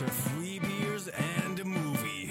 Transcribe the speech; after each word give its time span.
to 0.00 0.06
free 0.06 0.58
beers 0.60 1.08
and 1.08 1.60
a 1.60 1.64
movie. 1.66 2.30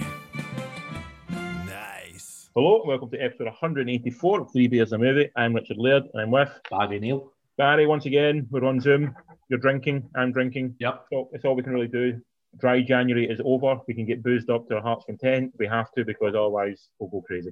Nice. 1.67 2.49
Hello, 2.55 2.81
welcome 2.83 3.11
to 3.11 3.17
episode 3.19 3.45
184 3.45 4.41
of 4.41 4.51
Three 4.51 4.67
Beers 4.67 4.91
and 4.91 5.03
a 5.03 5.05
Movie. 5.05 5.29
I'm 5.35 5.53
Richard 5.53 5.77
Laird, 5.77 6.05
and 6.11 6.23
I'm 6.23 6.31
with 6.31 6.49
Barry 6.71 6.99
Neil. 6.99 7.31
Barry 7.59 7.85
once 7.85 8.07
again. 8.07 8.47
We're 8.49 8.65
on 8.65 8.79
Zoom. 8.79 9.15
You're 9.49 9.59
drinking, 9.59 10.09
I'm 10.15 10.31
drinking. 10.31 10.77
Yep. 10.79 11.05
So 11.13 11.29
it's 11.31 11.45
all 11.45 11.53
we 11.53 11.61
can 11.61 11.73
really 11.73 11.87
do. 11.87 12.19
Dry 12.57 12.81
January 12.81 13.29
is 13.29 13.39
over. 13.45 13.79
We 13.87 13.93
can 13.93 14.07
get 14.07 14.23
boozed 14.23 14.49
up 14.49 14.67
to 14.69 14.77
our 14.77 14.81
heart's 14.81 15.05
content. 15.05 15.53
We 15.59 15.67
have 15.67 15.91
to 15.91 16.03
because 16.03 16.33
otherwise 16.33 16.87
we'll 16.97 17.11
go 17.11 17.21
crazy. 17.21 17.51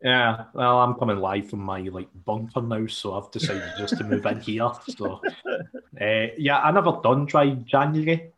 Yeah, 0.00 0.44
well, 0.54 0.78
I'm 0.78 0.94
coming 0.94 1.18
live 1.18 1.50
from 1.50 1.60
my 1.60 1.80
like 1.80 2.08
bunker 2.24 2.62
now, 2.62 2.86
so 2.86 3.12
I've 3.12 3.30
decided 3.30 3.74
just 3.76 3.98
to 3.98 4.04
move 4.04 4.24
in 4.24 4.40
here. 4.40 4.70
So, 4.88 5.20
uh, 6.00 6.26
yeah, 6.38 6.60
I 6.60 6.70
never 6.70 6.98
done 7.02 7.26
dry 7.26 7.50
January. 7.50 8.32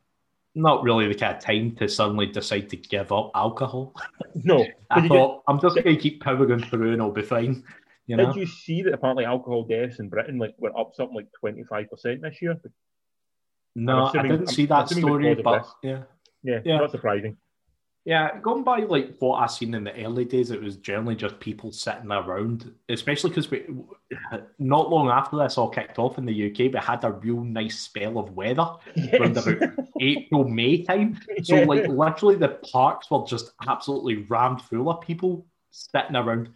Not 0.58 0.82
really 0.82 1.06
the 1.06 1.14
kind 1.14 1.36
of 1.36 1.42
time 1.42 1.76
to 1.76 1.88
suddenly 1.88 2.26
decide 2.26 2.68
to 2.70 2.76
give 2.76 3.12
up 3.12 3.30
alcohol. 3.34 3.94
No. 4.34 4.64
I 4.90 5.08
thought 5.08 5.42
I'm 5.48 5.60
just 5.60 5.74
going 5.74 5.96
to 5.96 6.00
keep 6.00 6.22
powering 6.22 6.62
through 6.62 6.92
and 6.92 7.02
I'll 7.02 7.10
be 7.10 7.22
fine. 7.22 7.64
You 8.06 8.16
know? 8.16 8.26
did 8.26 8.36
you 8.36 8.46
see 8.46 8.82
that 8.82 8.92
apparently 8.94 9.24
alcohol 9.24 9.64
deaths 9.64 9.98
in 9.98 10.08
Britain 10.08 10.38
like 10.38 10.54
went 10.58 10.76
up 10.78 10.92
something 10.94 11.16
like 11.16 11.26
25% 11.42 12.20
this 12.20 12.40
year? 12.40 12.54
no, 13.74 14.06
assuming- 14.06 14.32
I 14.32 14.36
didn't 14.36 14.48
see 14.50 14.66
that 14.66 14.88
story, 14.88 15.34
but 15.34 15.66
yeah. 15.82 16.02
Yeah, 16.44 16.60
Yeah. 16.64 16.78
not 16.78 16.92
surprising. 16.92 17.36
Yeah, 18.08 18.38
going 18.40 18.62
by 18.64 18.78
like 18.78 19.16
what 19.18 19.36
I 19.36 19.46
seen 19.46 19.74
in 19.74 19.84
the 19.84 19.92
early 20.02 20.24
days, 20.24 20.50
it 20.50 20.62
was 20.62 20.76
generally 20.76 21.14
just 21.14 21.38
people 21.40 21.70
sitting 21.70 22.10
around, 22.10 22.72
especially 22.88 23.28
because 23.28 23.50
we 23.50 23.66
not 24.58 24.88
long 24.88 25.10
after 25.10 25.36
this 25.36 25.58
all 25.58 25.68
kicked 25.68 25.98
off 25.98 26.16
in 26.16 26.24
the 26.24 26.50
UK, 26.50 26.72
we 26.72 26.78
had 26.80 27.04
a 27.04 27.12
real 27.12 27.42
nice 27.42 27.78
spell 27.80 28.16
of 28.18 28.30
weather 28.34 28.66
around 29.12 29.36
about 29.36 29.58
April, 30.00 30.48
May 30.48 30.84
time. 30.84 31.20
So 31.42 31.56
Yeah. 31.56 31.66
like 31.66 31.86
literally 31.86 32.36
the 32.36 32.58
parks 32.72 33.10
were 33.10 33.26
just 33.26 33.52
absolutely 33.68 34.22
rammed 34.30 34.62
full 34.62 34.88
of 34.88 35.02
people 35.02 35.44
sitting 35.70 36.16
around 36.16 36.48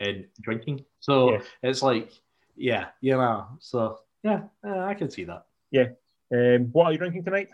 and 0.00 0.26
drinking. 0.40 0.84
So 0.98 1.30
Yes. 1.30 1.44
it's 1.62 1.82
like, 1.82 2.10
yeah, 2.56 2.86
you 3.02 3.12
know. 3.12 3.46
So 3.60 4.00
yeah, 4.24 4.40
uh, 4.66 4.80
I 4.80 4.94
can 4.94 5.10
see 5.10 5.22
that. 5.26 5.46
Yeah. 5.70 5.90
Um, 6.32 6.70
what 6.72 6.86
are 6.86 6.92
you 6.92 6.98
drinking 6.98 7.22
tonight? 7.22 7.50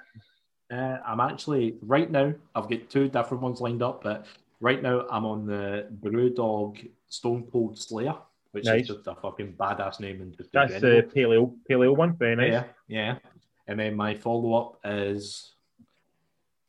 Uh, 0.73 0.99
I'm 1.07 1.21
actually 1.21 1.77
right 1.83 2.11
now. 2.11 2.33
I've 2.55 2.69
got 2.69 2.89
two 2.89 3.09
different 3.09 3.43
ones 3.43 3.61
lined 3.61 3.83
up, 3.83 4.03
but 4.03 4.27
right 4.61 4.83
now 4.83 5.07
I'm 5.11 5.25
on 5.27 5.47
the 5.47 5.87
Brewdog 6.03 6.89
Stone 7.09 7.49
Cold 7.53 7.79
Slayer, 7.79 8.15
which 8.53 8.65
Nice. 8.65 8.83
is 8.83 8.89
just 8.97 9.07
a 9.07 9.15
fucking 9.15 9.55
badass 9.55 10.01
name. 10.01 10.21
And 10.23 10.37
just 10.37 10.53
That's 10.53 10.81
the 10.81 11.09
paleo 11.15 11.55
paleo 11.69 11.97
one. 11.97 12.17
Very 12.17 12.37
nice. 12.37 12.51
yeah, 12.53 12.65
yeah. 12.89 13.19
And 13.67 13.79
then 13.79 13.95
my 13.95 14.15
follow 14.15 14.55
up 14.55 14.79
is. 14.85 15.51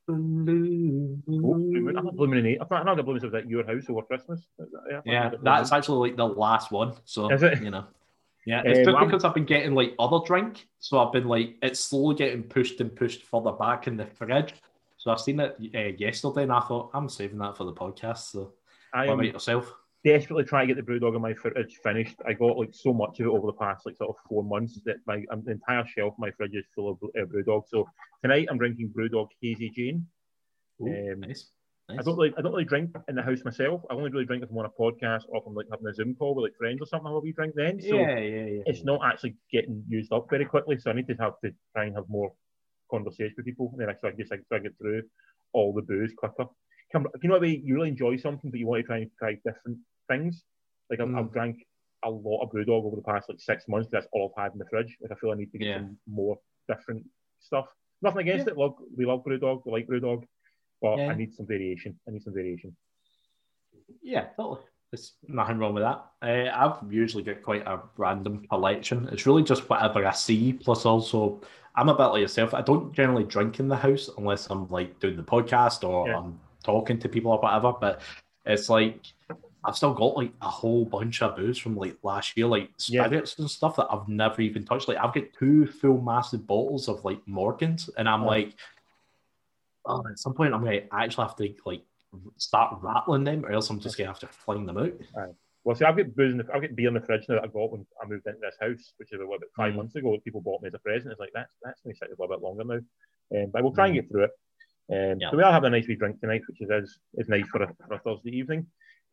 Blue. 0.07 1.19
Oh, 1.27 1.31
Moon. 1.31 1.97
I'm 1.97 2.05
not 2.05 2.15
blooming 2.15 2.39
in 2.39 2.45
eight. 2.45 2.59
I'm 2.69 2.85
not, 2.85 2.95
the 2.95 3.01
blooming 3.01 3.23
at 3.33 3.49
your 3.49 3.65
house 3.65 3.89
over 3.89 4.03
Christmas. 4.03 4.41
Is 4.59 4.69
that- 4.71 4.81
I 4.87 4.93
thought 4.95 5.03
Yeah, 5.05 5.31
that's 5.41 5.71
actually 5.71 6.09
like 6.09 6.17
the 6.17 6.27
last 6.27 6.71
one. 6.71 6.93
So 7.05 7.31
Is 7.31 7.41
it? 7.41 7.63
you 7.63 7.71
know. 7.71 7.85
Yeah, 8.45 8.61
it's 8.63 8.87
Um, 8.87 9.05
because 9.05 9.23
I've 9.23 9.33
been 9.33 9.45
getting 9.45 9.73
like 9.73 9.95
other 9.97 10.19
drink, 10.25 10.67
so 10.79 10.99
I've 10.99 11.11
been 11.11 11.27
like 11.27 11.57
it's 11.61 11.79
slowly 11.79 12.15
getting 12.15 12.43
pushed 12.43 12.79
and 12.79 12.95
pushed 12.95 13.23
further 13.23 13.51
back 13.51 13.87
in 13.87 13.97
the 13.97 14.05
fridge. 14.05 14.53
So 14.97 15.11
I've 15.11 15.19
seen 15.19 15.39
it 15.39 15.55
uh, 15.75 15.97
yesterday, 15.97 16.43
and 16.43 16.51
I 16.51 16.59
thought 16.61 16.91
I'm 16.93 17.09
saving 17.09 17.39
that 17.39 17.57
for 17.57 17.63
the 17.63 17.73
podcast. 17.73 18.31
So 18.31 18.53
I 18.93 19.07
what 19.07 19.13
am 19.13 19.19
about 19.19 19.33
yourself? 19.33 19.73
desperately 20.05 20.43
trying 20.43 20.67
to 20.67 20.73
get 20.73 20.85
the 20.85 20.91
brewdog 20.91 21.15
in 21.15 21.21
my 21.21 21.33
fridge 21.33 21.79
finished. 21.83 22.15
I 22.25 22.33
got 22.33 22.57
like 22.57 22.73
so 22.73 22.93
much 22.93 23.19
of 23.19 23.25
it 23.25 23.29
over 23.29 23.47
the 23.47 23.53
past 23.53 23.85
like 23.85 23.97
sort 23.97 24.11
of 24.11 24.15
four 24.29 24.43
months 24.43 24.79
that 24.85 24.97
my 25.07 25.25
um, 25.31 25.43
the 25.43 25.51
entire 25.51 25.85
shelf 25.85 26.13
of 26.13 26.19
my 26.19 26.29
fridge 26.31 26.53
is 26.53 26.65
full 26.75 26.91
of 26.91 26.97
uh, 27.03 27.25
brewdog. 27.25 27.63
So 27.67 27.89
tonight 28.21 28.47
I'm 28.49 28.59
drinking 28.59 28.93
brewdog 28.95 29.29
hazy 29.41 29.71
Jane. 29.71 30.05
Ooh, 30.81 30.87
Um, 30.87 31.21
nice. 31.21 31.49
I 31.89 32.01
don't 32.01 32.17
really 32.17 32.33
I 32.37 32.41
don't 32.41 32.51
really 32.51 32.65
drink 32.65 32.95
in 33.07 33.15
the 33.15 33.21
house 33.21 33.43
myself. 33.45 33.81
I 33.89 33.93
only 33.93 34.09
really 34.09 34.25
drink 34.25 34.43
if 34.43 34.49
I'm 34.49 34.57
on 34.57 34.65
a 34.65 34.69
podcast 34.69 35.23
or 35.29 35.37
if 35.37 35.43
I'm 35.45 35.53
like 35.53 35.67
having 35.69 35.85
a 35.87 35.93
Zoom 35.93 36.15
call 36.15 36.33
with 36.35 36.43
like 36.43 36.57
friends 36.57 36.81
or 36.81 36.87
something. 36.87 37.07
I'll 37.07 37.21
be 37.21 37.31
drink 37.33 37.53
then. 37.55 37.79
So 37.79 37.95
yeah, 37.95 38.17
yeah, 38.17 38.45
yeah. 38.45 38.61
it's 38.65 38.83
not 38.83 39.01
actually 39.05 39.35
getting 39.51 39.83
used 39.87 40.11
up 40.11 40.27
very 40.29 40.45
quickly. 40.45 40.77
So 40.79 40.89
I 40.89 40.93
need 40.93 41.07
to 41.07 41.15
have 41.15 41.33
to 41.43 41.51
try 41.73 41.85
and 41.85 41.95
have 41.95 42.09
more 42.09 42.33
conversation 42.89 43.33
with 43.37 43.45
people. 43.45 43.69
And 43.73 43.81
then 43.81 43.89
I 43.89 43.93
so 44.01 44.07
I 44.07 44.11
just 44.11 44.31
like 44.31 44.41
so 44.49 44.55
I 44.55 44.59
get 44.59 44.77
through 44.79 45.03
all 45.53 45.73
the 45.73 45.83
booze 45.83 46.11
quicker. 46.17 46.45
Come, 46.91 47.07
you 47.21 47.29
know, 47.29 47.35
what 47.35 47.43
I 47.43 47.47
mean? 47.47 47.61
you 47.65 47.75
really 47.75 47.89
enjoy 47.89 48.17
something, 48.17 48.49
but 48.51 48.59
you 48.59 48.67
want 48.67 48.81
to 48.81 48.87
try 48.87 48.97
and 48.97 49.11
try 49.19 49.33
different 49.45 49.77
things. 50.09 50.43
Like 50.89 50.99
I've, 50.99 51.07
Mm. 51.07 51.19
I've 51.19 51.31
drank 51.33 51.57
a 52.03 52.09
lot 52.09 52.43
of 52.43 52.51
brewdog 52.51 52.83
over 52.85 52.95
the 52.95 53.01
past 53.01 53.29
like 53.29 53.39
six 53.39 53.67
months. 53.67 53.89
That's 53.91 54.07
all 54.11 54.31
I've 54.35 54.43
had 54.43 54.53
in 54.53 54.59
the 54.59 54.65
fridge. 54.69 54.97
Like 55.01 55.11
I 55.11 55.15
feel 55.15 55.31
I 55.31 55.35
need 55.35 55.51
to 55.51 55.57
get 55.59 55.67
Yeah. 55.67 55.77
some 55.79 55.97
more 56.07 56.37
different 56.67 57.03
stuff. 57.39 57.65
Nothing 58.01 58.21
against 58.21 58.47
it. 58.47 58.57
Love, 58.57 58.75
we 58.95 59.05
love 59.05 59.23
brewdog. 59.23 59.61
We 59.65 59.71
like 59.71 59.87
brewdog, 59.87 60.23
but 60.85 60.97
Yeah. 60.99 61.11
I 61.11 61.15
need 61.15 61.33
some 61.33 61.47
variation. 61.47 61.97
I 62.07 62.11
need 62.11 62.21
some 62.23 62.33
variation. 62.33 62.75
Yeah, 64.01 64.27
totally. 64.37 64.61
There's 64.91 65.13
nothing 65.27 65.57
wrong 65.57 65.73
with 65.73 65.83
that. 65.83 66.05
Uh, 66.21 66.49
I've 66.53 66.91
usually 66.93 67.23
got 67.23 67.41
quite 67.43 67.65
a 67.67 67.81
random 67.97 68.45
collection. 68.47 69.09
It's 69.11 69.25
really 69.25 69.43
just 69.43 69.69
whatever 69.69 70.05
I 70.05 70.11
see. 70.11 70.53
Plus, 70.53 70.85
also, 70.85 71.41
I'm 71.75 71.89
a 71.89 71.95
bit 71.95 72.05
like 72.05 72.21
yourself. 72.21 72.53
I 72.53 72.61
don't 72.61 72.93
generally 72.93 73.23
drink 73.25 73.59
in 73.59 73.67
the 73.67 73.75
house 73.75 74.09
unless 74.17 74.47
I'm 74.49 74.69
like 74.69 74.99
doing 74.99 75.17
the 75.17 75.23
podcast 75.23 75.83
or 75.87 76.07
Yeah. 76.07 76.19
I'm 76.19 76.39
talking 76.63 76.99
to 76.99 77.09
people 77.09 77.31
or 77.31 77.39
whatever. 77.39 77.73
But 77.73 78.01
it's 78.45 78.69
like 78.69 79.01
I've 79.67 79.75
still 79.75 79.95
got 79.95 80.15
like 80.15 80.31
a 80.41 80.47
whole 80.47 80.85
bunch 80.85 81.23
of 81.23 81.35
booze 81.35 81.57
from 81.57 81.75
like 81.75 81.97
last 82.03 82.37
year, 82.37 82.45
like 82.45 82.69
Yeah. 82.87 83.07
spirits 83.07 83.39
and 83.39 83.49
stuff 83.49 83.75
that 83.77 83.87
I've 83.91 84.07
never 84.07 84.39
even 84.41 84.63
touched. 84.63 84.87
Like 84.87 84.97
I've 84.97 85.13
got 85.13 85.23
two 85.37 85.65
full 85.65 85.99
massive 85.99 86.45
bottles 86.45 86.87
of 86.87 87.03
like 87.03 87.19
Morgans, 87.27 87.89
and 87.97 88.07
I'm 88.07 88.23
Oh. 88.23 88.27
like, 88.27 88.53
oh, 89.85 90.03
at 90.09 90.19
some 90.19 90.33
point 90.33 90.53
I'm 90.53 90.63
gonna 90.63 90.81
actually 90.91 91.27
have 91.27 91.35
to 91.37 91.53
like 91.65 91.83
start 92.37 92.77
rattling 92.81 93.23
them, 93.23 93.45
or 93.45 93.51
else 93.51 93.69
I'm 93.69 93.79
just 93.79 93.97
gonna 93.97 94.09
have 94.09 94.19
to 94.19 94.27
fling 94.27 94.65
them 94.65 94.77
out. 94.77 94.93
Well, 95.63 95.75
see, 95.75 95.83
I've 95.85 95.97
got 95.97 96.15
booze 96.15 96.31
in 96.31 96.37
the, 96.37 96.45
I've 96.53 96.61
got 96.61 96.75
beer 96.75 96.89
in 96.89 96.93
the 96.93 97.01
fridge 97.01 97.25
now 97.27 97.35
that 97.35 97.43
I 97.45 97.47
got 97.47 97.71
when 97.71 97.85
I 98.01 98.05
moved 98.07 98.27
into 98.27 98.39
this 98.39 98.55
house, 98.61 98.93
which 98.97 99.11
is 99.11 99.19
about 99.19 99.39
five 99.57 99.73
Mm. 99.73 99.77
months 99.77 99.95
ago. 99.95 100.15
People 100.23 100.39
bought 100.41 100.61
me 100.61 100.67
as 100.67 100.75
a 100.75 100.79
present. 100.79 101.11
It's 101.11 101.19
like 101.19 101.31
that's 101.33 101.51
that's 101.63 101.81
going 101.81 101.95
to 101.95 101.97
sit 101.97 102.09
a 102.09 102.11
little 102.11 102.27
bit 102.27 102.43
longer 102.43 102.63
now, 102.63 102.75
um, 103.43 103.49
but 103.51 103.63
we'll 103.63 103.73
try 103.73 103.87
and 103.87 103.95
get 103.95 104.07
through 104.07 104.25
it. 104.25 104.31
Um, 104.91 105.19
Yeah. 105.19 105.31
So 105.31 105.37
we 105.37 105.43
are 105.43 105.51
having 105.51 105.67
a 105.73 105.77
nice 105.77 105.87
wee 105.87 105.95
drink 105.95 106.19
tonight, 106.19 106.43
which 106.47 106.61
is 106.61 106.69
is, 106.69 106.99
is 107.15 107.29
nice 107.29 107.47
for 107.47 107.63
a, 107.63 107.75
for 107.87 107.95
a 107.95 107.99
Thursday 107.99 108.37
evening. 108.37 108.59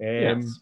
Um, 0.00 0.06
Yes. 0.06 0.61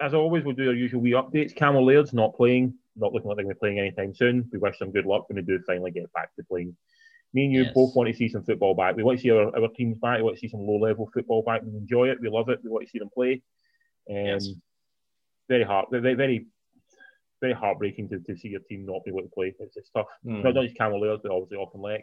As 0.00 0.14
always, 0.14 0.44
we'll 0.44 0.54
do 0.54 0.68
our 0.68 0.74
usual 0.74 1.00
wee 1.02 1.10
updates. 1.10 1.54
Camel 1.54 1.84
Laird's 1.84 2.14
not 2.14 2.34
playing, 2.36 2.72
not 2.96 3.12
looking 3.12 3.28
like 3.28 3.36
they're 3.36 3.44
going 3.44 3.54
to 3.54 3.58
be 3.58 3.60
playing 3.60 3.78
anytime 3.80 4.14
soon. 4.14 4.48
We 4.52 4.58
wish 4.58 4.78
them 4.78 4.92
good 4.92 5.06
luck 5.06 5.28
when 5.28 5.36
they 5.36 5.42
do 5.42 5.58
finally 5.66 5.90
get 5.90 6.10
back 6.12 6.34
to 6.36 6.44
playing. 6.44 6.76
Me 7.34 7.44
and 7.44 7.52
you 7.52 7.62
Yes. 7.64 7.74
both 7.74 7.94
want 7.94 8.08
to 8.08 8.14
see 8.14 8.28
some 8.28 8.42
football 8.42 8.74
back. 8.74 8.96
We 8.96 9.02
want 9.02 9.18
to 9.18 9.22
see 9.22 9.30
our, 9.30 9.54
our 9.58 9.68
teams 9.76 9.98
back. 9.98 10.16
We 10.18 10.22
want 10.24 10.36
to 10.36 10.40
see 10.40 10.48
some 10.48 10.60
low 10.60 10.78
level 10.78 11.10
football 11.12 11.42
back. 11.42 11.62
We 11.62 11.76
enjoy 11.76 12.08
it. 12.08 12.20
We 12.20 12.28
love 12.30 12.48
it. 12.48 12.60
We 12.64 12.70
want 12.70 12.86
to 12.86 12.90
see 12.90 12.98
them 12.98 13.10
play. 13.12 13.42
Um, 14.10 14.16
Yes. 14.16 14.48
Very 15.48 15.64
hard, 15.64 15.86
very, 15.90 16.12
very, 16.14 16.46
very 17.40 17.54
heartbreaking 17.54 18.08
to, 18.10 18.18
to 18.20 18.36
see 18.36 18.48
your 18.48 18.60
team 18.60 18.84
not 18.84 19.02
be 19.04 19.10
able 19.10 19.22
to 19.22 19.28
play. 19.28 19.54
It's, 19.58 19.76
it's 19.78 19.88
tough. 19.90 20.06
Mm. 20.26 20.44
Not 20.44 20.54
just 20.62 20.76
Camel 20.76 21.00
but 21.00 21.30
obviously 21.30 21.56
Auchinleck. 21.56 22.02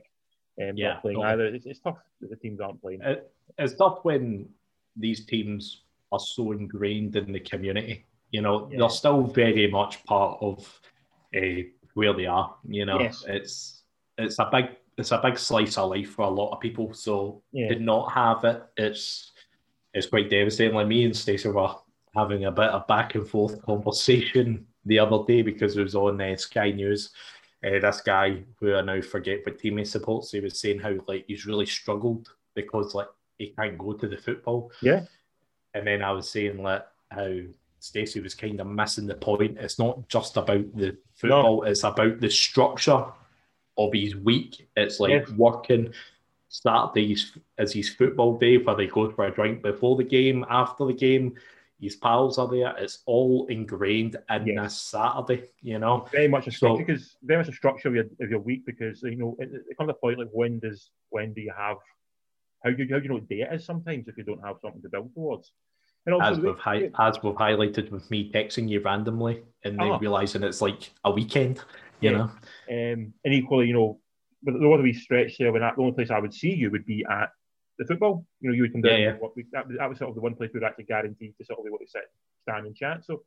Um, 0.61 0.75
Yeah, 0.77 0.93
not 0.93 1.01
playing 1.03 1.17
totally. 1.17 1.33
either. 1.33 1.45
It's, 1.55 1.65
it's 1.67 1.79
tough 1.79 1.97
that 2.21 2.29
the 2.31 2.35
teams 2.37 2.59
aren't 2.59 2.81
playing. 2.81 3.01
It, 3.03 3.31
it's 3.59 3.75
tough 3.75 3.99
when 4.03 4.49
these 4.95 5.25
teams 5.25 5.83
are 6.11 6.19
so 6.19 6.53
ingrained 6.53 7.15
in 7.17 7.31
the 7.31 7.39
community. 7.39 8.05
You 8.31 8.41
know, 8.41 8.67
Yeah. 8.71 8.79
they're 8.79 8.89
still 8.89 9.21
very 9.23 9.69
much 9.69 10.03
part 10.05 10.39
of 10.41 10.79
uh, 11.35 11.63
where 11.93 12.13
they 12.13 12.25
are. 12.25 12.55
You 12.67 12.85
know, 12.85 12.99
Yes. 12.99 13.23
it's 13.27 13.83
it's 14.17 14.39
a 14.39 14.49
big 14.51 14.69
it's 14.97 15.11
a 15.11 15.19
big 15.21 15.37
slice 15.37 15.77
of 15.77 15.89
life 15.89 16.11
for 16.11 16.23
a 16.23 16.29
lot 16.29 16.51
of 16.51 16.59
people. 16.59 16.93
So 16.93 17.41
Yeah. 17.51 17.69
to 17.69 17.79
not 17.79 18.11
have 18.11 18.43
it, 18.45 18.63
it's 18.77 19.31
it's 19.93 20.07
quite 20.07 20.29
devastating. 20.29 20.75
Like 20.75 20.87
me 20.87 21.05
and 21.05 21.15
Stacey 21.15 21.49
were 21.49 21.73
having 22.13 22.45
a 22.45 22.51
bit 22.51 22.69
of 22.69 22.87
back 22.87 23.15
and 23.15 23.27
forth 23.27 23.61
conversation 23.65 24.65
the 24.85 24.99
other 24.99 25.23
day 25.25 25.41
because 25.41 25.75
it 25.77 25.83
was 25.83 25.95
on 25.95 26.19
uh, 26.21 26.35
Sky 26.35 26.71
News. 26.71 27.11
Uh, 27.65 27.79
this 27.79 28.01
guy 28.01 28.43
who 28.59 28.75
I 28.75 28.81
now 28.81 29.01
forget 29.01 29.39
what 29.45 29.57
team 29.57 29.77
he 29.77 29.85
supports, 29.85 30.31
he 30.31 30.39
was 30.39 30.59
saying 30.59 30.79
how 30.79 30.95
like 31.07 31.25
he's 31.27 31.45
really 31.45 31.65
struggled 31.65 32.29
because 32.55 32.93
like 32.93 33.07
he 33.37 33.47
can't 33.49 33.77
go 33.77 33.93
to 33.93 34.07
the 34.07 34.17
football. 34.17 34.71
Yeah. 34.81 35.05
And 35.73 35.87
then 35.87 36.01
I 36.01 36.11
was 36.11 36.29
saying 36.29 36.61
like 36.61 36.85
how 37.11 37.31
Stacey 37.79 38.19
was 38.19 38.33
kind 38.33 38.59
of 38.59 38.67
missing 38.67 39.07
the 39.07 39.15
point. 39.15 39.57
It's 39.59 39.79
not 39.79 40.07
just 40.09 40.37
about 40.37 40.75
the 40.75 40.97
football; 41.15 41.63
it's 41.63 41.83
about 41.83 42.19
the 42.19 42.29
structure 42.29 43.05
of 43.77 43.93
his 43.93 44.15
week. 44.15 44.67
It's 44.75 44.99
like 44.99 45.11
Yes. 45.11 45.29
working. 45.31 45.93
Saturdays 46.49 47.37
is 47.57 47.73
his 47.73 47.89
football 47.89 48.37
day 48.37 48.57
where 48.57 48.75
they 48.75 48.87
go 48.87 49.11
for 49.11 49.25
a 49.25 49.31
drink 49.31 49.61
before 49.61 49.97
the 49.97 50.03
game, 50.03 50.45
after 50.49 50.85
the 50.85 50.93
game. 50.93 51.35
His 51.81 51.97
pals 51.97 52.37
are 52.37 52.47
there. 52.47 52.73
It's 52.77 52.99
all 53.05 53.45
ingrained 53.47 54.15
in 54.29 54.47
Yes. 54.47 54.63
this 54.63 54.81
Saturday, 54.81 55.49
you 55.61 55.77
know. 55.79 56.07
very 56.11 56.29
much 56.29 56.47
a 56.47 56.51
So- 56.51 56.57
structure 56.77 56.85
because 56.85 57.17
very 57.23 57.39
much 57.41 57.49
a 57.49 57.53
structure 57.53 57.89
of 57.89 57.95
your, 57.95 58.05
of 58.21 58.29
your 58.29 58.39
week 58.39 58.65
because 58.65 59.03
you 59.03 59.17
know 59.17 59.35
it, 59.39 59.49
it 59.69 59.77
comes 59.77 59.89
to 59.89 59.95
a 59.95 59.97
point 59.97 60.19
like 60.19 60.29
when 60.31 60.59
does 60.59 60.91
when 61.09 61.33
do 61.33 61.41
you 61.41 61.51
have 61.55 61.77
how 62.63 62.71
do 62.71 62.81
you 62.83 62.89
how 62.93 62.97
do 62.99 63.03
you 63.03 63.09
know 63.09 63.15
what 63.15 63.27
day 63.27 63.41
it 63.41 63.53
is 63.53 63.65
sometimes 63.65 64.07
if 64.07 64.17
you 64.17 64.23
don't 64.23 64.41
have 64.43 64.55
something 64.61 64.81
to 64.81 64.87
build 64.89 65.13
towards 65.13 65.51
and 66.05 66.15
As 66.21 66.37
also 66.37 66.41
we've, 66.51 66.57
hi- 66.57 66.89
as 66.99 67.21
we've 67.21 67.33
highlighted 67.35 67.91
with 67.91 68.09
me 68.09 68.31
texting 68.31 68.69
you 68.69 68.79
randomly 68.79 69.43
and 69.65 69.77
then 69.77 69.91
Oh. 69.91 69.99
realizing 69.99 70.43
it's 70.43 70.61
like 70.61 70.91
a 71.03 71.11
weekend, 71.11 71.61
you 72.05 72.11
Yeah. 72.11 72.17
know. 72.17 72.93
um, 72.93 73.13
and 73.23 73.33
equally 73.33 73.67
you 73.67 73.73
know 73.73 73.99
but 74.43 74.53
there 74.59 74.69
was 74.69 74.79
a 74.79 74.83
wee 74.83 74.93
stretch 74.93 75.37
there 75.39 75.51
when 75.51 75.61
that, 75.61 75.75
the 75.75 75.81
only 75.81 75.95
place 75.95 76.11
I 76.11 76.19
would 76.19 76.33
see 76.33 76.53
you 76.53 76.69
would 76.69 76.85
be 76.85 77.03
at 77.09 77.29
the 77.79 77.85
football. 77.85 78.25
You 78.41 78.49
know, 78.49 78.55
you 78.55 78.61
would 78.63 78.73
come 78.73 78.81
down. 78.83 78.99
Yeah, 78.99 79.07
yeah. 79.07 79.13
What 79.17 79.35
we, 79.35 79.45
that, 79.53 79.67
was- 79.67 79.77
that 79.77 79.89
was 79.89 79.97
sort 79.97 80.09
of 80.09 80.15
the 80.15 80.21
one 80.21 80.35
place 80.35 80.51
we 80.53 80.59
were 80.59 80.67
actually 80.67 80.85
guaranteed 80.85 81.33
to 81.37 81.45
sort 81.45 81.59
of 81.59 81.65
be 81.65 81.69
able 81.69 81.79
to 81.79 81.87
sit, 81.87 82.03
stand, 82.43 82.67
and 82.67 82.75
chat. 82.75 83.03
So 83.05 83.23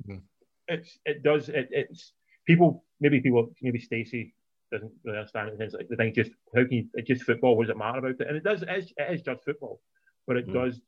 Mhm. 0.00 0.20
it's 0.68 0.98
it 1.04 1.22
does 1.24 1.48
it, 1.48 1.68
it's 1.72 2.12
people 2.46 2.84
maybe 3.00 3.20
people 3.20 3.52
maybe 3.60 3.80
Stacey 3.80 4.32
doesn't 4.72 4.92
really 5.04 5.18
understand 5.18 5.48
it. 5.48 5.60
It's 5.60 5.74
like 5.74 5.88
the 5.88 5.96
thing 5.96 6.14
just 6.14 6.30
how 6.54 6.62
can 6.62 6.72
you 6.72 6.86
it's 6.94 7.08
just 7.08 7.24
football? 7.24 7.56
What 7.56 7.66
does 7.66 7.74
it 7.74 7.78
matter 7.78 7.98
about 7.98 8.20
it? 8.20 8.28
And 8.28 8.36
it 8.36 8.44
does 8.44 8.62
it 8.62 8.70
is, 8.70 8.92
it 8.96 9.12
is 9.14 9.22
just 9.22 9.44
football, 9.44 9.80
but 10.26 10.36
it 10.36 10.46
Mm. 10.48 10.54
does. 10.54 10.80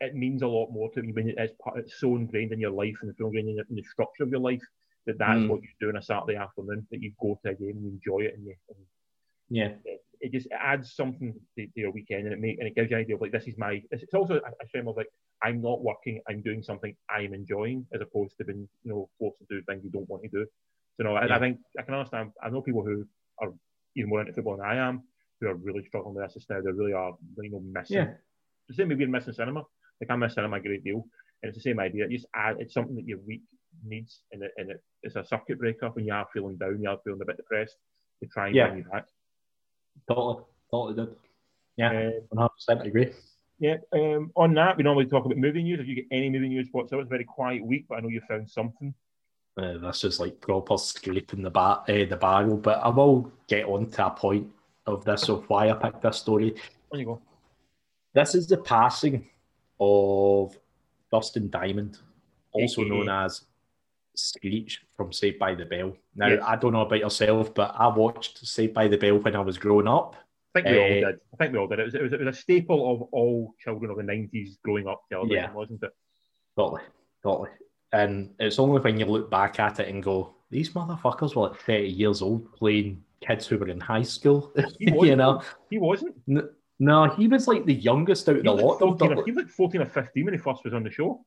It 0.00 0.14
means 0.14 0.42
a 0.42 0.46
lot 0.46 0.70
more 0.70 0.90
to 0.90 1.02
me 1.02 1.12
when 1.12 1.32
it's 1.34 1.54
part, 1.62 1.78
it's 1.78 1.98
so 1.98 2.16
ingrained 2.16 2.52
in 2.52 2.60
your 2.60 2.72
life 2.72 2.96
and 3.00 3.08
it's 3.08 3.18
so 3.18 3.26
ingrained 3.28 3.48
in 3.48 3.76
the 3.76 3.82
structure 3.82 4.24
of 4.24 4.28
your 4.28 4.40
life 4.40 4.60
that 5.06 5.18
that's 5.18 5.40
Mm. 5.40 5.48
what 5.48 5.62
you 5.62 5.68
do 5.80 5.88
on 5.90 5.96
a 5.96 6.02
Saturday 6.02 6.36
afternoon. 6.36 6.86
That 6.90 7.02
you 7.02 7.12
go 7.20 7.38
to 7.42 7.50
a 7.50 7.54
game 7.54 7.76
and 7.76 7.84
you 7.84 7.90
enjoy 7.90 8.20
it 8.26 8.34
and 8.34 8.46
you 8.46 8.54
and 8.68 8.78
Yeah. 9.50 9.74
it, 9.84 10.04
it 10.20 10.32
just 10.32 10.48
adds 10.52 10.94
something 10.94 11.34
to, 11.56 11.66
to 11.66 11.80
your 11.80 11.90
weekend 11.90 12.24
and 12.26 12.32
it 12.32 12.40
make 12.40 12.58
and 12.58 12.66
it 12.68 12.74
gives 12.74 12.90
you 12.90 12.96
an 12.96 13.02
idea 13.02 13.14
of 13.16 13.20
like 13.20 13.32
this 13.32 13.46
is 13.46 13.58
my 13.58 13.82
it's, 13.90 14.02
it's 14.02 14.14
also 14.14 14.36
a, 14.36 14.66
shame 14.72 14.88
of 14.88 14.96
like 14.96 15.08
I'm 15.42 15.60
not 15.60 15.82
working 15.82 16.20
I'm 16.28 16.40
doing 16.42 16.62
something 16.62 16.96
I'm 17.10 17.34
enjoying 17.34 17.86
as 17.92 18.00
opposed 18.00 18.36
to 18.38 18.44
being 18.44 18.66
you 18.84 18.90
know 18.90 19.10
forced 19.18 19.38
to 19.40 19.46
do 19.50 19.62
things 19.62 19.84
you 19.84 19.90
don't 19.90 20.08
want 20.08 20.22
to 20.22 20.28
do 20.30 20.46
so 20.96 21.04
no 21.04 21.14
I, 21.14 21.26
Yeah. 21.26 21.36
I 21.36 21.40
think 21.40 21.58
I 21.78 21.82
can 21.82 21.94
understand 21.94 22.32
I 22.42 22.48
know 22.48 22.62
people 22.62 22.84
who 22.84 23.06
are 23.38 23.52
even 23.96 24.08
more 24.08 24.20
into 24.22 24.32
football 24.32 24.56
than 24.56 24.66
I 24.66 24.76
am 24.76 25.02
who 25.40 25.48
are 25.48 25.54
really 25.56 25.84
struggling 25.84 26.14
with 26.14 26.24
this 26.24 26.34
just 26.34 26.48
now 26.48 26.60
they 26.62 26.72
really 26.72 26.94
are 26.94 27.12
you 27.42 27.50
know 27.50 27.60
missing 27.60 27.96
Yeah. 27.98 28.14
the 28.68 28.74
same 28.74 28.88
way 28.88 28.94
we're 28.94 29.08
missing 29.08 29.34
cinema 29.34 29.62
like 30.00 30.10
I 30.10 30.16
miss 30.16 30.34
cinema 30.34 30.56
a 30.56 30.60
great 30.60 30.82
deal 30.84 31.06
and 31.42 31.50
it's 31.50 31.58
the 31.58 31.62
same 31.68 31.80
idea 31.80 32.06
you 32.08 32.16
just 32.16 32.30
add 32.34 32.56
it's 32.60 32.72
something 32.72 32.96
that 32.96 33.06
your 33.06 33.18
week 33.26 33.42
needs 33.84 34.20
and 34.32 34.42
it, 34.42 34.52
and 34.56 34.70
it, 34.70 34.82
it's 35.02 35.16
a 35.16 35.24
circuit 35.24 35.58
breaker 35.58 35.88
when 35.90 36.06
you 36.06 36.12
are 36.12 36.26
feeling 36.32 36.56
down 36.56 36.80
you 36.80 36.88
are 36.88 36.98
feeling 37.04 37.20
a 37.22 37.24
bit 37.24 37.36
depressed 37.36 37.76
to 38.22 38.28
try 38.28 38.46
and 38.46 38.56
Yeah. 38.56 38.68
bring 38.68 38.84
you 38.84 38.90
back 38.90 39.06
Totally. 40.08 40.42
Totally 40.70 40.94
did. 41.06 41.14
Yeah. 41.76 42.10
Um, 42.32 42.48
100% 42.68 42.86
agree. 42.86 43.12
Yeah. 43.58 43.76
Um, 43.92 44.32
on 44.36 44.54
that, 44.54 44.76
we 44.76 44.82
normally 44.82 45.06
talk 45.06 45.24
about 45.24 45.38
movie 45.38 45.62
news. 45.62 45.80
If 45.80 45.86
you 45.86 45.94
get 45.94 46.06
any 46.10 46.30
movie 46.30 46.48
news 46.48 46.68
whatsoever, 46.72 47.02
it's 47.02 47.08
a 47.08 47.10
very 47.10 47.24
quiet 47.24 47.64
week, 47.64 47.86
but 47.88 47.96
I 47.96 48.00
know 48.00 48.08
you 48.08 48.20
found 48.28 48.50
something. 48.50 48.94
Uh, 49.56 49.78
this 49.78 50.02
is 50.02 50.18
like 50.18 50.40
proper 50.40 50.76
scraping 50.76 51.42
the 51.42 51.50
bar, 51.50 51.84
uh, 51.88 52.04
the 52.04 52.18
barrel, 52.20 52.56
but 52.56 52.78
I 52.82 52.88
will 52.88 53.30
get 53.46 53.66
on 53.66 53.88
to 53.90 54.06
a 54.06 54.10
point 54.10 54.48
of 54.86 55.04
this 55.04 55.28
of 55.28 55.48
why 55.48 55.70
I 55.70 55.74
picked 55.74 56.02
this 56.02 56.18
story. 56.18 56.54
On 56.92 56.98
you 56.98 57.06
go. 57.06 57.22
This 58.14 58.34
is 58.34 58.48
the 58.48 58.56
passing 58.56 59.28
of 59.78 60.58
Dustin 61.12 61.50
Diamond, 61.50 61.98
also 62.52 62.82
known 62.82 63.08
as 63.08 63.44
Screech 64.14 64.82
from 64.96 65.12
Saved 65.12 65.38
by 65.38 65.54
the 65.54 65.64
Bell. 65.64 65.96
Now. 66.14 66.38
I 66.46 66.56
don't 66.56 66.72
know 66.72 66.82
about 66.82 67.00
yourself, 67.00 67.54
but 67.54 67.74
I 67.78 67.88
watched 67.88 68.46
Saved 68.46 68.74
by 68.74 68.88
the 68.88 68.96
Bell 68.98 69.18
when 69.18 69.36
I 69.36 69.40
was 69.40 69.58
growing 69.58 69.88
up. 69.88 70.16
I 70.56 70.60
think 70.62 70.72
we 70.72 70.78
all 70.78 70.84
Uh, 70.84 71.10
did. 71.10 71.20
I 71.32 71.36
think 71.36 71.52
we 71.52 71.58
all 71.58 71.66
did. 71.66 71.80
It 71.80 71.84
was, 71.84 71.94
it 71.94 72.02
was, 72.02 72.12
it 72.12 72.20
was 72.20 72.36
a 72.36 72.40
staple 72.40 72.92
of 72.92 73.02
all 73.12 73.54
children 73.58 73.90
of 73.90 73.96
the 73.96 74.02
90s 74.04 74.56
growing 74.62 74.86
up 74.86 75.02
television, 75.10 75.36
Yeah. 75.44 75.52
wasn't 75.52 75.82
it? 75.82 75.90
Totally, 76.56 76.82
totally. 77.22 77.50
And 77.92 78.34
it's 78.38 78.58
only 78.58 78.80
when 78.80 78.98
you 78.98 79.06
look 79.06 79.30
back 79.30 79.58
at 79.58 79.80
it 79.80 79.88
and 79.88 80.02
go, 80.02 80.34
these 80.50 80.70
motherfuckers 80.70 81.34
were 81.34 81.48
like 81.48 81.60
30 81.60 81.88
years 81.88 82.22
old 82.22 82.52
playing 82.54 83.02
kids 83.20 83.46
who 83.46 83.58
were 83.58 83.68
in 83.68 83.80
high 83.80 84.02
school. 84.02 84.52
You 84.78 85.16
know? 85.16 85.42
He 85.70 85.78
wasn't. 85.78 86.14
No, 86.26 86.48
no, 86.78 87.08
he 87.10 87.26
was 87.28 87.48
like 87.48 87.64
the 87.64 87.74
youngest 87.74 88.28
out 88.28 88.36
of 88.36 88.42
He 88.42 88.48
the 88.48 88.52
lot. 88.54 88.78
14 88.78 89.12
or, 89.18 89.24
he 89.24 89.30
was 89.32 89.44
like 89.44 89.48
14 89.52 89.80
or 89.82 89.86
15 89.86 90.24
when 90.24 90.34
he 90.34 90.38
first 90.38 90.64
was 90.64 90.74
on 90.74 90.84
the 90.84 90.90
show. 90.90 91.24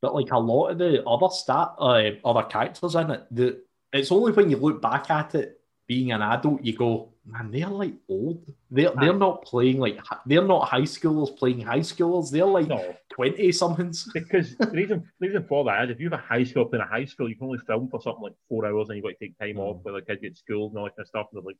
But 0.00 0.14
like 0.14 0.30
a 0.32 0.38
lot 0.38 0.68
of 0.68 0.78
the 0.78 1.04
other 1.06 1.28
stat, 1.32 1.68
uh, 1.78 2.10
other 2.24 2.42
characters 2.48 2.94
in 2.94 3.10
it, 3.10 3.26
the 3.30 3.62
it's 3.92 4.12
only 4.12 4.32
when 4.32 4.50
you 4.50 4.56
look 4.56 4.80
back 4.80 5.10
at 5.10 5.34
it, 5.34 5.60
being 5.88 6.12
an 6.12 6.22
adult, 6.22 6.62
you 6.64 6.76
go, 6.76 7.12
man, 7.26 7.50
they're 7.50 7.66
like 7.66 7.94
old. 8.08 8.44
They're 8.70 8.92
they're 9.00 9.12
not 9.12 9.42
playing 9.44 9.80
like 9.80 9.98
they're 10.24 10.44
not 10.46 10.68
high 10.68 10.82
schoolers 10.82 11.36
playing 11.36 11.60
high 11.62 11.80
schoolers. 11.80 12.30
They're 12.30 12.44
like 12.46 12.68
No, 12.68 12.94
twenty 13.12 13.50
somethings. 13.50 14.08
because 14.14 14.56
the 14.56 14.68
reason, 14.68 15.10
the 15.18 15.26
reason 15.26 15.44
for 15.48 15.64
that 15.64 15.84
is 15.84 15.90
if 15.90 16.00
you 16.00 16.08
have 16.08 16.20
a 16.20 16.22
high 16.22 16.44
school 16.44 16.66
playing 16.66 16.84
a 16.84 16.88
high 16.88 17.04
school, 17.06 17.28
you 17.28 17.34
can 17.34 17.46
only 17.48 17.58
film 17.66 17.88
for 17.90 18.00
something 18.00 18.22
like 18.22 18.34
four 18.48 18.64
hours 18.66 18.88
and 18.88 18.96
you've 18.96 19.04
got 19.04 19.18
to 19.18 19.26
take 19.26 19.36
time 19.38 19.56
Mm. 19.56 19.60
off 19.60 19.78
where 19.82 19.94
the 19.94 20.02
kids 20.02 20.20
get 20.22 20.38
schooled 20.38 20.70
and 20.72 20.78
all 20.78 20.84
that 20.84 20.96
kind 20.96 21.04
of 21.04 21.08
stuff. 21.08 21.26
And 21.32 21.38
there's 21.42 21.46
like 21.46 21.58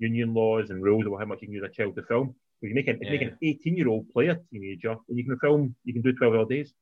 union 0.00 0.34
laws 0.34 0.70
and 0.70 0.82
rules 0.82 1.06
about 1.06 1.20
how 1.20 1.26
much 1.26 1.42
you 1.42 1.46
can 1.46 1.54
use 1.54 1.64
a 1.64 1.68
child 1.68 1.94
to 1.96 2.02
film. 2.02 2.34
But 2.60 2.68
you 2.68 2.74
make 2.74 2.88
an, 2.88 2.98
you 3.00 3.10
make 3.10 3.22
an 3.22 3.38
18 3.40 3.76
year 3.76 3.86
old 3.88 4.10
play 4.10 4.26
a 4.26 4.40
teenager, 4.52 4.96
and 5.08 5.16
you 5.16 5.24
can 5.24 5.38
film, 5.38 5.76
you 5.84 5.92
can 5.92 6.02
do 6.02 6.12
12 6.12 6.34
hour 6.34 6.44
days. 6.46 6.74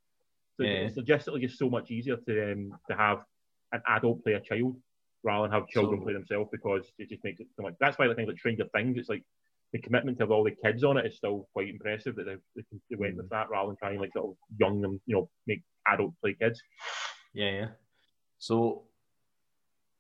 So 0.57 0.65
Yeah. 0.65 0.87
it's 0.87 0.97
logistically 0.97 1.43
just 1.43 1.59
so 1.59 1.69
much 1.69 1.91
easier 1.91 2.17
to 2.17 2.53
um, 2.53 2.73
to 2.89 2.97
have 2.97 3.19
an 3.73 3.83
adult 3.89 4.23
play 4.25 4.35
a 4.35 4.41
child 4.41 4.77
rather 5.23 5.43
than 5.49 5.53
have 5.53 5.69
children 5.69 6.01
So- 6.01 6.05
play 6.05 6.13
themselves 6.15 6.49
because 6.53 6.91
it 6.99 7.09
just 7.09 7.23
makes 7.25 7.41
it 7.41 7.49
so 7.57 7.63
much. 7.63 7.75
That's 7.81 7.99
why 7.99 8.07
the 8.09 8.15
things 8.15 8.29
like 8.29 8.39
Stranger 8.39 8.67
Things, 8.75 8.97
it's 8.97 9.09
like 9.09 9.25
the 9.73 9.81
commitment 9.81 10.17
to 10.19 10.23
have 10.23 10.31
all 10.31 10.45
the 10.45 10.53
kids 10.65 10.85
on 10.85 10.97
it 10.97 11.07
is 11.07 11.17
still 11.17 11.49
quite 11.53 11.69
impressive 11.69 12.15
that 12.17 12.25
they, 12.25 12.37
they, 12.55 12.63
can- 12.69 12.81
they 12.89 12.97
went 12.97 13.17
with 13.17 13.29
that 13.31 13.51
rather 13.51 13.69
than 13.69 13.77
trying 13.77 14.01
like 14.01 14.13
sort 14.13 14.31
of 14.31 14.37
young 14.59 14.81
them, 14.81 15.01
you 15.07 15.17
know 15.17 15.29
make 15.47 15.63
adult 15.89 16.15
play 16.23 16.35
kids. 16.35 16.63
Yeah, 17.35 17.51
yeah. 17.51 17.69
So 18.39 18.85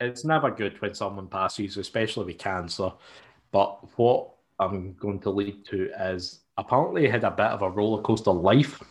it's 0.00 0.24
never 0.24 0.50
good 0.50 0.80
when 0.80 0.94
someone 0.94 1.28
passes, 1.28 1.76
especially 1.76 2.26
with 2.26 2.38
cancer. 2.38 2.92
But 3.50 3.98
what 3.98 4.30
I'm 4.58 4.94
going 4.94 5.20
to 5.20 5.30
lead 5.30 5.64
to 5.66 5.90
is 6.12 6.44
apparently 6.56 7.02
he 7.02 7.08
had 7.08 7.24
a 7.24 7.30
bit 7.30 7.46
of 7.46 7.62
a 7.62 7.70
roller 7.70 8.02
coaster 8.02 8.30
life. 8.30 8.82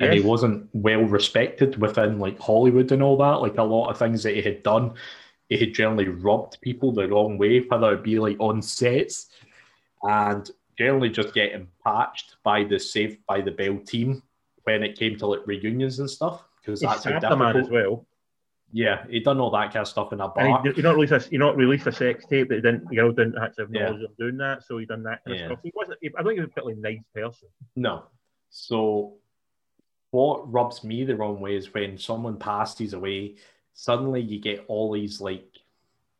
And 0.00 0.12
he 0.12 0.20
wasn't 0.20 0.68
well 0.72 1.02
respected 1.02 1.80
within 1.80 2.18
like 2.18 2.38
Hollywood 2.38 2.90
and 2.92 3.02
all 3.02 3.16
that. 3.18 3.40
Like 3.40 3.58
a 3.58 3.62
lot 3.62 3.90
of 3.90 3.98
things 3.98 4.22
that 4.24 4.34
he 4.34 4.42
had 4.42 4.62
done, 4.64 4.94
he 5.48 5.56
had 5.56 5.72
generally 5.72 6.08
robbed 6.08 6.60
people 6.60 6.92
the 6.92 7.08
wrong 7.08 7.38
way, 7.38 7.60
whether 7.60 7.94
it 7.94 8.02
be 8.02 8.18
like 8.18 8.36
on 8.40 8.60
sets 8.60 9.28
and 10.02 10.50
generally 10.76 11.10
just 11.10 11.32
getting 11.32 11.68
patched 11.84 12.36
by 12.42 12.64
the 12.64 12.78
Saved 12.78 13.18
by 13.28 13.40
the 13.40 13.52
Bell 13.52 13.78
team 13.86 14.22
when 14.64 14.82
it 14.82 14.98
came 14.98 15.16
to 15.18 15.26
like 15.26 15.46
reunions 15.46 16.00
and 16.00 16.10
stuff. 16.10 16.42
Because 16.60 16.80
that's 16.80 17.04
how 17.04 17.18
a 17.18 17.36
man 17.36 17.56
as 17.56 17.68
well. 17.68 18.04
Yeah, 18.72 19.04
he 19.08 19.20
done 19.20 19.38
all 19.38 19.50
that 19.52 19.66
kind 19.72 19.82
of 19.82 19.88
stuff 19.88 20.12
in 20.12 20.20
a 20.20 20.24
And 20.24 20.32
bar. 20.34 20.62
he, 20.64 20.72
you 20.76 20.82
not 20.82 20.96
released 20.96 21.12
a 21.12 21.30
you 21.30 21.38
not 21.38 21.56
released 21.56 21.86
a 21.86 21.92
sex 21.92 22.24
tape 22.26 22.48
that 22.48 22.56
he 22.56 22.60
didn't 22.62 22.88
the 22.88 22.96
girl 22.96 23.12
didn't 23.12 23.38
actually 23.40 23.64
have 23.66 23.70
Yeah. 23.74 23.84
knowledge 23.84 24.02
of 24.02 24.16
doing 24.16 24.36
that, 24.38 24.64
so 24.64 24.78
he 24.78 24.86
done 24.86 25.04
that 25.04 25.24
kind 25.24 25.36
Yeah. 25.36 25.44
of 25.44 25.50
stuff. 25.52 25.60
He 25.62 25.72
wasn't. 25.76 25.98
He, 26.02 26.08
I 26.18 26.22
don't 26.22 26.30
think 26.30 26.38
he 26.38 26.40
was 26.40 26.46
a 26.50 26.54
particularly 26.54 26.80
nice 26.80 27.04
person. 27.14 27.48
No. 27.76 28.04
So 28.50 29.14
what 30.14 30.50
rubs 30.52 30.84
me 30.84 31.04
the 31.04 31.16
wrong 31.16 31.40
way 31.40 31.56
is 31.56 31.74
when 31.74 31.98
someone 31.98 32.38
passes 32.38 32.92
away, 32.94 33.34
suddenly 33.72 34.20
you 34.20 34.38
get 34.40 34.64
all 34.68 34.92
these 34.92 35.20
like 35.20 35.50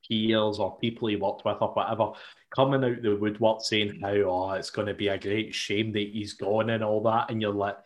peers 0.08 0.58
or 0.58 0.76
people 0.78 1.08
he 1.08 1.16
worked 1.16 1.44
with 1.44 1.56
or 1.60 1.72
whatever 1.72 2.12
coming 2.54 2.84
out 2.84 3.02
the 3.02 3.14
woodwork 3.16 3.60
saying 3.62 3.98
how 4.02 4.08
oh 4.10 4.50
it's 4.52 4.70
going 4.70 4.86
to 4.86 4.94
be 4.94 5.08
a 5.08 5.18
great 5.18 5.54
shame 5.54 5.92
that 5.92 6.08
he's 6.12 6.34
gone 6.34 6.70
and 6.70 6.82
all 6.84 7.02
that, 7.02 7.30
and 7.30 7.40
you're 7.40 7.52
like. 7.52 7.78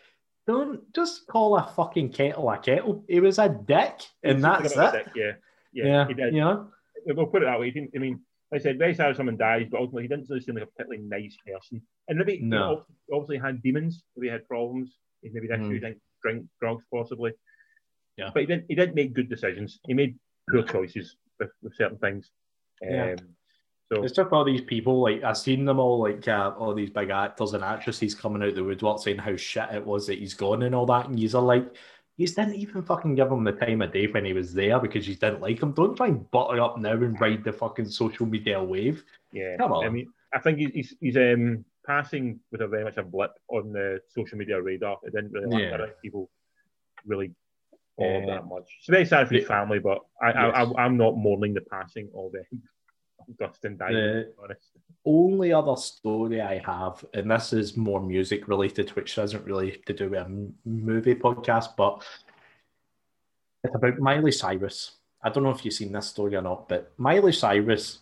Don't 0.47 0.81
just 0.95 1.27
call 1.27 1.59
a 1.59 1.71
fucking 1.77 2.11
kettle 2.11 2.49
a 2.51 2.57
kettle. 2.57 3.05
He 3.07 3.21
was 3.21 3.39
a 3.39 3.51
dick, 3.51 4.01
and 4.23 4.39
He 4.39 4.43
that's 4.43 4.71
seemed 4.73 4.83
like 4.83 4.95
a 4.95 4.97
it. 5.01 5.05
dick, 5.05 5.13
Yeah, 5.15 5.33
yeah, 5.75 5.85
Yeah, 5.85 6.09
he 6.09 6.15
did. 6.15 6.33
you 6.35 6.41
know. 6.41 6.69
We'll 7.05 7.27
put 7.27 7.43
it 7.43 7.45
that 7.45 7.61
way. 7.61 7.67
He 7.67 7.73
didn't. 7.73 7.91
I 7.95 7.99
mean, 7.99 8.21
like 8.51 8.63
I 8.63 8.63
said, 8.63 8.79
very 8.79 8.95
sad 8.95 9.11
if 9.11 9.19
someone 9.19 9.37
dies, 9.37 9.67
but 9.71 9.79
ultimately 9.79 10.05
he 10.05 10.09
didn't 10.09 10.27
really 10.31 10.41
seem 10.41 10.55
like 10.55 10.65
a 10.65 10.67
particularly 10.69 11.05
nice 11.05 11.37
person. 11.47 11.83
And 12.09 12.17
maybe 12.19 12.39
he 12.39 12.45
No. 12.45 12.63
ob- 12.79 12.87
obviously 13.13 13.37
had 13.37 13.61
demons. 13.63 14.03
Maybe 14.17 14.29
he 14.29 14.33
had 14.33 14.49
problems. 14.49 14.97
He 15.23 15.31
maybe 15.31 15.49
had 15.49 15.61
Mm. 15.61 15.71
issues, 15.71 15.83
like 15.83 15.99
drink 16.23 16.47
drugs, 16.61 16.85
possibly. 16.93 17.33
Yeah. 18.17 18.31
But 18.33 18.41
he 18.41 18.47
didn't. 18.47 18.65
He 18.69 18.75
didn't 18.75 18.95
make 18.95 19.15
good 19.15 19.29
decisions. 19.29 19.81
He 19.87 19.95
made 19.95 20.19
poor 20.51 20.63
choices 20.63 21.17
with, 21.39 21.51
with 21.63 21.75
certain 21.75 21.99
things. 21.99 22.31
Yeah. 22.83 23.13
Um, 23.19 23.29
so 23.93 24.03
It's 24.03 24.13
just 24.15 24.33
all 24.33 24.45
these 24.45 24.61
people, 24.61 25.01
like 25.01 25.23
I've 25.25 25.39
seen 25.39 25.65
them 25.65 25.79
all, 25.79 26.01
like 26.01 26.27
uh, 26.29 26.53
all 26.59 26.75
these 26.75 26.91
big 26.91 27.09
actors 27.11 27.55
and 27.55 27.65
actresses 27.65 28.15
coming 28.15 28.43
out 28.43 28.55
the 28.55 28.63
woodwork 28.63 28.99
saying 28.99 29.19
how 29.19 29.35
shit 29.37 29.71
it 29.73 29.85
was 29.87 30.07
that 30.07 30.19
he's 30.19 30.35
gone 30.35 30.63
and 30.63 30.75
all 30.75 30.85
that, 30.87 31.09
and 31.09 31.19
you 31.19 31.29
are 31.35 31.43
like, 31.43 31.75
you 32.19 32.27
didn't 32.27 32.57
even 32.57 32.83
fucking 32.83 33.15
give 33.15 33.31
him 33.31 33.45
the 33.45 33.53
time 33.53 33.81
of 33.81 33.93
day 33.93 34.07
when 34.09 34.25
he 34.27 34.33
was 34.35 34.53
there 34.53 34.79
because 34.81 35.09
you 35.09 35.15
didn't 35.15 35.41
like 35.41 35.63
him. 35.63 35.73
Don't 35.73 35.97
try 35.97 36.09
and 36.09 36.31
butter 36.33 36.61
up 36.61 36.77
now 36.77 36.93
and 36.93 37.19
ride 37.21 37.45
the 37.45 37.53
fucking 37.53 37.87
social 37.89 38.27
media 38.27 38.63
wave. 38.63 39.05
Yeah, 39.33 39.57
Come 39.57 39.73
on. 39.73 39.87
I 39.87 39.89
mean, 39.89 40.13
I 40.35 40.41
think 40.41 40.59
he's 40.59 40.71
he's, 40.75 40.95
he's 41.01 41.17
um, 41.17 41.65
passing 41.89 42.39
with 42.53 42.61
a 42.61 42.69
very 42.69 42.85
much 42.85 42.99
a 42.99 43.03
blip 43.03 43.33
on 43.49 43.73
the 43.73 44.01
social 44.17 44.37
media 44.39 44.61
radar. 44.61 44.99
It 45.05 45.15
didn't 45.15 45.33
really 45.33 45.63
Yeah. 45.65 45.87
People 46.03 46.31
really 47.07 47.35
followed 47.97 48.27
Yeah. 48.27 48.35
that 48.37 48.47
much. 48.47 48.69
It's 48.79 48.89
very 48.89 49.07
sad 49.07 49.27
for 49.29 49.35
his 49.35 49.47
family, 49.47 49.79
but 49.81 49.99
I, 50.23 50.31
I, 50.33 50.47
Yes. 50.47 50.73
I 50.77 50.83
I'm 50.85 50.97
not 50.97 51.17
mourning 51.17 51.55
the 51.55 51.63
passing 51.63 52.09
of 52.15 52.33
uh, 52.35 52.43
Dustin 53.41 53.77
Diamond. 53.77 53.97
The- 54.27 54.35
honest. 54.43 54.71
Only 55.05 55.53
other 55.55 55.77
story 55.77 56.41
I 56.43 56.59
have, 56.59 57.03
and 57.15 57.31
this 57.31 57.53
is 57.55 57.77
more 57.77 58.01
music 58.03 58.47
related, 58.49 58.91
which 58.91 59.17
isn't 59.17 59.45
really 59.47 59.71
to 59.87 59.93
do 59.95 60.11
with 60.11 60.21
a 60.21 60.25
m- 60.25 60.55
movie 60.67 61.15
podcast, 61.15 61.69
but 61.77 62.05
it's 63.65 63.75
about 63.75 63.99
Miley 63.99 64.33
Cyrus. 64.33 64.99
I 65.23 65.31
don't 65.31 65.43
know 65.45 65.51
if 65.51 65.65
you've 65.65 65.75
seen 65.75 65.93
this 65.93 66.09
story 66.09 66.37
or 66.37 66.43
not, 66.43 66.69
but 66.69 66.93
Miley 66.99 67.33
Cyrus 67.33 68.01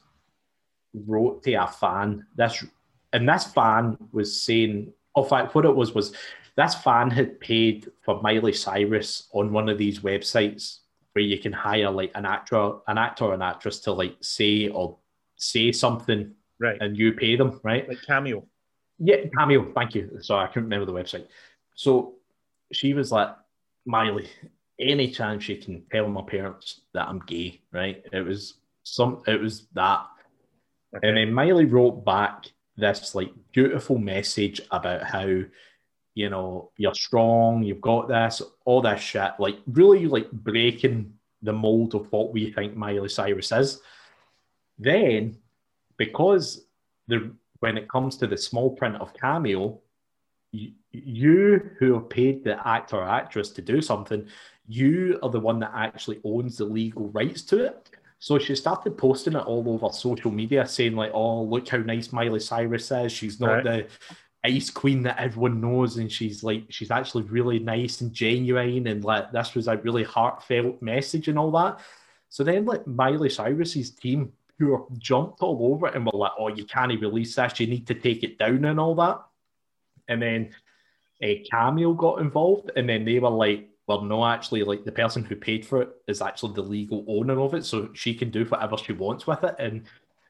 wrote 1.06 1.42
to 1.44 1.52
a 1.54 1.66
fan 1.68 2.26
this, 2.34 2.64
and 3.12 3.28
this 3.28 3.44
fan 3.46 3.96
was 4.12 4.42
saying, 4.42 4.92
oh, 5.14 5.22
in 5.24 5.28
fact, 5.28 5.54
what 5.54 5.64
it 5.64 5.74
was 5.74 5.94
was 5.94 6.12
this 6.56 6.74
fan 6.74 7.10
had 7.10 7.38
paid 7.40 7.90
for 8.04 8.20
Miley 8.22 8.52
Cyrus 8.52 9.28
on 9.32 9.52
one 9.52 9.68
of 9.68 9.78
these 9.78 10.00
websites 10.00 10.78
where 11.12 11.24
you 11.24 11.38
can 11.38 11.52
hire 11.52 11.90
like 11.90 12.10
an 12.14 12.26
actor, 12.26 12.74
an 12.88 12.98
actor 12.98 13.24
or 13.24 13.34
an 13.34 13.42
actress 13.42 13.80
to 13.80 13.92
like 13.92 14.16
say 14.20 14.68
or 14.68 14.96
say 15.36 15.72
something 15.72 16.32
Right. 16.58 16.80
and 16.80 16.96
you 16.96 17.12
pay 17.12 17.36
them, 17.36 17.60
right? 17.62 17.86
like 17.86 18.00
cameo. 18.06 18.46
Yeah, 18.98 19.26
Cameo. 19.36 19.72
Thank 19.74 19.94
you. 19.94 20.18
Sorry, 20.22 20.44
I 20.44 20.46
couldn't 20.46 20.64
remember 20.70 20.86
the 20.86 20.92
website. 20.98 21.26
So 21.74 22.14
she 22.72 22.94
was 22.94 23.12
like, 23.12 23.28
Miley, 23.84 24.26
any 24.80 25.10
chance 25.10 25.44
she 25.44 25.56
can 25.56 25.82
tell 25.92 26.08
my 26.08 26.22
parents 26.22 26.80
that 26.94 27.06
I'm 27.06 27.18
gay, 27.26 27.60
right? 27.72 28.02
It 28.10 28.22
was 28.24 28.54
some. 28.84 29.22
It 29.26 29.38
was 29.38 29.66
that, 29.74 30.06
Okay. 30.96 31.06
and 31.08 31.18
then 31.18 31.32
Miley 31.34 31.66
wrote 31.66 32.06
back 32.06 32.46
this 32.76 33.14
like 33.14 33.32
beautiful 33.52 33.98
message 33.98 34.60
about 34.70 35.02
how, 35.02 35.42
you 36.14 36.30
know, 36.30 36.70
you're 36.76 36.94
strong, 36.94 37.62
you've 37.62 37.80
got 37.80 38.08
this, 38.08 38.42
all 38.64 38.82
this 38.82 39.00
shit, 39.00 39.32
like 39.38 39.58
really 39.66 40.06
like 40.06 40.30
breaking 40.30 41.12
the 41.42 41.52
mold 41.52 41.94
of 41.94 42.10
what 42.12 42.32
we 42.32 42.50
think 42.52 42.76
Miley 42.76 43.08
Cyrus 43.08 43.52
is. 43.52 43.80
Then, 44.78 45.38
because 45.96 46.64
the 47.08 47.32
when 47.60 47.78
it 47.78 47.88
comes 47.88 48.16
to 48.18 48.26
the 48.26 48.36
small 48.36 48.70
print 48.70 48.96
of 48.96 49.14
Cameo, 49.14 49.80
you, 50.52 50.72
you 50.92 51.70
who 51.78 51.94
have 51.94 52.08
paid 52.08 52.44
the 52.44 52.66
actor 52.66 52.96
or 52.96 53.08
actress 53.08 53.50
to 53.50 53.62
do 53.62 53.80
something, 53.80 54.26
you 54.68 55.18
are 55.22 55.30
the 55.30 55.40
one 55.40 55.58
that 55.60 55.72
actually 55.74 56.20
owns 56.24 56.58
the 56.58 56.64
legal 56.64 57.08
rights 57.08 57.42
to 57.42 57.64
it. 57.64 57.90
So 58.18 58.38
she 58.38 58.54
started 58.56 58.96
posting 58.96 59.34
it 59.34 59.46
all 59.46 59.64
over 59.68 59.92
social 59.92 60.30
media, 60.30 60.66
saying 60.66 60.96
like, 60.96 61.12
"Oh, 61.12 61.42
look 61.42 61.68
how 61.68 61.78
nice 61.78 62.12
Miley 62.12 62.40
Cyrus 62.40 62.90
is. 62.90 63.12
She's 63.12 63.38
not 63.40 63.64
Right. 63.64 63.64
the 63.64 63.86
ice 64.44 64.70
queen 64.70 65.02
that 65.02 65.18
everyone 65.20 65.60
knows, 65.60 65.96
and 65.98 66.10
she's 66.10 66.42
like, 66.42 66.64
she's 66.70 66.90
actually 66.90 67.24
really 67.24 67.58
nice 67.58 68.00
and 68.00 68.12
genuine, 68.12 68.86
and 68.86 69.04
like 69.04 69.32
this 69.32 69.54
was 69.54 69.68
a 69.68 69.76
really 69.78 70.04
heartfelt 70.04 70.80
message 70.80 71.28
and 71.28 71.38
all 71.38 71.50
that." 71.52 71.80
So 72.28 72.42
then, 72.42 72.64
like 72.64 72.86
Miley 72.86 73.28
Cyrus's 73.28 73.90
team, 73.90 74.32
who 74.58 74.86
jumped 74.98 75.42
all 75.42 75.72
over 75.72 75.88
it 75.88 75.94
and 75.94 76.06
were 76.06 76.18
like, 76.18 76.32
"Oh, 76.38 76.48
you 76.48 76.64
can't 76.64 76.98
release 77.00 77.34
this. 77.36 77.60
You 77.60 77.66
need 77.66 77.86
to 77.88 77.94
take 77.94 78.22
it 78.22 78.38
down 78.38 78.64
and 78.64 78.80
all 78.80 78.94
that." 78.96 79.20
And 80.08 80.22
then 80.22 80.54
a 81.20 81.40
cameo 81.50 81.92
got 81.92 82.20
involved, 82.20 82.70
and 82.76 82.88
then 82.88 83.04
they 83.04 83.18
were 83.18 83.30
like, 83.30 83.68
"Well, 83.86 84.02
no, 84.02 84.24
actually, 84.24 84.64
like 84.64 84.84
the 84.84 84.92
person 84.92 85.24
who 85.24 85.36
paid 85.36 85.64
for 85.64 85.82
it 85.82 85.90
is 86.08 86.20
actually 86.22 86.54
the 86.54 86.62
legal 86.62 87.04
owner 87.08 87.40
of 87.40 87.54
it, 87.54 87.64
so 87.64 87.90
she 87.94 88.14
can 88.14 88.30
do 88.30 88.44
whatever 88.44 88.76
she 88.76 88.92
wants 88.92 89.26
with 89.26 89.42
it." 89.44 89.54
And 89.58 89.84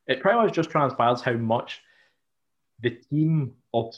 it 0.07 0.21
pretty 0.21 0.39
much 0.39 0.53
just 0.53 0.71
transpires 0.71 1.21
how 1.23 1.33
much 1.33 1.83
the 2.81 2.91
team 2.91 3.55
of, 3.73 3.95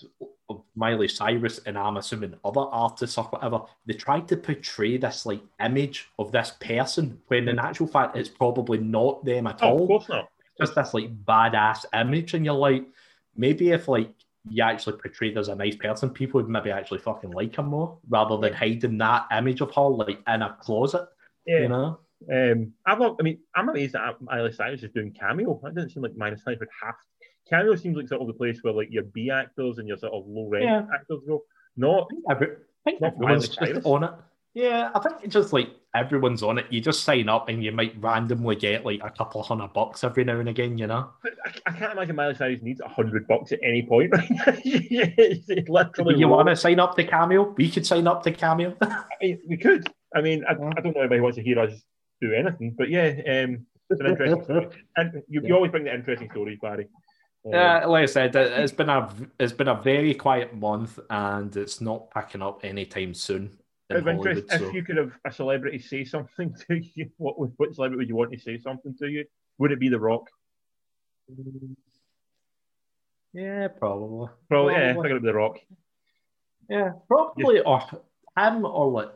of 0.48 0.62
Miley 0.76 1.08
Cyrus 1.08 1.58
and 1.66 1.76
I'm 1.76 1.96
assuming 1.96 2.34
other 2.44 2.60
artists 2.60 3.18
or 3.18 3.24
whatever, 3.24 3.62
they 3.86 3.94
tried 3.94 4.28
to 4.28 4.36
portray 4.36 4.96
this 4.96 5.26
like 5.26 5.42
image 5.60 6.08
of 6.18 6.30
this 6.30 6.52
person 6.60 7.20
when 7.26 7.48
in 7.48 7.58
actual 7.58 7.88
fact 7.88 8.16
it's 8.16 8.28
probably 8.28 8.78
not 8.78 9.24
them 9.24 9.48
at 9.48 9.58
Oh, 9.62 9.70
all 9.70 9.82
of 9.82 9.88
course 9.88 10.08
not. 10.08 10.30
just 10.58 10.74
this 10.76 10.94
like 10.94 11.24
badass 11.24 11.84
image, 11.92 12.34
and 12.34 12.44
you're 12.44 12.54
like, 12.54 12.86
maybe 13.36 13.70
if 13.70 13.88
like 13.88 14.12
you 14.50 14.62
actually 14.62 14.98
portrayed 14.98 15.36
as 15.38 15.48
a 15.48 15.54
nice 15.54 15.76
person, 15.76 16.10
people 16.10 16.40
would 16.40 16.50
maybe 16.50 16.70
actually 16.70 16.98
fucking 16.98 17.30
like 17.30 17.56
him 17.56 17.66
more 17.66 17.98
rather 18.08 18.36
than 18.38 18.52
hiding 18.52 18.98
that 18.98 19.26
image 19.36 19.60
of 19.60 19.74
her 19.74 19.82
like 19.88 20.20
in 20.26 20.42
a 20.42 20.56
closet. 20.60 21.06
Yeah. 21.46 21.60
You 21.60 21.68
know? 21.68 21.98
Um, 22.32 22.72
I'm 22.84 22.98
not, 22.98 23.16
I 23.20 23.22
mean, 23.22 23.38
I'm 23.54 23.68
amazed 23.68 23.94
that 23.94 24.20
Miley 24.20 24.52
Cyrus 24.52 24.82
is 24.82 24.90
doing 24.92 25.12
cameo. 25.12 25.60
That 25.62 25.74
doesn't 25.74 25.90
seem 25.90 26.02
like 26.02 26.16
Miley 26.16 26.36
Cyrus 26.36 26.58
would 26.58 26.68
have. 26.82 26.94
Cameo 27.48 27.76
seems 27.76 27.96
like 27.96 28.08
sort 28.08 28.20
of 28.20 28.26
the 28.26 28.34
place 28.34 28.58
where 28.62 28.72
like 28.72 28.88
your 28.90 29.04
B 29.04 29.30
actors 29.30 29.78
and 29.78 29.88
your 29.88 29.98
sort 29.98 30.12
of 30.12 30.24
low 30.26 30.48
rent 30.48 30.64
Yeah. 30.64 30.86
actors 30.92 31.20
go. 31.26 31.42
Not 31.76 32.08
Every, 32.28 32.48
I 32.48 32.90
think 32.90 33.00
Not 33.00 33.14
everyone's 33.14 33.48
just 33.48 33.86
on 33.86 34.04
it. 34.04 34.10
Yeah, 34.54 34.90
I 34.94 34.98
think 34.98 35.16
it's 35.22 35.32
just 35.32 35.52
like 35.52 35.70
everyone's 35.94 36.42
on 36.42 36.58
it. 36.58 36.66
You 36.70 36.80
just 36.80 37.02
sign 37.04 37.28
up 37.28 37.48
and 37.48 37.62
you 37.64 37.72
might 37.72 37.94
randomly 38.00 38.56
get 38.56 38.84
like 38.84 39.00
a 39.02 39.10
couple 39.10 39.40
of 39.40 39.46
hundred 39.46 39.72
bucks 39.72 40.04
every 40.04 40.24
now 40.24 40.38
and 40.38 40.48
again, 40.48 40.76
you 40.78 40.86
know? 40.86 41.10
I, 41.24 41.50
I 41.66 41.72
can't 41.72 41.92
imagine 41.92 42.16
Miley 42.16 42.34
Cyrus 42.34 42.62
needs 42.62 42.80
a 42.80 42.88
hundred 42.88 43.26
bucks 43.26 43.52
at 43.52 43.60
any 43.62 43.82
point. 43.86 44.12
Right? 44.46 44.60
it's 44.64 45.48
it's 45.48 45.68
literally. 45.68 46.18
you 46.18 46.28
want 46.28 46.48
to 46.48 46.56
sign 46.56 46.78
up 46.80 46.94
to 46.96 47.04
Cameo? 47.04 47.54
We 47.56 47.70
could 47.70 47.86
sign 47.86 48.06
up 48.06 48.22
to 48.24 48.32
Cameo. 48.32 48.76
I 48.82 49.02
mean, 49.20 49.40
we 49.48 49.56
could. 49.56 49.86
I 50.14 50.20
mean, 50.20 50.44
I, 50.48 50.52
Yeah. 50.52 50.70
I 50.76 50.80
don't 50.80 50.94
know 50.94 51.00
anybody 51.00 51.20
wants 51.20 51.36
to 51.36 51.42
hear 51.42 51.58
us 51.58 51.72
do 52.20 52.32
anything, 52.32 52.74
but 52.76 52.90
yeah, 52.90 53.06
um, 53.08 53.66
it's 53.90 54.00
an 54.00 54.06
interesting 54.06 54.44
story. 54.44 54.66
And 54.96 55.22
you, 55.28 55.40
you 55.44 55.54
always 55.54 55.70
bring 55.70 55.84
the 55.84 55.94
interesting 55.94 56.30
stories, 56.30 56.58
Barry. 56.60 56.88
Um, 57.46 57.52
Yeah, 57.52 57.86
like 57.86 58.02
I 58.02 58.06
said, 58.06 58.36
it- 58.36 58.52
it's 58.60 58.72
been 58.72 58.90
a 58.90 59.10
it's 59.40 59.52
been 59.52 59.68
a 59.68 59.80
very 59.80 60.14
quiet 60.14 60.54
month, 60.54 60.98
and 61.08 61.56
it's 61.56 61.80
not 61.80 62.10
packing 62.10 62.42
up 62.42 62.60
anytime 62.64 63.14
soon 63.14 63.56
in 63.90 63.96
Out 63.96 64.02
of 64.02 64.08
interest, 64.08 64.50
So 64.50 64.68
if 64.68 64.74
you 64.74 64.82
could 64.82 64.96
have 64.96 65.12
a 65.24 65.32
celebrity 65.32 65.78
say 65.78 66.04
something 66.04 66.54
to 66.68 66.80
you, 66.94 67.10
what 67.16 67.38
would 67.38 67.52
what 67.56 67.74
celebrity 67.74 67.98
would 67.98 68.08
you 68.08 68.16
want 68.16 68.32
to 68.32 68.38
say 68.38 68.58
something 68.58 68.94
to 68.98 69.08
you? 69.08 69.24
Would 69.58 69.72
it 69.72 69.80
be 69.80 69.88
The 69.88 69.98
Rock? 69.98 70.28
yeah, 73.32 73.68
probably, 73.68 74.28
Probably, 74.48 74.74
yeah, 74.74 74.90
I 74.90 74.92
Probably. 74.92 75.02
think 75.02 75.10
it'd 75.10 75.22
be 75.22 75.28
The 75.28 75.34
Rock. 75.34 75.58
yeah, 76.68 76.92
probably, 77.06 77.60
or 77.60 77.80
him, 78.36 78.64
or 78.64 78.90
like 78.90 79.10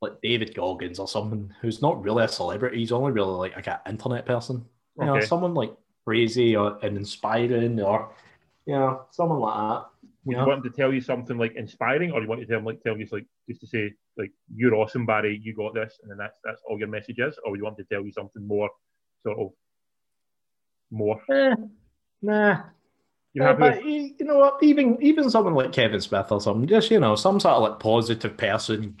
like 0.00 0.20
David 0.22 0.54
Goggins 0.54 0.98
or 0.98 1.08
someone 1.08 1.54
who's 1.62 1.80
not 1.80 2.02
really 2.02 2.24
a 2.24 2.28
celebrity. 2.28 2.78
He's 2.78 2.92
only 2.92 3.12
really 3.12 3.32
like, 3.32 3.56
like 3.56 3.68
an 3.68 3.78
internet 3.86 4.26
person. 4.26 4.64
You 4.98 5.06
know, 5.06 5.20
someone 5.20 5.54
like 5.54 5.72
crazy 6.04 6.54
or 6.56 6.78
and 6.82 6.96
inspiring, 6.96 7.80
or 7.80 8.10
you 8.66 8.74
know, 8.74 9.04
someone 9.10 9.40
like 9.40 9.54
that. 9.56 9.86
Would 10.26 10.34
You 10.36 10.40
you 10.40 10.46
want 10.48 10.64
him 10.64 10.72
to 10.72 10.76
tell 10.76 10.92
you 10.92 11.00
something 11.00 11.36
like 11.36 11.54
inspiring, 11.54 12.10
or 12.12 12.22
you 12.22 12.28
want 12.28 12.40
to 12.40 12.46
tell 12.46 12.58
him 12.58 12.64
like 12.64 12.82
tell 12.82 12.96
you 12.98 13.06
like 13.12 13.26
just 13.48 13.60
to 13.60 13.66
say 13.66 13.92
like 14.16 14.32
you're 14.54 14.74
awesome, 14.74 15.04
Barry, 15.06 15.38
you 15.42 15.54
got 15.54 15.74
this, 15.74 15.98
and 16.02 16.10
then 16.10 16.18
that's 16.18 16.38
that's 16.44 16.62
all 16.68 16.78
your 16.78 16.88
message 16.88 17.18
is, 17.18 17.38
or 17.44 17.50
would 17.50 17.58
you 17.58 17.64
want 17.64 17.76
to 17.78 17.84
tell 17.84 18.02
you 18.04 18.12
something 18.12 18.46
more 18.46 18.70
sort 19.22 19.38
of 19.38 19.50
more? 20.90 21.20
Eh, 21.30 21.54
nah, 22.22 22.62
You're 23.34 23.44
Yeah, 23.44 23.52
happy 23.52 23.60
but 23.60 23.76
with 23.84 23.84
you 24.18 24.24
know 24.26 24.38
what? 24.38 24.62
Even 24.62 24.96
even 25.02 25.28
someone 25.28 25.54
like 25.54 25.72
Kevin 25.72 26.00
Smith 26.00 26.30
or 26.32 26.40
something, 26.40 26.68
just 26.68 26.90
you 26.90 27.00
know, 27.00 27.16
some 27.16 27.38
sort 27.40 27.54
of 27.56 27.62
like 27.62 27.78
positive 27.80 28.36
person, 28.36 28.96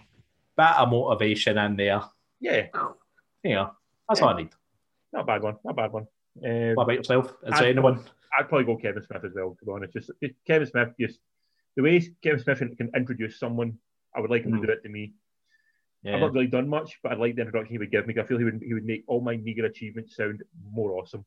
bit 0.56 0.66
of 0.78 0.90
motivation 0.90 1.56
in 1.58 1.76
there. 1.76 2.02
yeah, 2.40 2.66
know, 3.44 3.70
that's 4.08 4.20
Yeah. 4.20 4.26
all 4.26 4.34
I 4.34 4.36
need. 4.42 4.50
not 5.12 5.22
a 5.22 5.26
bad 5.26 5.42
one, 5.42 5.56
not 5.64 5.70
a 5.70 5.74
bad 5.74 5.92
one. 5.92 6.06
Um, 6.44 6.74
What 6.74 6.82
about 6.84 6.96
yourself? 6.96 7.30
Is 7.46 7.54
I'd 7.54 7.60
there 7.62 7.70
anyone? 7.70 8.00
I'd 8.38 8.48
probably 8.48 8.64
go 8.66 8.76
Kevin 8.76 9.02
Smith 9.02 9.24
as 9.24 9.32
well, 9.34 9.56
to 9.58 9.64
be 9.64 9.72
honest. 9.72 9.92
Just, 9.92 10.10
just 10.22 10.34
Kevin 10.46 10.66
Smith, 10.68 10.88
just 10.98 11.18
the 11.76 11.82
way 11.82 12.00
Kevin 12.22 12.40
Smith 12.40 12.58
can, 12.58 12.90
introduce 12.94 13.38
someone, 13.38 13.78
I 14.14 14.20
would 14.20 14.30
like 14.30 14.44
him 14.44 14.52
Mm. 14.52 14.60
to 14.60 14.66
do 14.66 14.72
it 14.72 14.82
to 14.82 14.88
me. 14.88 15.12
I've 16.06 16.20
not 16.20 16.34
really 16.34 16.48
done 16.48 16.68
much, 16.68 16.98
but 17.02 17.12
I'd 17.12 17.18
like 17.18 17.34
the 17.34 17.40
introduction 17.42 17.72
he 17.72 17.78
would 17.78 17.90
give 17.90 18.06
me. 18.06 18.14
I 18.20 18.24
feel 18.24 18.36
he 18.36 18.44
would 18.44 18.60
he 18.62 18.74
would 18.74 18.84
make 18.84 19.04
all 19.06 19.22
my 19.22 19.38
meager 19.38 19.64
achievements 19.64 20.14
sound 20.16 20.42
more 20.70 20.98
awesome. 20.98 21.24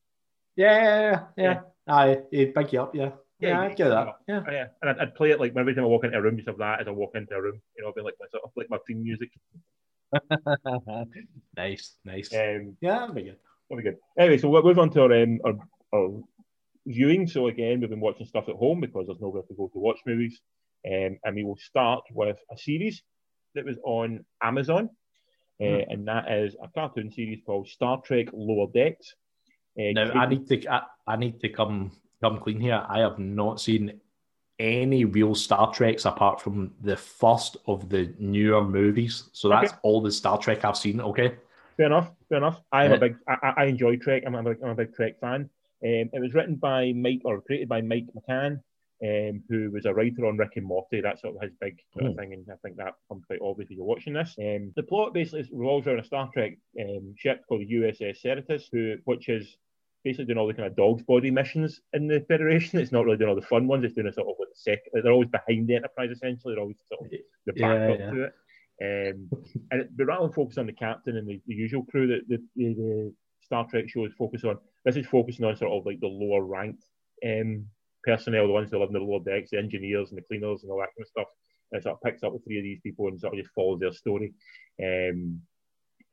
yeah, 0.54 0.76
yeah, 0.76 1.00
yeah, 1.00 1.20
Yeah. 1.36 1.60
yeah. 1.88 1.94
Aye, 1.94 2.18
he'd 2.30 2.54
big 2.54 2.72
you 2.72 2.82
up, 2.82 2.94
yeah. 2.94 3.10
Yeah, 3.40 3.48
Yeah, 3.48 3.60
I'd 3.62 3.76
get 3.76 3.88
that. 3.88 4.16
Yeah. 4.28 4.42
Oh, 4.46 4.52
yeah, 4.52 4.66
and 4.80 4.90
I'd, 4.90 4.98
I'd 5.00 5.14
play 5.16 5.30
it 5.32 5.40
like 5.40 5.56
every 5.56 5.74
time 5.74 5.82
I 5.84 5.88
walk 5.88 6.04
into 6.04 6.16
a 6.16 6.22
room, 6.22 6.36
just 6.36 6.48
have 6.48 6.58
that 6.58 6.80
as 6.80 6.86
I 6.86 6.92
walk 6.92 7.16
into 7.16 7.34
a 7.34 7.42
room. 7.42 7.60
You 7.76 7.84
know, 7.84 7.92
being 7.92 8.04
like 8.04 8.14
my 8.20 8.26
sort 8.30 8.44
of 8.44 8.50
like 8.56 8.70
my 8.70 8.78
theme 8.86 9.02
music. 9.02 9.30
nice, 11.56 11.96
nice. 12.04 12.32
Um, 12.34 12.76
Yeah, 12.80 13.00
that'd 13.00 13.14
be 13.14 13.22
good. 13.22 13.36
That'd 13.70 13.84
be 13.84 13.90
good. 13.90 13.98
Anyway, 14.18 14.38
so 14.38 14.48
we'll 14.48 14.62
move 14.62 14.78
on 14.78 14.90
to 14.90 15.02
our, 15.02 15.12
um, 15.22 15.40
our, 15.44 15.54
our 15.94 16.20
viewing. 16.88 17.26
So 17.26 17.46
again, 17.48 17.80
we've 17.80 17.90
been 17.90 18.00
watching 18.00 18.26
stuff 18.26 18.48
at 18.48 18.56
home 18.56 18.80
because 18.80 19.06
there's 19.06 19.20
nowhere 19.20 19.42
to 19.42 19.54
go 19.54 19.68
to 19.72 19.78
watch 19.78 19.98
movies. 20.06 20.40
Um, 20.86 21.18
and 21.24 21.34
we 21.34 21.44
will 21.44 21.56
start 21.58 22.02
with 22.12 22.38
a 22.50 22.56
series 22.58 23.02
that 23.54 23.64
was 23.64 23.76
on 23.84 24.24
Amazon, 24.42 24.88
uh, 25.60 25.64
Hmm. 25.64 25.90
and 25.90 26.08
that 26.08 26.30
is 26.30 26.56
a 26.62 26.68
cartoon 26.68 27.10
series 27.10 27.40
called 27.44 27.68
Star 27.68 28.00
Trek 28.02 28.28
Lower 28.32 28.68
Decks. 28.72 29.14
Uh, 29.78 29.92
Now 29.92 30.12
I 30.12 30.26
need 30.26 30.46
to 30.48 30.68
I, 30.72 30.82
I 31.06 31.16
need 31.16 31.40
to 31.40 31.48
come 31.48 31.92
come 32.20 32.38
clean 32.40 32.60
here. 32.60 32.84
I 32.88 32.98
have 33.00 33.18
not 33.18 33.60
seen 33.60 34.00
any 34.58 35.04
real 35.04 35.34
Star 35.34 35.72
Treks 35.72 36.04
apart 36.04 36.40
from 36.40 36.74
the 36.80 36.96
first 36.96 37.56
of 37.66 37.88
the 37.88 38.12
newer 38.18 38.64
movies. 38.64 39.30
So 39.32 39.48
that's 39.48 39.72
Okay. 39.72 39.80
all 39.82 40.00
the 40.00 40.10
Star 40.12 40.36
Trek 40.38 40.64
I've 40.64 40.76
seen. 40.76 41.00
Okay. 41.00 41.36
Fair 41.76 41.86
enough. 41.86 42.10
Fair 42.28 42.38
enough. 42.38 42.60
I 42.72 42.84
am 42.86 42.92
a 42.92 42.98
big. 42.98 43.16
I, 43.28 43.34
I 43.42 43.50
I 43.62 43.64
enjoy 43.66 43.96
Trek. 43.96 44.22
I'm 44.26 44.34
a 44.34 44.42
big, 44.42 44.58
I'm 44.62 44.70
a 44.70 44.74
big 44.74 44.94
Trek 44.94 45.20
fan. 45.20 45.48
Um, 45.84 46.10
it 46.12 46.20
was 46.20 46.34
written 46.34 46.56
by 46.56 46.92
Mike 46.92 47.22
or 47.24 47.40
created 47.40 47.68
by 47.68 47.80
Mike 47.82 48.06
McMahan, 48.16 48.60
um, 49.04 49.42
who 49.48 49.70
was 49.70 49.86
a 49.86 49.94
writer 49.94 50.26
on 50.26 50.36
Rick 50.36 50.56
and 50.56 50.66
Morty. 50.66 51.00
That's 51.00 51.22
sort 51.22 51.36
of 51.36 51.42
his 51.42 51.52
big 51.60 51.78
sort 51.92 52.06
of 52.06 52.12
Hmm. 52.12 52.18
thing, 52.18 52.32
and 52.34 52.46
I 52.50 52.56
think 52.62 52.76
that 52.76 52.94
comes 53.08 53.24
quite 53.26 53.40
obvious 53.40 53.70
if 53.70 53.76
you're 53.76 53.86
watching 53.86 54.12
this. 54.14 54.34
Um, 54.38 54.72
the 54.74 54.82
plot 54.82 55.14
basically 55.14 55.48
revolves 55.52 55.86
around 55.86 56.00
a 56.00 56.04
Star 56.04 56.28
Trek 56.32 56.54
um, 56.80 57.14
ship 57.16 57.42
called 57.48 57.60
the 57.62 57.72
USS 57.74 58.22
Cerritos, 58.22 58.64
who 58.72 58.96
which 59.04 59.28
is 59.28 59.56
basically 60.04 60.24
doing 60.26 60.38
all 60.38 60.46
the 60.46 60.54
kind 60.54 60.66
of 60.68 60.76
dog's 60.76 61.02
body 61.02 61.30
missions 61.30 61.80
in 61.92 62.06
the 62.08 62.20
Federation. 62.28 62.78
It's 62.80 62.92
not 62.92 63.04
really 63.04 63.18
doing 63.18 63.30
all 63.30 63.36
the 63.36 63.42
fun 63.42 63.66
ones. 63.68 63.84
It's 63.84 63.94
doing 63.94 64.06
a 64.08 64.12
sort 64.12 64.28
of 64.28 64.34
like 64.38 64.48
sec. 64.54 64.78
Like 64.92 65.02
they're 65.04 65.12
always 65.12 65.28
behind 65.28 65.68
the 65.68 65.74
Enterprise 65.76 66.10
essentially. 66.10 66.54
They're 66.54 66.62
always 66.62 66.76
sort 66.88 67.04
of 67.04 67.10
the 67.10 67.52
Yeah, 67.56 67.68
backup 67.88 67.98
yeah. 68.00 68.10
to 68.10 68.22
it. 68.24 68.32
Um, 68.80 69.28
and 69.72 69.80
it, 69.82 69.96
but 69.96 70.06
rather 70.06 70.22
than 70.26 70.32
focus 70.32 70.56
on 70.58 70.66
the 70.66 70.72
captain 70.72 71.16
and 71.16 71.26
the, 71.26 71.40
the 71.48 71.54
usual 71.54 71.84
crew 71.84 72.06
that 72.08 72.28
the, 72.28 72.36
the, 72.54 72.74
the 72.74 73.14
Star 73.40 73.66
Trek 73.68 73.88
shows 73.88 74.12
focus 74.16 74.44
on, 74.44 74.58
this 74.88 74.96
is 75.04 75.06
focusing 75.06 75.44
on 75.44 75.56
sort 75.56 75.72
of 75.72 75.84
like 75.86 76.00
the 76.00 76.06
lower 76.06 76.42
ranked 76.44 76.84
um, 77.24 77.66
personnel, 78.04 78.46
the 78.46 78.52
ones 78.52 78.70
that 78.70 78.78
live 78.78 78.88
in 78.88 78.94
the 78.94 79.00
lower 79.00 79.20
decks, 79.24 79.50
the 79.50 79.58
engineers 79.58 80.10
and 80.10 80.18
the 80.18 80.22
cleaners 80.22 80.62
and 80.62 80.72
all 80.72 80.78
that 80.78 80.88
kind 80.96 81.02
of 81.02 81.08
stuff. 81.08 81.26
And 81.70 81.78
it 81.78 81.82
sort 81.82 81.96
of 81.96 82.02
picks 82.02 82.22
up 82.22 82.32
the 82.32 82.38
three 82.40 82.58
of 82.58 82.64
these 82.64 82.80
people 82.82 83.08
and 83.08 83.20
sort 83.20 83.34
of 83.34 83.40
just 83.40 83.54
follows 83.54 83.80
their 83.80 83.92
story 83.92 84.32
um, 84.82 85.40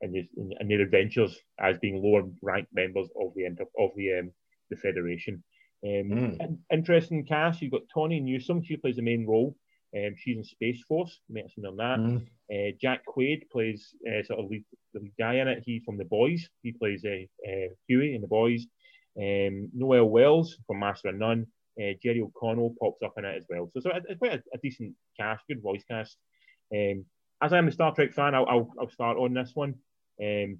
and, 0.01 0.13
just, 0.13 0.29
and 0.35 0.69
their 0.69 0.81
adventures 0.81 1.37
as 1.59 1.77
being 1.77 2.01
lower 2.03 2.23
ranked 2.41 2.73
members 2.73 3.07
of 3.19 3.33
the 3.35 3.45
of 3.79 3.91
the 3.95 4.19
um, 4.19 4.31
the 4.69 4.75
Federation. 4.77 5.43
Um, 5.85 5.91
Mm. 6.09 6.41
in- 6.41 6.59
interesting 6.71 7.25
cast. 7.25 7.61
You've 7.61 7.71
got 7.71 7.87
Tawny 7.93 8.19
Newsome. 8.19 8.63
She 8.63 8.75
plays 8.77 8.95
the 8.95 9.03
main 9.03 9.25
role. 9.27 9.55
Um, 9.95 10.15
she's 10.17 10.37
in 10.37 10.43
Space 10.43 10.83
Force. 10.87 11.19
Have 11.35 11.51
seen 11.55 11.65
on 11.65 11.77
that. 11.77 11.99
Mm. 11.99 12.25
Uh, 12.51 12.75
Jack 12.81 13.01
Quaid 13.05 13.49
plays 13.49 13.95
uh, 14.07 14.23
sort 14.23 14.39
of 14.39 14.49
lead, 14.49 14.63
the 14.93 14.99
lead 14.99 15.13
guy 15.17 15.35
in 15.35 15.47
it. 15.47 15.63
He's 15.65 15.83
from 15.83 15.97
The 15.97 16.05
Boys. 16.05 16.47
He 16.63 16.71
plays 16.71 17.03
uh, 17.05 17.25
uh, 17.49 17.67
Hughie 17.87 18.15
in 18.15 18.21
The 18.21 18.27
Boys. 18.27 18.65
Um, 19.17 19.69
Noel 19.73 20.05
Wells 20.09 20.57
from 20.67 20.79
Master 20.79 21.09
of 21.09 21.15
None. 21.15 21.47
Uh, 21.81 21.93
Jerry 22.01 22.21
O'Connell 22.21 22.75
pops 22.79 23.01
up 23.03 23.13
in 23.17 23.25
it 23.25 23.37
as 23.37 23.45
well. 23.49 23.69
So, 23.73 23.79
so 23.81 23.91
it's 24.07 24.19
quite 24.19 24.33
a, 24.33 24.43
a 24.53 24.57
decent 24.61 24.93
cast, 25.19 25.43
good 25.47 25.61
voice 25.61 25.83
cast. 25.89 26.17
Um, 26.73 27.05
as 27.41 27.53
I'm 27.53 27.67
a 27.67 27.71
Star 27.71 27.93
Trek 27.93 28.13
fan, 28.13 28.33
I'll, 28.35 28.45
I'll, 28.47 28.71
I'll 28.79 28.89
start 28.89 29.17
on 29.17 29.33
this 29.33 29.51
one. 29.53 29.75
Um, 30.21 30.59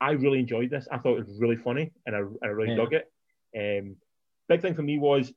I 0.00 0.12
really 0.12 0.40
enjoyed 0.40 0.70
this. 0.70 0.88
I 0.90 0.98
thought 0.98 1.18
it 1.18 1.26
was 1.28 1.40
really 1.40 1.56
funny, 1.56 1.92
and 2.06 2.16
I, 2.16 2.20
I 2.44 2.48
really 2.48 2.70
Yeah. 2.70 2.76
dug 2.76 2.92
it. 2.94 3.10
Um, 3.56 3.96
big 4.48 4.60
thing 4.62 4.74
for 4.74 4.82
me 4.82 4.98
was 4.98 5.32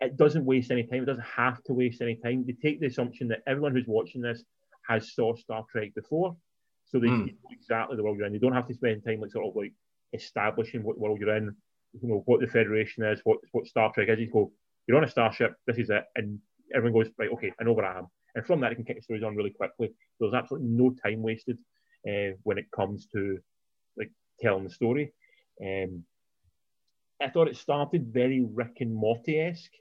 it 0.00 0.16
doesn't 0.16 0.44
waste 0.44 0.70
any 0.70 0.84
time. 0.84 1.02
It 1.02 1.06
doesn't 1.06 1.24
have 1.24 1.62
to 1.64 1.72
waste 1.72 2.02
any 2.02 2.16
time. 2.16 2.44
They 2.46 2.52
take 2.52 2.80
the 2.80 2.86
assumption 2.86 3.28
that 3.28 3.42
everyone 3.46 3.72
who's 3.74 3.86
watching 3.86 4.20
this 4.20 4.44
has 4.88 5.14
saw 5.14 5.34
Star 5.34 5.64
Trek 5.70 5.94
before, 5.94 6.36
so 6.84 6.98
they 6.98 7.08
Mm. 7.08 7.26
know 7.26 7.32
exactly 7.50 7.96
the 7.96 8.02
world 8.02 8.18
you're 8.18 8.26
in. 8.26 8.32
They 8.32 8.38
don't 8.38 8.52
have 8.52 8.68
to 8.68 8.74
spend 8.74 9.04
time 9.04 9.20
like 9.20 9.30
sort 9.32 9.46
of 9.46 9.56
like 9.56 9.72
establishing 10.12 10.82
what 10.82 10.98
world 10.98 11.20
you're 11.20 11.36
in, 11.36 11.56
you 12.00 12.08
know 12.08 12.22
what 12.26 12.40
the 12.40 12.46
Federation 12.46 13.04
is, 13.04 13.20
what 13.24 13.38
what 13.52 13.66
Star 13.66 13.92
Trek 13.92 14.08
is. 14.10 14.20
You 14.20 14.30
go, 14.30 14.52
you're 14.86 14.96
on 14.96 15.04
a 15.04 15.08
starship. 15.10 15.54
This 15.66 15.78
is 15.78 15.90
it, 15.90 16.04
and 16.14 16.40
everyone 16.74 17.02
goes 17.02 17.12
right. 17.18 17.30
Okay, 17.32 17.52
I 17.58 17.64
know 17.64 17.72
where 17.72 17.86
I 17.86 17.98
am, 17.98 18.06
and 18.34 18.46
from 18.46 18.60
that, 18.60 18.70
you 18.70 18.76
can 18.76 18.84
kick 18.84 18.96
the 18.96 19.02
stories 19.02 19.22
on 19.24 19.34
really 19.34 19.50
quickly. 19.50 19.88
So 19.88 19.94
There's 20.20 20.34
absolutely 20.34 20.68
no 20.68 20.90
time 21.02 21.22
wasted 21.22 21.58
uh, 22.08 22.36
when 22.42 22.58
it 22.58 22.70
comes 22.70 23.06
to 23.14 23.38
like 23.96 24.12
telling 24.40 24.64
the 24.64 24.70
story. 24.70 25.12
Um, 25.60 26.04
I 27.20 27.30
thought 27.30 27.48
it 27.48 27.56
started 27.56 28.12
very 28.12 28.42
Rick 28.42 28.76
and 28.80 28.94
Morty 28.94 29.40
esque. 29.40 29.72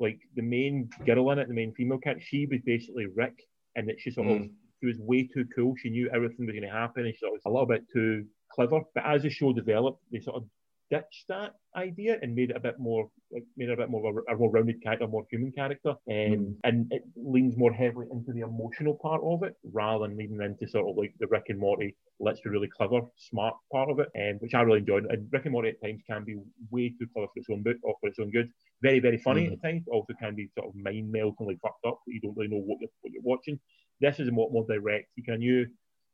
Like 0.00 0.18
the 0.34 0.42
main 0.42 0.88
girl 1.06 1.30
in 1.30 1.38
it, 1.38 1.48
the 1.48 1.54
main 1.54 1.72
female 1.74 1.98
character, 1.98 2.24
she 2.26 2.46
was 2.46 2.60
basically 2.64 3.06
Rick, 3.06 3.36
and 3.76 3.88
that 3.88 4.00
she 4.00 4.10
sort 4.10 4.28
of 4.28 4.38
Mm. 4.38 4.50
she 4.80 4.86
was 4.86 4.98
way 4.98 5.28
too 5.32 5.44
cool. 5.54 5.74
She 5.76 5.90
knew 5.90 6.08
everything 6.10 6.46
was 6.46 6.54
going 6.54 6.62
to 6.62 6.70
happen, 6.70 7.04
and 7.04 7.14
she 7.14 7.26
was 7.26 7.42
a 7.44 7.50
little 7.50 7.66
bit 7.66 7.84
too 7.92 8.26
clever. 8.50 8.80
But 8.94 9.04
as 9.04 9.22
the 9.22 9.30
show 9.30 9.52
developed, 9.52 10.02
they 10.10 10.20
sort 10.20 10.36
of 10.36 10.44
ditched 10.90 11.26
that 11.28 11.54
idea 11.76 12.18
and 12.20 12.34
made 12.34 12.50
it 12.50 12.56
a 12.56 12.60
bit 12.60 12.78
more, 12.78 13.08
like, 13.30 13.44
made 13.56 13.68
her 13.68 13.74
a 13.74 13.76
bit 13.76 13.90
more 13.90 14.08
of 14.10 14.16
a, 14.28 14.34
a 14.34 14.36
more 14.36 14.50
rounded 14.50 14.82
character, 14.82 15.04
a 15.04 15.08
more 15.08 15.24
human 15.30 15.52
character, 15.52 15.90
um, 15.90 15.96
Mm. 16.08 16.56
and 16.64 16.92
it 16.92 17.04
leans 17.16 17.56
more 17.56 17.72
heavily 17.72 18.06
into 18.10 18.32
the 18.32 18.40
emotional 18.40 18.96
part 18.96 19.22
of 19.22 19.42
it 19.44 19.54
rather 19.72 20.06
than 20.06 20.16
leaning 20.16 20.42
into 20.42 20.68
sort 20.68 20.88
of 20.88 20.96
like 20.96 21.14
the 21.20 21.26
Rick 21.28 21.44
and 21.48 21.58
Morty, 21.58 21.96
let's 22.18 22.40
be 22.40 22.50
really 22.50 22.68
clever, 22.68 23.00
smart 23.16 23.54
part 23.72 23.88
of 23.90 24.00
it, 24.00 24.08
um, 24.20 24.38
which 24.40 24.54
I 24.54 24.62
really 24.62 24.80
enjoyed. 24.80 25.06
And 25.06 25.28
Rick 25.32 25.44
and 25.46 25.52
Morty 25.52 25.70
at 25.70 25.80
times 25.82 26.02
can 26.10 26.24
be 26.24 26.36
way 26.70 26.88
too 26.90 27.06
clever 27.12 27.28
for 27.32 27.38
its 27.40 27.48
own 27.50 27.62
book 27.62 27.76
or 27.82 27.94
for 28.00 28.08
its 28.08 28.18
own 28.18 28.30
good. 28.30 28.50
Very, 28.82 28.98
very 28.98 29.18
funny 29.18 29.46
Mhm. 29.46 29.52
at 29.52 29.62
times, 29.62 29.88
also 29.88 30.12
can 30.14 30.34
be 30.34 30.48
sort 30.58 30.68
of 30.68 30.74
mind 30.74 31.10
meltingly 31.12 31.56
fucked 31.62 31.84
up. 31.86 32.00
You 32.06 32.20
don't 32.20 32.36
really 32.36 32.50
know 32.50 32.58
what 32.62 32.80
you're, 32.80 32.90
what 33.02 33.12
you're 33.12 33.22
watching. 33.22 33.60
This 34.00 34.18
is 34.18 34.28
a 34.28 34.32
lot 34.32 34.50
more 34.50 34.66
direct. 34.66 35.08
You 35.16 35.22
can 35.22 35.38
knew 35.38 35.66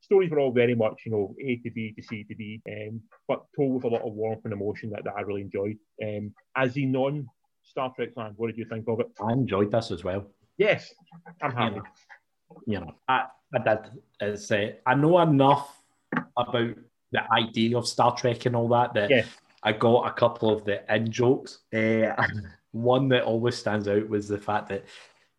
stories 0.07 0.31
were 0.31 0.39
all 0.39 0.53
very 0.53 0.75
much, 0.75 1.03
you 1.05 1.13
know, 1.13 1.35
A 1.45 1.57
to 1.57 1.71
B 1.71 1.93
to 1.97 2.03
C 2.03 2.25
to 2.25 2.35
D, 2.35 2.63
um, 2.71 3.01
but 3.29 3.45
told 3.57 3.75
with 3.75 3.85
a 3.85 3.89
lot 3.89 4.03
of 4.03 4.13
warmth 4.15 4.45
and 4.45 4.53
emotion 4.53 4.91
that, 4.91 5.05
that 5.05 5.15
I 5.19 5.23
really 5.23 5.43
enjoyed. 5.43 5.77
Um, 6.03 6.33
as 6.57 6.79
a 6.79 6.85
non 6.87 7.27
Star 7.63 7.93
Trek 7.95 8.15
fan, 8.15 8.33
what 8.37 8.47
did 8.47 8.57
you 8.57 8.67
think 8.71 8.87
of 8.89 9.01
it? 9.01 9.09
I 9.21 9.33
enjoyed 9.33 9.73
this 9.73 9.91
as 9.91 10.05
well. 10.05 10.27
Yes, 10.57 10.95
I'm 11.43 11.53
happy. 11.53 11.77
know. 11.77 11.83
you 12.67 12.81
know, 12.81 12.95
I, 13.09 13.25
I 13.53 13.59
did. 13.59 13.79
It's, 14.21 14.51
uh, 14.51 14.73
I 14.87 14.95
know 14.95 15.19
enough 15.21 15.83
about 16.37 16.75
the 17.13 17.33
idea 17.33 17.77
of 17.77 17.87
Star 17.89 18.17
Trek 18.17 18.47
and 18.47 18.57
all 18.57 18.69
that 18.69 18.95
that 18.95 19.11
Yeah. 19.11 19.25
I 19.63 19.73
got 19.73 20.09
a 20.09 20.13
couple 20.13 20.51
of 20.51 20.65
the 20.65 20.83
in 20.95 21.11
jokes. 21.11 21.59
Uh, 21.75 22.15
one 22.71 23.09
that 23.09 23.25
always 23.25 23.57
stands 23.57 23.89
out 23.89 24.09
was 24.09 24.29
the 24.29 24.39
fact 24.39 24.69
that 24.69 24.85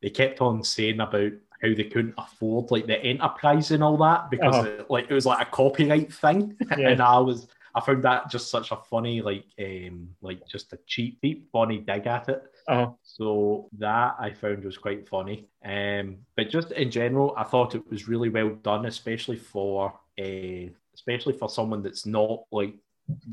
they 0.01 0.09
kept 0.09 0.41
on 0.41 0.63
saying 0.63 0.99
about 0.99 1.31
how 1.61 1.69
they 1.73 1.83
couldn't 1.85 2.13
afford 2.17 2.71
like 2.71 2.87
the 2.87 2.99
Enterprise 3.03 3.71
and 3.71 3.83
all 3.83 3.97
that 3.97 4.29
because 4.29 4.55
Uh-huh. 4.55 4.69
it, 4.79 4.89
like 4.89 5.09
it 5.09 5.13
was 5.13 5.25
like 5.25 5.45
a 5.47 5.49
copyright 5.51 6.13
thing, 6.13 6.55
Yeah. 6.77 6.89
and 6.89 7.01
I 7.01 7.19
was. 7.19 7.47
I 7.75 7.79
found 7.79 8.03
that 8.05 8.31
just 8.31 8.49
such 8.49 8.71
a 8.71 8.75
funny, 8.89 9.21
like, 9.21 9.45
um, 9.59 10.09
like 10.21 10.47
just 10.47 10.73
a 10.73 10.79
cheap, 10.87 11.19
cheap, 11.21 11.47
funny 11.51 11.77
dig 11.77 12.07
at 12.07 12.27
it. 12.27 12.41
Uh, 12.67 12.87
So 13.03 13.69
that 13.77 14.15
I 14.19 14.31
found 14.33 14.63
was 14.63 14.79
quite 14.79 15.07
funny. 15.07 15.47
Um, 15.63 16.17
but 16.35 16.49
just 16.49 16.71
in 16.71 16.89
general, 16.89 17.35
I 17.37 17.43
thought 17.43 17.75
it 17.75 17.87
was 17.87 18.07
really 18.07 18.29
well 18.29 18.49
done, 18.63 18.87
especially 18.87 19.37
for 19.37 19.93
uh, 20.19 20.69
especially 20.95 21.33
for 21.37 21.49
someone 21.49 21.83
that's 21.83 22.07
not 22.07 22.45
like 22.51 22.73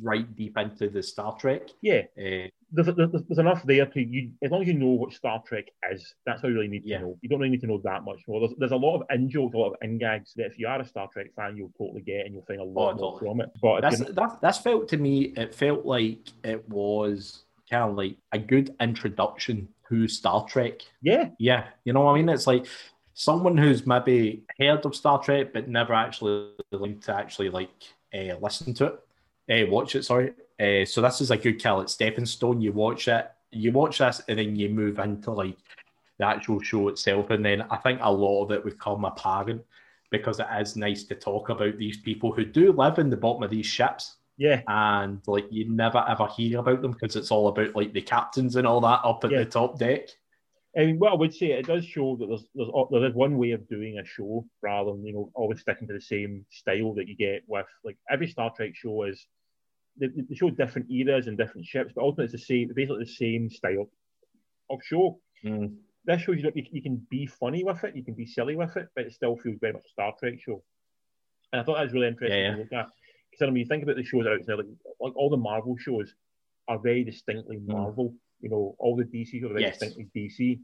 right 0.03 0.29
deep 0.37 0.59
into 0.59 0.91
the 0.91 1.03
Star 1.03 1.35
Trek. 1.39 1.63
yeah, 1.81 2.03
Uh, 2.19 2.49
there's, 2.75 2.95
there's, 2.97 3.11
there's 3.29 3.39
enough 3.39 3.63
there 3.65 3.87
to 3.87 4.01
you. 4.01 4.31
As 4.43 4.51
long 4.51 4.63
as 4.63 4.69
you 4.69 4.75
know 4.75 4.89
what 4.89 5.13
Star 5.13 5.43
Trek 5.47 5.65
is, 5.93 6.15
that's 6.27 6.43
all 6.45 6.51
you 6.51 6.57
really 6.57 6.69
need 6.69 6.83
Yeah. 6.85 6.99
to 6.99 7.05
know. 7.05 7.19
You 7.23 7.29
don't 7.29 7.39
really 7.41 7.51
need 7.51 7.61
to 7.63 7.67
know 7.67 7.81
that 7.85 8.05
much 8.05 8.21
more. 8.29 8.41
There's, 8.41 8.53
there's 8.59 8.73
a 8.73 8.77
lot 8.77 8.97
of 8.97 9.03
in 9.11 9.31
jokes, 9.31 9.55
a 9.55 9.59
lot 9.59 9.69
of 9.71 9.77
in 9.83 9.99
gags 9.99 10.33
that 10.37 10.47
if 10.47 10.59
you 10.59 10.67
are 10.67 10.81
a 10.81 10.85
Star 10.87 11.09
Trek 11.13 11.29
fan, 11.37 11.57
you'll 11.57 11.73
totally 11.79 12.03
get 12.03 12.27
and 12.27 12.35
you'll 12.35 12.45
find 12.45 12.61
a 12.61 12.65
lot 12.65 12.95
Oh, 12.95 12.97
more 12.99 13.13
totally. 13.21 13.31
from 13.31 13.41
it. 13.41 13.51
But 13.63 13.81
that's 13.83 14.01
that, 14.01 14.39
that's 14.43 14.59
felt 14.59 14.89
to 14.89 14.97
me. 14.97 15.33
It 15.37 15.55
felt 15.55 15.85
like 15.87 16.19
it 16.43 16.69
was 16.69 17.45
kind 17.71 17.91
of 17.91 17.97
like 17.97 18.17
a 18.33 18.39
good 18.39 18.75
introduction 18.81 19.69
to 19.89 20.09
Star 20.09 20.45
Trek. 20.47 20.81
yeah, 21.03 21.31
Yeah, 21.39 21.65
you 21.85 21.93
know 21.93 22.01
what 22.03 22.13
I 22.13 22.17
mean. 22.17 22.29
It's 22.29 22.47
like 22.47 22.67
someone 23.15 23.57
who's 23.57 23.87
maybe 23.87 24.43
heard 24.59 24.85
of 24.87 24.97
Star 24.97 25.23
Trek 25.23 25.53
but 25.53 25.69
never 25.69 25.93
actually 25.95 26.51
to 26.73 27.15
actually 27.15 27.49
like 27.51 27.71
uh, 28.13 28.35
listen 28.41 28.75
to 28.75 28.99
it, 29.49 29.67
uh, 29.67 29.71
watch 29.71 29.95
it. 29.95 30.05
Sorry. 30.05 30.33
Uh, 30.61 30.85
so 30.85 31.01
this 31.03 31.21
is 31.21 31.31
a 31.31 31.37
good 31.37 31.63
call. 31.63 31.81
It's 31.81 31.93
stepping 31.95 32.27
stone. 32.27 32.61
You 32.61 32.73
watch 32.73 33.09
it, 33.09 33.31
you 33.51 33.73
watch 33.73 33.99
this, 33.99 34.23
and 34.29 34.39
then 34.39 34.57
you 34.57 34.69
move 34.69 34.99
into 34.99 35.31
like 35.33 35.57
the 36.19 36.27
actual 36.27 36.61
show 36.61 36.89
itself, 36.89 37.31
and 37.31 37.45
then 37.45 37.63
I 37.71 37.77
think 37.77 38.01
a 38.03 38.13
lot 38.13 38.45
of 38.45 38.53
it 38.53 38.65
would 38.65 38.79
come 38.79 39.05
apparent 39.05 39.63
because 40.11 40.39
it 40.39 40.47
is 40.61 40.77
nice 40.77 41.05
to 41.05 41.15
talk 41.17 41.49
about 41.49 41.77
these 41.77 41.97
people 41.99 42.31
who 42.33 42.45
do 42.45 42.73
live 42.73 42.99
in 42.99 43.11
the 43.11 43.17
bottom 43.17 43.43
of 43.43 43.51
these 43.51 43.67
ships 43.67 44.17
yeah, 44.37 44.63
and 44.69 45.21
like 45.27 45.47
you 45.51 45.69
never 45.71 46.05
ever 46.09 46.27
hear 46.29 46.59
about 46.59 46.83
them 46.83 46.93
because 46.93 47.17
it's 47.17 47.31
all 47.31 47.49
about 47.49 47.75
like 47.77 47.93
the 47.93 48.03
captains 48.03 48.57
and 48.57 48.67
all 48.67 48.81
that 48.81 49.01
up 49.05 49.25
at 49.25 49.31
Yeah. 49.31 49.39
the 49.39 49.45
top 49.47 49.79
deck. 49.79 50.09
I 50.77 50.87
mean, 50.87 50.99
what 50.99 51.13
I 51.13 51.17
would 51.17 51.33
say, 51.33 51.53
it 51.53 51.67
does 51.67 51.85
show 51.85 52.17
that 52.17 52.27
there's, 52.27 52.45
there's 52.55 52.69
there 52.91 53.05
is 53.05 53.15
one 53.15 53.39
way 53.39 53.53
of 53.53 53.69
doing 53.69 53.99
a 53.99 54.05
show 54.05 54.45
rather 54.61 54.91
than 54.91 55.07
you 55.07 55.13
know 55.13 55.31
always 55.35 55.61
sticking 55.61 55.87
to 55.87 55.95
the 55.95 56.01
same 56.01 56.45
style 56.51 56.95
that 56.95 57.07
you 57.09 57.17
get 57.17 57.43
with 57.47 57.67
like 57.85 57.97
every 58.11 58.27
Star 58.29 58.53
Trek 58.57 58.75
show 58.75 59.05
is 59.05 59.25
they, 59.99 60.09
they 60.09 60.35
show 60.35 60.51
different 60.51 60.91
eras 60.91 61.27
and 61.27 61.39
different 61.39 61.67
ships, 61.67 61.93
but 61.95 62.03
ultimately 62.03 62.25
it's 62.25 62.33
the 62.33 62.39
same, 62.39 62.73
basically 62.75 63.05
the 63.05 63.11
same 63.11 63.51
style 63.51 63.89
of 64.71 64.81
show. 64.83 65.19
Mm. 65.45 65.77
This 66.05 66.23
shows 66.23 66.37
you 66.37 66.43
that 66.43 66.57
you, 66.57 66.65
you 66.71 66.83
can 66.83 67.07
be 67.11 67.27
funny 67.27 67.65
with 67.65 67.83
it, 67.85 67.97
you 67.97 68.05
can 68.05 68.15
be 68.15 68.27
silly 68.27 68.57
with 68.57 68.77
it, 68.77 68.89
but 68.95 69.07
it 69.07 69.13
still 69.13 69.37
feels 69.37 69.59
very 69.61 69.73
much 69.73 69.85
a 69.87 69.89
Star 69.89 70.13
Trek 70.19 70.35
show. 70.41 70.63
And 71.53 71.61
I 71.61 71.65
thought 71.65 71.77
that 71.77 71.85
was 71.85 71.93
really 71.93 72.09
interesting 72.09 72.39
Yeah, 72.39 72.53
to 72.53 72.59
look 72.59 72.73
at. 72.73 72.89
Because 73.31 73.49
I 73.49 73.51
mean, 73.51 73.63
you 73.63 73.67
think 73.67 73.83
about 73.83 73.97
the 73.97 74.05
shows 74.05 74.27
out 74.27 74.45
there, 74.47 74.57
like, 74.57 74.67
like 75.01 75.17
all 75.17 75.31
the 75.31 75.37
Marvel 75.37 75.77
shows 75.79 76.15
are 76.69 76.79
very 76.79 77.05
distinctly 77.05 77.59
Marvel. 77.65 78.15
You 78.41 78.51
know, 78.51 78.75
all 78.79 78.97
the 78.97 79.05
DC 79.05 79.41
shows 79.41 79.51
are 79.51 79.55
very 79.55 79.63
Yes. 79.63 79.79
distinctly 79.79 80.09
DC. 80.15 80.61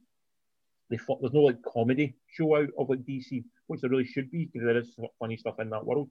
They, 0.90 0.98
there's 1.20 1.32
no 1.32 1.42
like 1.42 1.62
comedy 1.62 2.16
show 2.28 2.56
out 2.56 2.68
of 2.78 2.90
like 2.90 3.00
DC, 3.00 3.44
which 3.68 3.80
there 3.80 3.90
really 3.90 4.04
should 4.04 4.30
be 4.30 4.46
because 4.46 4.66
there 4.66 4.76
is 4.76 4.94
funny 5.18 5.36
stuff 5.36 5.60
in 5.60 5.70
that 5.70 5.86
world. 5.86 6.10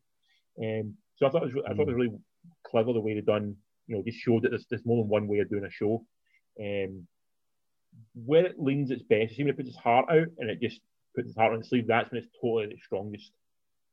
Um, 0.61 0.95
so 1.17 1.27
I 1.27 1.29
thought 1.29 1.43
it 1.43 1.53
was, 1.53 1.63
I 1.67 1.73
thought 1.73 1.83
it 1.83 1.87
was 1.87 1.95
really 1.95 2.17
clever 2.69 2.93
the 2.93 3.01
way 3.01 3.13
they 3.13 3.21
done. 3.21 3.55
You 3.87 3.95
know, 3.95 4.03
just 4.05 4.19
showed 4.19 4.43
that 4.43 4.49
there's, 4.49 4.65
there's 4.69 4.85
more 4.85 5.03
than 5.03 5.09
one 5.09 5.27
way 5.27 5.39
of 5.39 5.49
doing 5.49 5.65
a 5.65 5.71
show. 5.71 6.05
Um, 6.59 7.07
where 8.13 8.45
it 8.45 8.59
leans 8.59 8.91
its 8.91 9.03
best, 9.03 9.33
even 9.33 9.47
if 9.47 9.53
it 9.53 9.57
puts 9.57 9.69
its 9.69 9.77
heart 9.77 10.05
out 10.09 10.27
and 10.37 10.49
it 10.49 10.61
just 10.61 10.79
puts 11.15 11.27
its 11.27 11.37
heart 11.37 11.53
on 11.53 11.59
its 11.59 11.69
sleeve, 11.69 11.87
that's 11.87 12.11
when 12.11 12.21
it's 12.21 12.31
totally 12.39 12.65
at 12.65 12.71
its 12.71 12.83
strongest. 12.85 13.31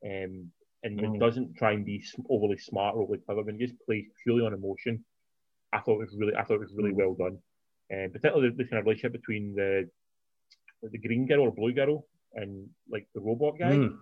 Um, 0.05 0.53
and 0.83 1.01
when 1.01 1.15
it 1.15 1.17
Mm. 1.17 1.21
doesn't 1.21 1.57
try 1.57 1.73
and 1.73 1.85
be 1.85 2.05
overly 2.29 2.59
smart 2.59 2.95
or 2.95 3.03
overly 3.03 3.21
clever, 3.21 3.43
when 3.43 3.57
it 3.57 3.67
just 3.67 3.81
plays 3.87 4.05
purely 4.23 4.45
on 4.45 4.53
emotion, 4.53 5.05
I 5.73 5.81
thought 5.81 6.01
it 6.01 6.07
was 6.11 6.17
really, 6.19 6.35
I 6.37 6.45
thought 6.45 6.55
it 6.55 6.61
was 6.61 6.75
really 6.75 6.93
Mm. 6.93 6.97
well 6.97 7.15
done. 7.15 7.39
And 7.91 8.13
particularly 8.13 8.51
the, 8.51 8.57
the 8.57 8.65
kind 8.65 8.81
of 8.81 8.85
relationship 8.85 9.13
between 9.13 9.55
the 9.55 9.89
the 10.83 10.99
green 10.99 11.27
girl 11.27 11.41
or 11.41 11.53
blue 11.53 11.73
girl 11.73 12.07
and 12.35 12.69
like 12.89 13.09
the 13.15 13.21
robot 13.21 13.59
guy. 13.59 13.77
Mm. 13.77 13.99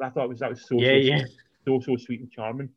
I 0.00 0.10
thought 0.10 0.24
it 0.24 0.28
was 0.28 0.40
that 0.40 0.50
was 0.50 0.68
so 0.68 0.78
Yeah, 0.80 0.92
so, 0.92 0.96
yeah. 0.96 1.24
So 1.64 1.80
so 1.80 1.96
sweet 1.96 2.20
and 2.20 2.30
charming. 2.30 2.68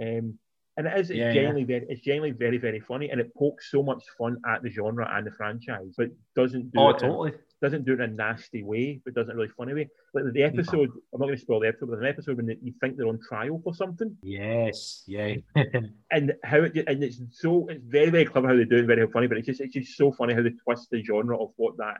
Um, 0.00 0.38
and 0.76 0.86
it 0.86 0.98
is 0.98 1.10
it's 1.10 1.18
Yeah, 1.18 1.32
yeah. 1.32 1.52
very 1.52 1.86
it's 1.88 2.00
genuinely 2.00 2.36
very 2.36 2.58
very 2.58 2.80
funny 2.80 3.10
and 3.10 3.20
it 3.20 3.34
pokes 3.34 3.70
so 3.70 3.82
much 3.82 4.02
fun 4.18 4.36
at 4.48 4.62
the 4.62 4.70
genre 4.70 5.08
and 5.12 5.26
the 5.26 5.30
franchise, 5.32 5.94
but 5.96 6.08
doesn't 6.34 6.72
do 6.72 6.80
Oh, 6.80 6.90
it 6.90 7.02
in- 7.02 7.38
doesn't 7.62 7.86
do 7.86 7.92
it 7.94 8.00
in 8.00 8.10
a 8.10 8.14
nasty 8.14 8.62
way, 8.62 9.00
but 9.04 9.14
does 9.14 9.28
it 9.28 9.30
in 9.30 9.36
a 9.36 9.40
really 9.40 9.52
funny 9.56 9.72
way. 9.72 9.88
Like 10.12 10.24
the 10.32 10.40
mm. 10.40 10.48
episode, 10.48 10.90
I'm 11.12 11.20
not 11.20 11.26
going 11.26 11.36
to 11.36 11.40
spoil 11.40 11.60
the 11.60 11.68
episode, 11.68 11.86
but 11.86 11.92
there's 11.92 12.02
an 12.04 12.08
episode 12.08 12.36
when 12.36 12.48
you 12.62 12.74
think 12.80 12.96
they're 12.96 13.08
on 13.08 13.20
trial 13.26 13.60
for 13.64 13.74
something, 13.74 14.16
Yes, 14.22 15.02
yeah. 15.06 15.36
and 16.10 16.34
how 16.44 16.58
it 16.62 16.76
and 16.86 17.02
it's 17.02 17.20
so 17.30 17.66
it's 17.68 17.84
very 17.86 18.10
very 18.10 18.24
clever 18.26 18.48
how 18.48 18.56
they 18.56 18.64
do 18.64 18.76
it, 18.78 18.86
very 18.86 19.06
funny, 19.08 19.26
but 19.28 19.38
it's 19.38 19.46
just 19.46 19.60
it's 19.60 19.72
just 19.74 19.96
so 19.96 20.12
funny 20.12 20.34
how 20.34 20.42
they 20.42 20.50
twist 20.64 20.88
the 20.90 21.02
genre 21.02 21.40
of 21.42 21.52
what 21.56 21.76
that 21.78 21.98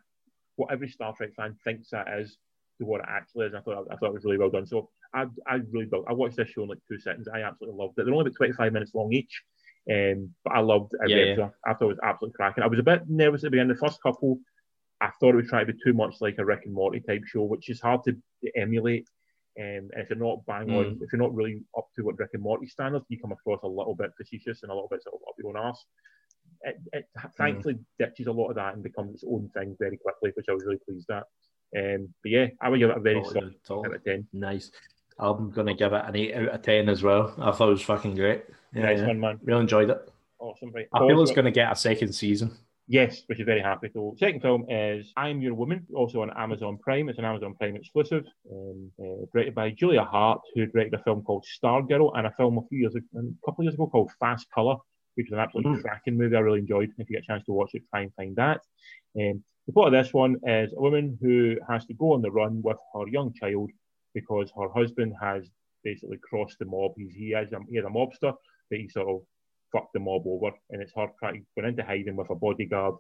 what 0.57 0.71
every 0.73 0.89
Star 0.89 1.15
Trek 1.17 1.31
fan 1.37 1.57
thinks 1.65 1.91
that 1.91 2.07
is 2.19 2.37
to 2.79 2.85
what 2.87 3.01
it 3.01 3.07
actually 3.09 3.47
is. 3.47 3.55
I 3.55 3.61
thought 3.61 3.87
I 3.91 3.97
thought 3.97 4.09
it 4.09 4.15
was 4.15 4.25
really 4.25 4.39
well 4.39 4.51
done. 4.51 4.67
So 4.67 4.91
I 5.14 5.27
I 5.46 5.55
really 5.70 5.87
built. 5.87 6.07
I 6.09 6.12
watched 6.12 6.37
this 6.37 6.48
show 6.48 6.62
in 6.62 6.68
like 6.68 6.79
two 6.88 6.98
seconds. 6.98 7.29
I 7.33 7.42
absolutely 7.42 7.79
loved 7.79 7.98
it. 7.98 8.05
They're 8.05 8.14
only 8.14 8.27
about 8.27 8.37
25 8.37 8.72
minutes 8.72 8.94
long 8.94 9.12
each. 9.12 9.42
Um, 9.90 10.35
but 10.44 10.55
I 10.55 10.61
loved 10.61 10.92
Yeah, 11.07 11.16
it. 11.16 11.38
yeah. 11.38 11.50
I 11.66 11.74
thought 11.74 11.85
it 11.87 11.96
was 11.96 12.00
absolutely 12.03 12.37
cracking. 12.37 12.64
I 12.64 12.66
was 12.68 12.79
a 12.79 12.83
bit 12.83 13.03
nervous 13.09 13.40
at 13.40 13.46
the 13.46 13.50
beginning. 13.50 13.74
The 13.74 13.87
first 13.87 14.03
couple, 14.03 14.40
I 15.00 15.11
thought 15.20 15.35
it 15.35 15.37
would 15.37 15.48
try 15.48 15.62
to 15.62 15.72
be 15.72 15.79
too 15.85 15.92
much 15.92 16.16
like 16.20 16.37
a 16.38 16.44
Rick 16.44 16.62
and 16.64 16.74
Morty 16.74 17.00
type 17.00 17.22
show, 17.27 17.42
which 17.42 17.68
is 17.68 17.81
hard 17.81 18.00
to 18.05 18.16
emulate. 18.57 19.07
Um, 19.61 19.90
and 19.92 19.98
if 20.03 20.09
you're 20.11 20.18
not 20.18 20.44
bang 20.46 20.70
on, 20.74 20.85
Mm. 20.96 21.03
if 21.03 21.12
you're 21.12 21.20
not 21.22 21.35
really 21.35 21.62
up 21.77 21.87
to 21.96 22.03
what 22.03 22.18
Rick 22.18 22.31
and 22.33 22.42
Morty 22.42 22.66
standards, 22.66 23.05
you 23.09 23.20
come 23.20 23.33
across 23.33 23.61
a 23.62 23.68
little 23.68 23.94
bit 23.94 24.11
facetious 24.16 24.62
and 24.62 24.72
a 24.72 24.74
little 24.74 24.88
bit 24.88 25.03
sort 25.03 25.14
of 25.16 25.29
up 25.29 25.35
your 25.38 25.48
own 25.50 25.57
arse. 25.57 25.85
It, 26.62 26.81
it 26.92 27.07
thankfully 27.37 27.79
ditches 27.98 28.27
a 28.27 28.33
lot 28.33 28.48
of 28.48 28.57
that 28.57 28.74
and 28.74 28.83
becomes 28.83 29.14
its 29.14 29.24
own 29.24 29.50
thing 29.50 29.77
very 29.79 29.96
quickly, 29.98 30.33
which 30.35 30.46
I 30.48 30.55
was 30.55 30.64
really 30.64 30.81
pleased 30.88 31.11
at. 31.11 31.24
Um, 31.77 32.14
but 32.22 32.31
yeah, 32.31 32.46
I 32.61 32.68
would 32.68 32.79
give 32.79 32.90
it 32.90 32.96
a 32.96 33.00
very 33.00 33.22
solid 33.24 33.55
out 33.70 34.05
ten. 34.05 34.27
Nice. 34.33 34.70
I'm 35.18 35.50
gonna 35.50 35.74
give 35.74 35.92
it 35.92 36.05
an 36.07 36.16
eight 36.16 36.35
out 36.35 36.48
of 36.48 36.62
ten 36.62 36.88
as 36.88 37.03
well. 37.03 37.35
I 37.38 37.53
thought 37.53 37.68
it 37.68 37.72
was 37.72 37.83
fucking 37.83 38.14
great. 38.16 38.44
Yeah, 38.74 38.83
nice 38.83 39.00
one, 39.00 39.20
man. 39.20 39.38
Really 39.44 39.61
enjoyed 39.62 39.90
it. 39.90 40.09
Awesome, 40.38 40.72
right? 40.72 40.88
I 40.92 40.98
feel 41.00 41.22
it's 41.22 41.31
gonna 41.33 41.50
get 41.50 41.70
a 41.72 41.77
second 41.77 42.12
season. 42.12 42.50
Yes, 42.87 43.22
which 43.29 43.40
is 43.40 43.46
very 43.46 43.62
happy. 43.62 43.88
So, 43.94 44.14
second 44.18 44.40
film 44.42 44.66
is 44.68 45.11
I 45.16 45.31
Am 45.31 45.40
Your 45.40 45.55
Woman, 45.55 45.87
also 45.94 46.20
on 46.20 46.31
Amazon 46.37 46.77
Prime. 46.77 47.09
It's 47.09 47.18
an 47.18 47.24
Amazon 47.24 47.55
Prime 47.55 47.77
exclusive, 47.77 48.24
um, 48.53 48.90
uh, 49.00 49.24
directed 49.33 49.55
by 49.55 49.70
Julia 49.70 50.05
Hart, 50.05 50.42
who 50.55 50.66
directed 50.66 50.92
a 51.00 51.03
film 51.03 51.22
called 51.22 51.46
Stargirl 51.46 52.12
and 52.14 52.27
a 52.27 52.31
film 52.33 52.59
a 52.59 52.62
few 52.68 52.81
years, 52.81 52.94
ago, 52.94 53.07
a 53.16 53.46
couple 53.46 53.62
of 53.62 53.64
years 53.64 53.74
ago 53.74 53.87
called 53.87 54.11
Fast 54.20 54.50
Color, 54.50 54.77
which 55.14 55.29
is 55.29 55.33
an 55.33 55.38
absolutely 55.38 55.79
Mm. 55.79 55.83
cracking 55.83 56.18
movie. 56.18 56.37
I 56.37 56.40
really 56.40 56.59
enjoyed. 56.59 56.90
If 56.98 57.09
you 57.09 57.16
get 57.16 57.22
a 57.22 57.27
chance 57.27 57.42
to 57.44 57.53
watch 57.53 57.70
it, 57.72 57.85
try 57.88 58.03
and 58.03 58.12
find 58.16 58.37
that. 58.37 58.61
Um, 59.18 59.42
the 59.66 59.72
plot 59.72 59.87
of 59.87 59.92
this 59.92 60.12
one 60.12 60.37
is 60.46 60.74
a 60.74 60.79
woman 60.79 61.16
who 61.22 61.57
has 61.66 61.87
to 61.87 61.94
go 61.94 62.12
on 62.12 62.20
the 62.20 62.31
run 62.31 62.61
with 62.61 62.77
her 62.92 63.09
young 63.09 63.33
child 63.33 63.70
because 64.14 64.50
her 64.59 64.68
husband 64.68 65.12
has 65.20 65.48
basically 65.83 66.18
crossed 66.18 66.59
the 66.59 66.64
mob. 66.64 66.92
He's, 66.96 67.12
he 67.12 67.33
is 67.33 67.53
a, 67.53 67.59
he 67.68 67.77
is 67.79 67.85
a 67.85 67.88
mobster, 67.88 68.35
but 68.70 68.79
he 68.79 68.88
sort 68.88 69.09
of 69.09 69.20
fucked 69.72 69.92
the 69.92 70.00
mob 70.00 70.22
over, 70.27 70.53
and 70.70 70.81
it's 70.81 70.92
her 70.96 71.09
trying 71.18 71.44
going 71.57 71.68
into 71.68 71.85
hiding 71.85 72.16
with 72.16 72.31
a 72.31 72.35
bodyguard 72.35 72.94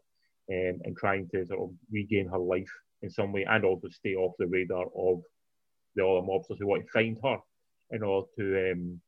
um, 0.50 0.80
and 0.84 0.96
trying 0.96 1.28
to 1.28 1.46
sort 1.46 1.60
of 1.60 1.70
regain 1.90 2.28
her 2.28 2.38
life 2.38 2.70
in 3.02 3.10
some 3.10 3.32
way, 3.32 3.46
and 3.48 3.64
also 3.64 3.88
stay 3.88 4.14
off 4.14 4.34
the 4.38 4.46
radar 4.46 4.86
of 4.96 5.22
the 5.94 6.04
other 6.04 6.26
mobsters 6.26 6.58
who 6.58 6.66
want 6.66 6.84
to 6.84 6.92
find 6.92 7.16
her 7.22 7.38
in 7.90 8.02
order 8.02 8.26
to 8.36 8.72
um, 8.72 9.00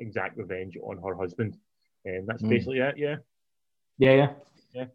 exact 0.00 0.36
revenge 0.36 0.76
on 0.82 0.98
her 0.98 1.14
husband. 1.14 1.56
And 2.04 2.26
that's 2.26 2.42
Mm. 2.42 2.48
basically 2.48 2.78
it. 2.78 2.96
Yeah. 2.96 3.16
Yeah, 3.98 4.32
yeah. 4.74 4.86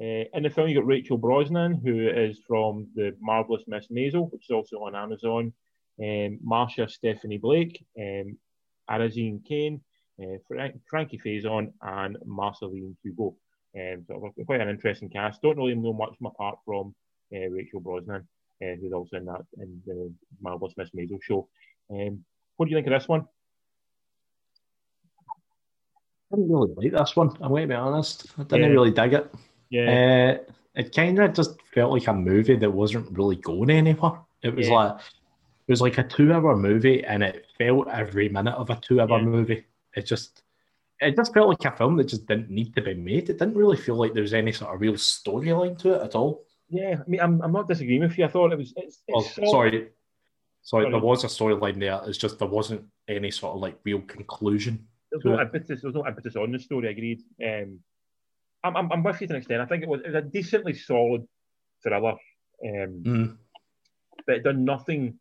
Uh, 0.00 0.24
in 0.34 0.42
the 0.42 0.50
film, 0.50 0.68
you 0.68 0.74
got 0.74 0.86
Rachel 0.86 1.18
Brosnahan, 1.18 1.80
who 1.80 2.08
is 2.08 2.40
from 2.48 2.88
the 2.96 3.14
marvelous 3.20 3.62
Miss 3.68 3.86
Maisel, 3.88 4.32
which 4.32 4.44
is 4.44 4.50
also 4.50 4.78
on 4.78 4.96
Amazon. 4.96 5.52
Um, 6.00 6.38
Marsha 6.44 6.90
Stephanie 6.90 7.38
Blake, 7.38 7.84
um, 7.98 8.36
Arinzé 8.90 9.40
Kene, 9.48 9.80
uh, 10.20 10.38
Frank, 10.48 10.74
Frankie 10.90 11.20
Faison, 11.24 11.72
and 11.82 12.16
Marceline 12.24 12.96
Hugot. 13.04 13.34
Um, 13.76 14.04
so 14.06 14.32
quite 14.46 14.60
an 14.60 14.68
interesting 14.68 15.08
cast. 15.10 15.42
Don't 15.42 15.56
really 15.56 15.74
know 15.74 15.92
much 15.92 16.14
apart 16.24 16.58
from 16.64 16.94
uh, 17.34 17.48
Rachel 17.48 17.80
Brosnahan, 17.80 18.24
uh, 18.62 18.76
who's 18.80 18.92
also 18.92 19.16
in 19.16 19.24
that 19.26 19.44
in 19.58 19.82
the 19.86 20.12
marvelous 20.40 20.74
Miss 20.76 20.90
Maisel 20.90 21.22
show. 21.22 21.48
Um, 21.90 22.24
what 22.56 22.66
do 22.66 22.70
you 22.70 22.76
think 22.76 22.86
of 22.88 22.92
this 22.92 23.08
one? 23.08 23.26
I 26.32 26.36
didn't 26.36 26.50
really 26.52 26.74
like 26.74 26.92
this 26.92 27.16
one. 27.16 27.30
I'm 27.40 27.50
going 27.50 27.62
to 27.62 27.68
be 27.68 27.74
honest. 27.74 28.26
I 28.38 28.42
didn't 28.44 28.60
Yeah. 28.62 28.68
really 28.68 28.90
dig 28.90 29.12
it. 29.12 29.34
Yeah, 29.70 30.38
Uh, 30.48 30.52
it 30.74 30.94
kind 30.94 31.18
of 31.18 31.32
just 31.32 31.60
felt 31.72 31.92
like 31.92 32.06
a 32.08 32.12
movie 32.14 32.56
that 32.56 32.70
wasn't 32.72 33.16
really 33.16 33.36
going 33.36 33.70
anywhere. 33.70 34.20
It 34.42 34.54
was 34.54 34.68
Yeah. 34.68 34.74
like 34.74 35.00
it 35.66 35.72
was 35.72 35.80
like 35.80 35.98
a 35.98 36.04
two-hour 36.04 36.56
movie, 36.56 37.02
and 37.04 37.22
it 37.22 37.46
felt 37.58 37.88
every 37.88 38.28
minute 38.28 38.54
of 38.54 38.70
a 38.70 38.76
two-hour 38.76 39.18
Yeah. 39.18 39.24
movie. 39.24 39.64
It 39.96 40.06
just 40.06 40.42
it 41.00 41.16
just 41.16 41.34
felt 41.34 41.48
like 41.48 41.64
a 41.64 41.76
film 41.76 41.96
that 41.96 42.04
just 42.08 42.26
didn't 42.26 42.50
need 42.50 42.74
to 42.76 42.80
be 42.82 42.94
made. 42.94 43.28
It 43.28 43.38
didn't 43.38 43.56
really 43.56 43.76
feel 43.76 43.96
like 43.96 44.12
there 44.14 44.22
was 44.22 44.32
any 44.34 44.52
sort 44.52 44.72
of 44.74 44.80
real 44.80 44.94
storyline 44.94 45.76
to 45.78 45.94
it 45.94 46.02
at 46.02 46.14
all. 46.14 46.44
yeah. 46.68 46.96
I 47.04 47.08
mean, 47.10 47.20
I'm, 47.20 47.42
I'm 47.42 47.52
not 47.52 47.68
disagreeing 47.68 48.02
with 48.02 48.16
you. 48.16 48.24
I 48.24 48.28
thought 48.28 48.52
it 48.52 48.58
was. 48.58 48.72
It's, 48.76 49.02
it's 49.08 49.16
Oh, 49.16 49.20
solid. 49.22 49.50
sorry. 49.50 49.88
Sorry, 50.62 50.90
there 50.90 51.00
was 51.00 51.24
a 51.24 51.26
storyline 51.26 51.78
there. 51.78 52.00
It's 52.06 52.16
just 52.16 52.38
there 52.38 52.48
wasn't 52.48 52.84
any 53.08 53.30
sort 53.30 53.54
of 53.56 53.60
like 53.60 53.76
real 53.84 54.00
conclusion. 54.02 54.86
There's 55.10 55.24
no 55.24 55.38
it. 55.38 55.42
impetus. 55.42 55.82
There's 55.82 55.94
no 55.94 56.06
impetus 56.06 56.36
on 56.36 56.52
the 56.52 56.58
story. 56.58 56.88
Agreed. 56.88 57.20
Um, 57.44 57.80
I'm, 58.62 58.76
I'm, 58.76 58.92
I'm 58.92 59.02
with 59.02 59.20
you 59.20 59.26
to 59.26 59.34
an 59.34 59.38
extent. 59.38 59.60
I 59.60 59.66
think 59.66 59.82
it 59.82 59.88
was, 59.88 60.00
it 60.00 60.06
was 60.06 60.14
a 60.14 60.22
decently 60.22 60.72
solid 60.74 61.26
thriller, 61.82 62.12
um, 62.64 63.02
Mm. 63.04 63.36
but 64.26 64.36
it 64.36 64.42
done 64.44 64.64
nothing 64.64 65.18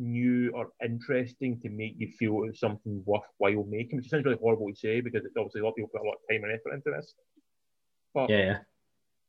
new 0.00 0.50
or 0.54 0.70
interesting 0.82 1.60
to 1.60 1.68
make 1.68 1.94
you 1.98 2.08
feel 2.18 2.42
it 2.42 2.48
was 2.48 2.60
something 2.60 3.02
worthwhile 3.04 3.64
making. 3.68 3.98
Which 3.98 4.08
sounds 4.08 4.24
really 4.24 4.38
horrible 4.38 4.68
to 4.68 4.76
say 4.76 5.00
because 5.00 5.24
it's 5.24 5.36
obviously 5.36 5.60
a 5.60 5.64
lot 5.64 5.70
of 5.70 5.76
people 5.76 5.90
put 5.92 6.02
a 6.02 6.04
lot 6.04 6.14
of 6.14 6.28
time 6.30 6.44
and 6.44 6.52
effort 6.52 6.74
into 6.74 6.90
this, 6.90 7.14
but 8.14 8.30
Yeah, 8.30 8.58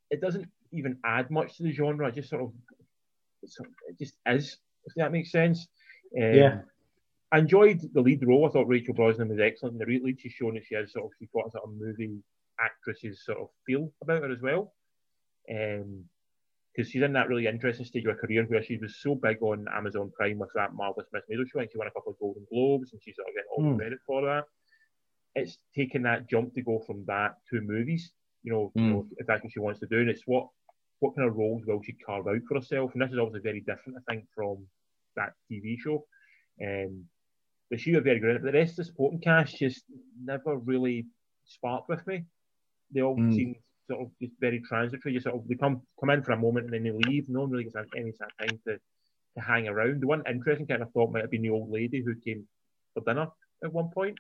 it 0.10 0.22
doesn't 0.22 0.48
even 0.72 0.98
add 1.06 1.30
much 1.30 1.58
to 1.58 1.64
the 1.64 1.72
genre. 1.72 2.08
It 2.08 2.16
just 2.16 2.30
sort 2.30 2.44
of, 2.44 2.54
it 3.44 4.00
just 4.00 4.16
is. 4.26 4.58
If 4.86 4.94
that 4.96 5.12
makes 5.12 5.32
sense. 5.32 5.68
Um, 6.18 6.34
Yeah. 6.34 6.62
I 7.34 7.40
enjoyed 7.40 7.82
the 7.94 8.02
lead 8.02 8.26
role. 8.28 8.46
I 8.46 8.52
thought 8.52 8.68
Rachel 8.68 8.94
Brosnahan 8.94 9.30
was 9.30 9.40
excellent. 9.40 9.74
In 9.74 9.80
the 9.80 10.00
lead 10.04 10.20
she's 10.20 10.34
shown 10.34 10.56
that 10.56 10.66
she 10.66 10.76
has 10.76 10.92
sort 10.92 11.06
of 11.06 11.12
she's 11.18 11.30
got 11.34 11.48
a 11.48 11.52
sort 11.52 11.64
of 11.64 11.74
movie 11.80 12.18
actress's 12.60 13.24
sort 13.24 13.40
of 13.40 13.50
feel 13.66 13.92
about 14.02 14.24
her 14.24 14.32
as 14.32 14.42
well. 14.42 14.74
Um, 15.50 16.06
because 16.74 16.90
she's 16.90 17.02
in 17.04 17.14
that 17.14 17.28
really 17.28 17.48
interesting 17.48 17.86
stage 17.86 18.06
of 18.06 18.16
her 18.16 18.22
career 18.22 18.46
where 18.46 18.64
she 18.64 18.78
was 18.78 19.02
so 19.02 19.16
big 19.16 19.42
on 19.42 19.66
Amazon 19.74 20.12
Prime 20.16 20.40
with 20.40 20.50
that 20.56 20.74
marvelous 20.74 21.08
Miss 21.12 21.24
Maisel 21.30 21.46
show, 21.48 21.60
and 21.60 21.70
she 21.72 21.78
won 21.78 21.88
a 21.88 21.92
couple 21.92 22.12
of 22.14 22.20
Golden 22.20 22.46
Globes, 22.52 22.94
and 22.94 23.02
she's 23.04 23.16
sort 23.16 23.28
of 23.28 23.36
getting 23.36 23.50
all 23.52 23.64
Hmm. 23.64 23.72
the 23.78 23.84
credit 23.84 24.00
for 24.06 24.22
that. 24.26 24.46
It's 25.36 25.58
taken 25.76 26.02
that 26.04 26.28
jump 26.30 26.54
to 26.56 26.62
go 26.62 26.80
from 26.80 27.06
that 27.06 27.36
to 27.50 27.62
movies. 27.62 28.14
You 28.44 28.52
know, 28.54 28.72
you 28.76 28.82
Hmm. 28.82 28.90
know 28.90 29.08
if 29.18 29.28
that's 29.28 29.44
what 29.44 29.52
she 29.52 29.60
wants 29.60 29.80
to 29.82 29.88
do, 29.88 30.00
and 30.00 30.10
it's 30.10 30.28
what 30.28 30.48
what 31.00 31.16
kind 31.16 31.28
of 31.28 31.36
roles 31.36 31.66
will 31.66 31.82
she 31.82 31.94
carve 31.94 32.28
out 32.28 32.42
for 32.48 32.56
herself? 32.56 32.94
And 32.94 33.02
this 33.02 33.12
is 33.12 33.18
obviously 33.18 33.42
very 33.42 33.62
different, 33.62 33.98
I 33.98 34.12
think, 34.12 34.26
from 34.36 34.68
that 35.16 35.34
TV 35.52 35.76
show. 35.80 36.06
Um, 36.64 37.06
but 37.72 37.80
she 37.80 37.92
was 37.92 38.04
very 38.04 38.20
good. 38.20 38.30
at 38.32 38.36
it. 38.36 38.44
But 38.44 38.52
the 38.52 38.60
rest 38.60 38.74
of 38.74 38.76
the 38.78 38.84
supporting 38.86 39.20
cast 39.20 39.58
just 39.58 39.86
never 40.24 40.58
really 40.58 41.08
sparked 41.46 41.90
with 41.90 42.06
me. 42.06 42.26
They 42.94 43.02
all 43.02 43.18
Mm. 43.18 43.34
seem 43.34 43.56
sort 43.92 44.02
of 44.02 44.12
just 44.22 44.34
very 44.40 44.60
transitory. 44.62 45.14
Just 45.14 45.26
sort 45.26 45.36
of 45.38 45.48
they 45.48 45.56
come 45.56 45.82
come 46.00 46.10
in 46.12 46.24
for 46.24 46.32
a 46.34 46.38
moment 46.38 46.66
and 46.66 46.74
then 46.74 46.84
they 46.84 47.10
leave. 47.10 47.28
No 47.30 47.42
one 47.42 47.52
really 47.52 47.66
gets 47.66 47.76
any 47.96 48.12
sort 48.14 48.32
of 48.32 48.48
time 48.48 48.60
to, 48.68 48.74
to 49.36 49.42
hang 49.42 49.68
around. 49.68 50.02
The 50.02 50.08
one 50.08 50.24
interesting 50.30 50.68
kind 50.68 50.82
of 50.82 50.92
thought 50.92 51.12
might 51.12 51.22
have 51.22 51.32
been 51.32 51.42
the 51.44 51.50
old 51.50 51.70
lady 51.72 52.02
who 52.04 52.16
came 52.16 52.48
for 52.94 53.02
dinner 53.06 53.28
at 53.64 53.72
one 53.74 53.90
point, 53.94 54.18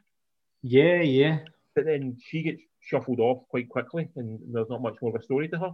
Yeah, 0.61 1.01
yeah. 1.01 1.39
but 1.75 1.85
then 1.85 2.17
she 2.27 2.43
gets 2.43 2.61
shuffled 2.79 3.19
off 3.19 3.39
quite 3.49 3.67
quickly, 3.69 4.07
and 4.15 4.39
there's 4.53 4.69
not 4.69 4.81
much 4.81 4.95
more 5.01 5.15
of 5.15 5.19
a 5.21 5.23
story 5.23 5.47
to 5.49 5.57
her. 5.59 5.71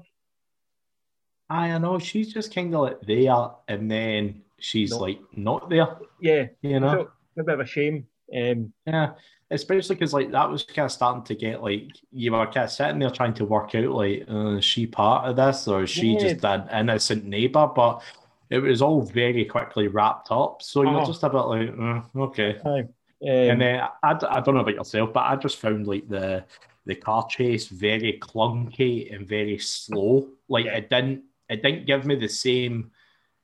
I 1.50 1.72
I 1.72 1.78
know 1.78 2.00
she's 2.00 2.34
just 2.34 2.54
kind 2.54 2.74
of 2.76 2.82
like 2.82 3.02
there, 3.02 3.50
and 3.68 3.90
then 3.92 4.42
she's 4.60 4.92
No. 4.92 4.98
like 5.00 5.20
not 5.36 5.70
there. 5.70 5.88
Yeah, 6.22 6.48
You 6.62 6.80
know. 6.80 6.94
so 7.36 7.42
a 7.42 7.44
bit 7.44 7.54
of 7.56 7.60
a 7.62 7.66
shame. 7.66 8.08
Um, 8.36 8.74
Yeah, 8.86 9.14
especially 9.52 9.96
because 9.96 10.14
like 10.14 10.32
that 10.32 10.50
was 10.50 10.64
kind 10.64 10.86
of 10.86 10.92
starting 10.92 11.24
to 11.24 11.36
get 11.36 11.64
like 11.64 11.90
you 12.12 12.32
were 12.34 12.46
kind 12.46 12.66
of 12.66 12.72
sitting 12.72 13.00
there 13.00 13.10
trying 13.10 13.34
to 13.36 13.46
work 13.46 13.74
out 13.76 13.90
like 13.92 14.26
uh, 14.30 14.58
is 14.58 14.66
she 14.66 14.86
part 14.88 15.30
of 15.30 15.36
this 15.38 15.68
or 15.68 15.84
is 15.84 15.90
she 15.90 16.14
Yeah. 16.14 16.20
just 16.20 16.44
an 16.46 16.68
innocent 16.70 17.26
neighbor, 17.26 17.68
but 17.74 18.02
it 18.50 18.60
was 18.60 18.82
all 18.82 19.02
very 19.02 19.46
quickly 19.46 19.88
wrapped 19.88 20.32
up. 20.32 20.62
So 20.62 20.84
you're 20.84 21.02
Oh. 21.02 21.06
just 21.06 21.24
a 21.24 21.30
bit 21.30 21.38
like 21.40 21.70
uh, 21.80 22.02
okay. 22.24 22.60
um, 22.64 22.88
and 23.22 23.62
then 23.62 23.82
I, 24.04 24.12
I 24.30 24.40
don't 24.42 24.56
know 24.56 24.62
about 24.62 24.76
yourself, 24.76 25.14
but 25.14 25.22
I 25.26 25.36
just 25.38 25.58
found 25.58 25.88
like 25.88 26.08
the 26.08 26.46
the 26.86 26.96
car 26.96 27.28
chase 27.30 27.68
very 27.68 28.18
clunky 28.22 29.14
and 29.14 29.28
very 29.28 29.58
slow. 29.58 30.28
Like 30.48 30.66
it 30.66 30.90
didn't 30.90 31.24
it 31.50 31.62
didn't 31.64 31.86
give 31.88 32.06
me 32.06 32.16
the 32.16 32.28
same. 32.30 32.92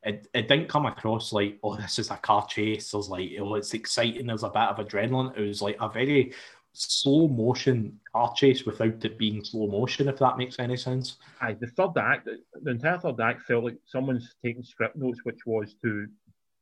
It, 0.05 0.27
it 0.33 0.47
didn't 0.49 0.67
come 0.67 0.85
across 0.85 1.31
like 1.31 1.59
oh 1.63 1.75
this 1.75 1.97
is 1.97 2.11
a 2.11 2.17
car 2.17 2.45
chase. 2.45 2.91
There's 2.91 3.09
like 3.09 3.31
oh 3.39 3.55
it's 3.55 3.73
exciting. 3.73 4.27
There's 4.27 4.43
a 4.43 4.49
bit 4.49 4.61
of 4.61 4.77
adrenaline. 4.77 5.37
It 5.37 5.47
was 5.47 5.61
like 5.61 5.77
a 5.79 5.89
very 5.89 6.33
slow 6.73 7.27
motion 7.27 7.99
car 8.11 8.33
chase 8.35 8.65
without 8.65 9.05
it 9.05 9.17
being 9.17 9.43
slow 9.43 9.67
motion. 9.67 10.09
If 10.09 10.19
that 10.19 10.37
makes 10.37 10.59
any 10.59 10.75
sense. 10.75 11.17
Aye, 11.39 11.57
the 11.59 11.67
third 11.67 11.97
act, 11.97 12.27
the 12.61 12.71
entire 12.71 12.99
third 12.99 13.19
act 13.21 13.43
felt 13.43 13.63
like 13.63 13.77
someone's 13.85 14.35
taking 14.43 14.63
script 14.63 14.95
notes, 14.95 15.19
which 15.23 15.45
was 15.45 15.75
to 15.83 16.07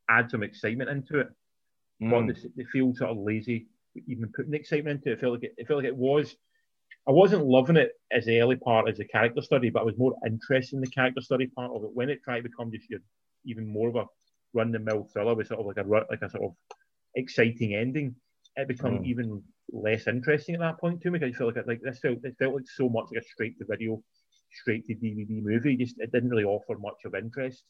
add 0.08 0.30
some 0.30 0.42
excitement 0.42 0.90
into 0.90 1.20
it. 1.20 1.28
Mm. 2.02 2.10
But 2.10 2.34
they, 2.34 2.48
they 2.56 2.64
feel 2.70 2.94
sort 2.94 3.10
of 3.10 3.18
lazy, 3.18 3.66
even 4.06 4.30
putting 4.34 4.54
excitement 4.54 4.98
into 4.98 5.10
it. 5.10 5.14
It 5.14 5.20
felt 5.20 5.32
like 5.32 5.44
it, 5.44 5.54
it 5.56 5.66
felt 5.66 5.78
like 5.78 5.86
it 5.86 5.96
was. 5.96 6.36
I 7.08 7.10
wasn't 7.10 7.46
loving 7.46 7.76
it 7.76 7.92
as 8.12 8.26
the 8.26 8.40
early 8.40 8.56
part 8.56 8.88
as 8.88 9.00
a 9.00 9.04
character 9.04 9.42
study, 9.42 9.70
but 9.70 9.80
I 9.80 9.84
was 9.84 9.98
more 9.98 10.14
interested 10.24 10.76
in 10.76 10.82
the 10.82 10.86
character 10.86 11.20
study 11.20 11.48
part 11.48 11.72
of 11.72 11.82
it. 11.82 11.90
When 11.92 12.10
it 12.10 12.22
tried 12.22 12.42
to 12.42 12.48
become 12.48 12.70
just 12.70 12.88
your, 12.88 13.00
even 13.44 13.66
more 13.66 13.88
of 13.88 13.96
a 13.96 14.04
run 14.54 14.72
the 14.72 14.78
mill 14.78 15.04
thriller 15.12 15.34
with 15.34 15.46
sort 15.48 15.60
of 15.60 15.66
like 15.66 15.78
a 15.78 15.88
like 15.88 16.22
a 16.22 16.30
sort 16.30 16.44
of 16.44 16.54
exciting 17.16 17.74
ending, 17.74 18.14
it 18.56 18.68
became 18.68 18.98
Mm. 19.00 19.06
even 19.06 19.42
less 19.70 20.06
interesting 20.06 20.54
at 20.56 20.60
that 20.60 20.78
point 20.80 21.00
to 21.02 21.10
me. 21.10 21.18
Because 21.18 21.34
I 21.34 21.38
felt 21.38 21.54
like 21.56 21.64
it, 21.64 21.68
like 21.68 21.80
this 21.82 21.98
felt 22.00 22.18
it 22.24 22.36
felt 22.38 22.54
like 22.54 22.68
so 22.68 22.88
much 22.88 23.06
like 23.12 23.22
a 23.22 23.26
straight 23.26 23.58
to 23.58 23.64
video, 23.68 24.02
straight 24.52 24.86
to 24.86 24.94
DVD 24.94 25.42
movie. 25.42 25.76
Just 25.76 25.98
it 26.00 26.12
didn't 26.12 26.30
really 26.30 26.44
offer 26.44 26.76
much 26.78 27.00
of 27.04 27.14
interest. 27.14 27.64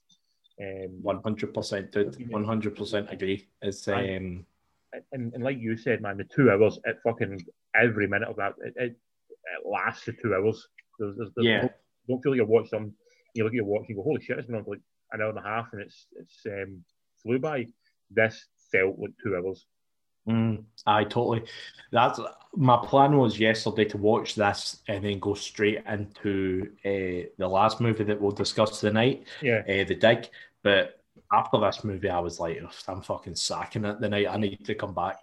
Um, 0.60 0.98
One 1.02 1.20
hundred 1.22 1.54
percent, 1.54 1.92
dude. 1.92 2.30
One 2.30 2.44
hundred 2.44 2.76
percent 2.76 3.08
agree. 3.10 3.48
It's 3.62 3.86
um, 3.88 4.44
and, 5.12 5.32
and 5.32 5.42
like 5.42 5.58
you 5.58 5.76
said, 5.76 6.02
man, 6.02 6.18
the 6.18 6.24
two 6.24 6.50
hours, 6.50 6.78
it 6.84 6.98
fucking 7.02 7.40
every 7.74 8.06
minute 8.06 8.28
of 8.28 8.36
that, 8.36 8.52
it, 8.62 8.74
it, 8.76 8.90
it 8.90 9.66
lasts 9.66 10.04
the 10.04 10.12
two 10.12 10.34
hours. 10.34 10.68
There's, 10.98 11.16
there's, 11.16 11.30
there's 11.34 11.46
Yeah. 11.46 11.62
no- 11.62 11.70
don't 12.08 12.20
feel 12.22 12.32
like 12.32 12.36
you're 12.36 12.46
watching 12.46 12.68
some. 12.68 12.92
You 13.34 13.44
look 13.44 13.52
at 13.52 13.56
your 13.56 13.64
watch, 13.64 13.86
you 13.88 13.94
go, 13.94 14.02
holy 14.02 14.20
shit, 14.22 14.36
it's 14.38 14.46
been 14.46 14.56
on 14.56 14.64
for 14.64 14.72
like 14.74 14.82
an 15.12 15.20
hour 15.20 15.30
and 15.30 15.38
a 15.38 15.42
half, 15.42 15.68
and 15.72 15.82
it's 15.82 16.06
it's 16.16 16.40
um, 16.46 16.84
flew 17.22 17.38
by. 17.38 17.66
This 18.10 18.46
felt 18.70 18.98
like 18.98 19.12
two 19.22 19.36
hours. 19.36 19.66
Mm, 20.28 20.64
I 20.86 21.04
totally. 21.04 21.44
That's 21.90 22.20
my 22.54 22.76
plan 22.84 23.16
was 23.16 23.38
yesterday 23.38 23.84
to 23.86 23.96
watch 23.96 24.34
this 24.34 24.82
and 24.88 25.04
then 25.04 25.18
go 25.18 25.34
straight 25.34 25.82
into 25.88 26.70
uh, 26.84 27.28
the 27.38 27.48
last 27.48 27.80
movie 27.80 28.04
that 28.04 28.20
we'll 28.20 28.30
discuss 28.30 28.80
tonight, 28.80 29.24
Yeah, 29.40 29.60
uh, 29.60 29.84
The 29.84 29.96
Dig. 29.96 30.28
But 30.62 31.00
after 31.32 31.58
this 31.58 31.82
movie, 31.82 32.10
I 32.10 32.20
was 32.20 32.38
like, 32.38 32.62
I'm 32.86 33.02
fucking 33.02 33.34
sacking 33.34 33.84
it 33.84 34.00
tonight. 34.00 34.28
I 34.28 34.36
need 34.36 34.64
to 34.64 34.74
come 34.74 34.94
back 34.94 35.18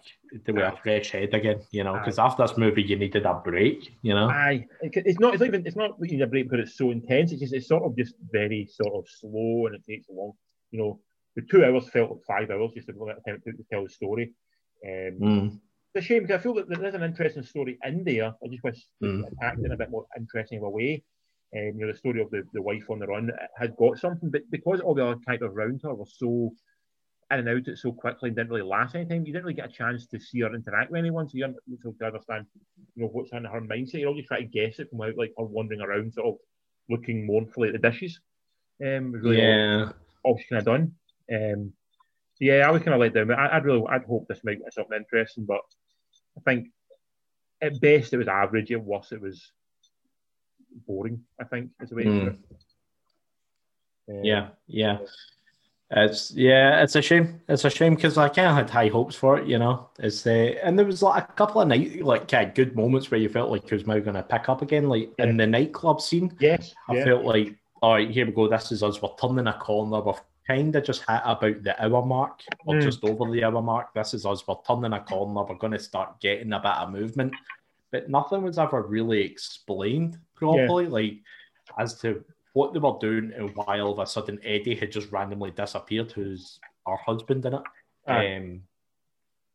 to 0.46 0.52
with 0.52 0.64
a 0.64 0.78
fresh 0.84 1.12
head 1.12 1.34
again, 1.34 1.62
you 1.72 1.84
know, 1.84 1.94
because 1.94 2.20
after 2.20 2.44
this 2.44 2.58
movie, 2.58 2.84
you 2.84 2.98
needed 2.98 3.26
a 3.26 3.34
break, 3.34 3.92
you 4.02 4.14
know. 4.14 4.30
aye. 4.30 4.66
It's 4.82 5.20
not. 5.20 5.34
It's 5.34 5.42
not 5.42 5.48
even. 5.48 5.66
It's 5.66 5.76
not 5.76 5.92
you 6.02 6.18
need 6.18 6.22
a 6.22 6.28
break 6.28 6.50
because 6.50 6.68
it's 6.68 6.78
so 6.78 6.92
intense. 6.92 7.32
It's 7.32 7.42
just. 7.42 7.54
It's 7.54 7.68
sort 7.68 7.84
of 7.84 7.98
just 7.98 8.16
very 8.32 8.68
sort 8.72 8.94
of 8.96 9.06
slow, 9.10 9.66
and 9.68 9.76
it 9.76 9.84
takes 9.88 10.08
a 10.10 10.14
long. 10.14 10.34
You 10.72 10.80
know, 10.80 11.00
the 11.36 11.42
two 11.44 11.66
hours 11.66 11.90
felt 11.90 12.12
like 12.12 12.20
five 12.28 12.50
hours 12.52 12.72
just 12.76 12.88
to 12.88 12.94
let 13.04 13.18
it 13.18 13.24
time 13.30 13.42
to 13.46 13.66
tell 13.72 13.84
the 13.84 13.90
story. 13.90 14.34
Um, 14.86 15.20
Mm, 15.20 15.60
it's 15.94 16.06
a 16.06 16.08
shame 16.08 16.22
because 16.24 16.40
I 16.40 16.44
feel 16.44 16.54
that 16.54 16.70
there's 16.70 16.94
an 16.94 17.04
interesting 17.04 17.44
story 17.44 17.78
in 17.84 18.04
there. 18.04 18.28
I 18.28 18.48
just 18.50 18.64
wish 18.64 18.86
Mm. 19.04 19.26
it 19.26 19.34
attacked 19.34 19.66
in 19.66 19.72
a 19.72 19.78
bit 19.78 19.90
more 19.90 20.06
interesting 20.18 20.60
of 20.60 20.66
a 20.66 20.70
way. 20.70 21.04
Um, 21.56 21.74
you 21.80 21.86
know, 21.86 21.92
the 21.92 21.98
story 21.98 22.22
of 22.22 22.30
the, 22.30 22.44
the 22.54 22.62
wife 22.62 22.88
on 22.92 23.00
the 23.00 23.08
run 23.08 23.32
had 23.58 23.76
got 23.76 23.98
something, 23.98 24.30
but 24.30 24.44
because 24.52 24.82
all 24.82 24.94
the 24.94 25.04
other 25.04 25.20
characters 25.26 25.52
around 25.52 25.82
her 25.84 25.96
were 25.96 26.06
so 26.06 26.52
in 27.32 27.40
and 27.40 27.50
out 27.50 27.68
it 27.68 27.78
so 27.78 27.92
quickly 27.92 28.30
and 28.30 28.36
didn't 28.36 28.50
really 28.50 28.64
last 28.64 28.96
any 28.96 29.06
time, 29.06 29.26
you 29.26 29.34
didn't 29.34 29.46
really 29.46 29.54
get 29.54 29.70
a 29.70 29.72
chance 29.72 30.08
to 30.08 30.20
see 30.20 30.42
her 30.42 30.54
interact 30.54 30.92
with 30.92 31.00
anyone, 31.00 31.28
so 31.28 31.38
you 31.38 31.54
so 31.82 31.92
to 31.92 32.06
understand, 32.06 32.46
you 32.96 33.04
know, 33.04 33.10
what's 33.10 33.32
in 33.32 33.46
her 33.46 33.62
mindset. 33.62 34.00
You're 34.00 34.10
all 34.10 34.16
just 34.16 34.28
trying 34.28 34.42
to 34.42 34.48
guess 34.48 34.80
it 34.80 34.90
from 34.90 35.02
out 35.02 35.18
like 35.18 35.34
her 35.38 35.46
wandering 35.46 35.82
around, 35.82 36.14
sort 36.14 36.28
of 36.28 36.36
looking 36.90 37.26
mournfully 37.26 37.70
at 37.70 37.74
the 37.74 37.90
dishes. 37.90 38.20
Um, 38.82 39.12
really 39.12 39.38
yeah. 39.38 39.92
all 40.24 40.38
she 40.38 40.46
kind 40.46 40.60
of 40.60 40.66
done. 40.66 40.96
Um, 41.32 41.74
so 42.36 42.46
yeah, 42.46 42.68
I 42.68 42.72
was 42.72 42.82
kind 42.82 42.94
of 42.94 43.02
let 43.02 43.14
down. 43.14 43.32
I, 43.32 43.56
I'd 43.56 43.66
really, 43.66 43.86
I'd 43.88 44.06
hope 44.06 44.28
this 44.28 44.44
might 44.44 44.58
be 44.58 44.64
something 44.72 44.98
interesting. 44.98 45.46
But 45.46 45.62
I 46.38 46.42
think 46.42 46.70
at 47.62 47.80
best 47.80 48.14
it 48.14 48.18
was 48.18 48.28
average. 48.28 48.72
At 48.72 48.84
worst 48.84 49.12
it 49.12 49.22
was 49.22 49.52
boring. 50.88 51.24
I 51.40 51.44
think 51.44 51.72
is 51.82 51.90
the 51.90 51.96
way 51.96 52.04
it. 52.04 52.08
Um, 52.08 52.38
Yeah, 54.24 54.48
yeah. 54.68 54.98
It's 55.92 56.32
yeah, 56.32 56.84
it's 56.84 56.96
a 56.96 57.02
shame. 57.02 57.42
It's 57.50 57.66
a 57.66 57.70
shame 57.70 57.96
because 57.96 58.18
I 58.18 58.30
kind 58.30 58.48
of 58.48 58.56
had 58.56 58.70
high 58.70 58.90
hopes 58.90 59.16
for 59.16 59.40
it, 59.40 59.48
you 59.48 59.58
know. 59.58 59.90
It's 59.98 60.26
uh, 60.26 60.54
and 60.64 60.78
there 60.78 60.86
was 60.86 61.02
like 61.02 61.24
a 61.24 61.34
couple 61.34 61.62
of 61.62 61.68
night 61.68 62.04
like 62.04 62.28
kind 62.28 62.48
of 62.48 62.54
good 62.54 62.76
moments 62.76 63.10
where 63.10 63.20
you 63.20 63.28
felt 63.28 63.50
like 63.50 63.64
it 63.64 63.72
was 63.72 63.88
now 63.88 63.98
going 63.98 64.16
to 64.16 64.22
pick 64.22 64.50
up 64.50 64.62
again, 64.62 64.88
like 64.88 65.12
in 65.18 65.38
the 65.38 65.48
nightclub 65.48 66.00
scene. 66.00 66.36
Yes. 66.40 66.76
I 66.88 66.98
yeah. 66.98 67.06
felt 67.06 67.26
like, 67.26 67.56
all 67.82 67.94
right, 67.94 68.10
here 68.10 68.28
we 68.28 68.34
go. 68.34 68.48
This 68.48 68.72
is 68.72 68.84
us. 68.84 69.02
We're 69.02 69.10
turning 69.20 69.48
a 69.48 69.54
corner. 69.54 70.02
We've 70.02 70.22
kind 70.46 70.76
of 70.76 70.84
just 70.84 71.02
hit 71.10 71.22
about 71.26 71.64
the 71.64 71.84
hour 71.84 72.06
mark 72.06 72.42
or 72.68 72.76
Mm. 72.76 72.84
just 72.84 73.04
over 73.04 73.32
the 73.32 73.44
hour 73.44 73.62
mark. 73.62 73.92
This 73.96 74.14
is 74.14 74.28
us. 74.28 74.48
We're 74.48 74.56
turning 74.68 74.94
a 74.94 75.00
corner. 75.00 75.44
We're 75.44 75.56
going 75.58 75.74
to 75.74 75.80
start 75.80 76.20
getting 76.22 76.54
a 76.54 76.60
bit 76.60 76.72
of 76.72 76.92
movement. 76.92 77.34
But 77.92 78.10
nothing 78.12 78.44
was 78.44 78.60
ever 78.60 78.84
really 78.84 79.22
explained 79.22 80.20
properly, 80.36 80.86
like 80.86 81.22
as 81.80 82.00
to 82.02 82.24
what 82.60 82.74
they 82.74 82.80
were 82.80 82.98
doing 83.00 83.32
and 83.38 83.56
why 83.56 83.80
all 83.80 83.94
of 83.94 84.00
a 84.00 84.06
sudden 84.06 84.38
Eddie 84.44 84.76
had 84.76 84.92
just 84.92 85.10
randomly 85.14 85.52
disappeared, 85.52 86.12
who's 86.12 86.60
our 86.86 86.98
husband 86.98 87.46
in 87.46 87.54
it. 87.54 87.62
Um, 88.06 88.62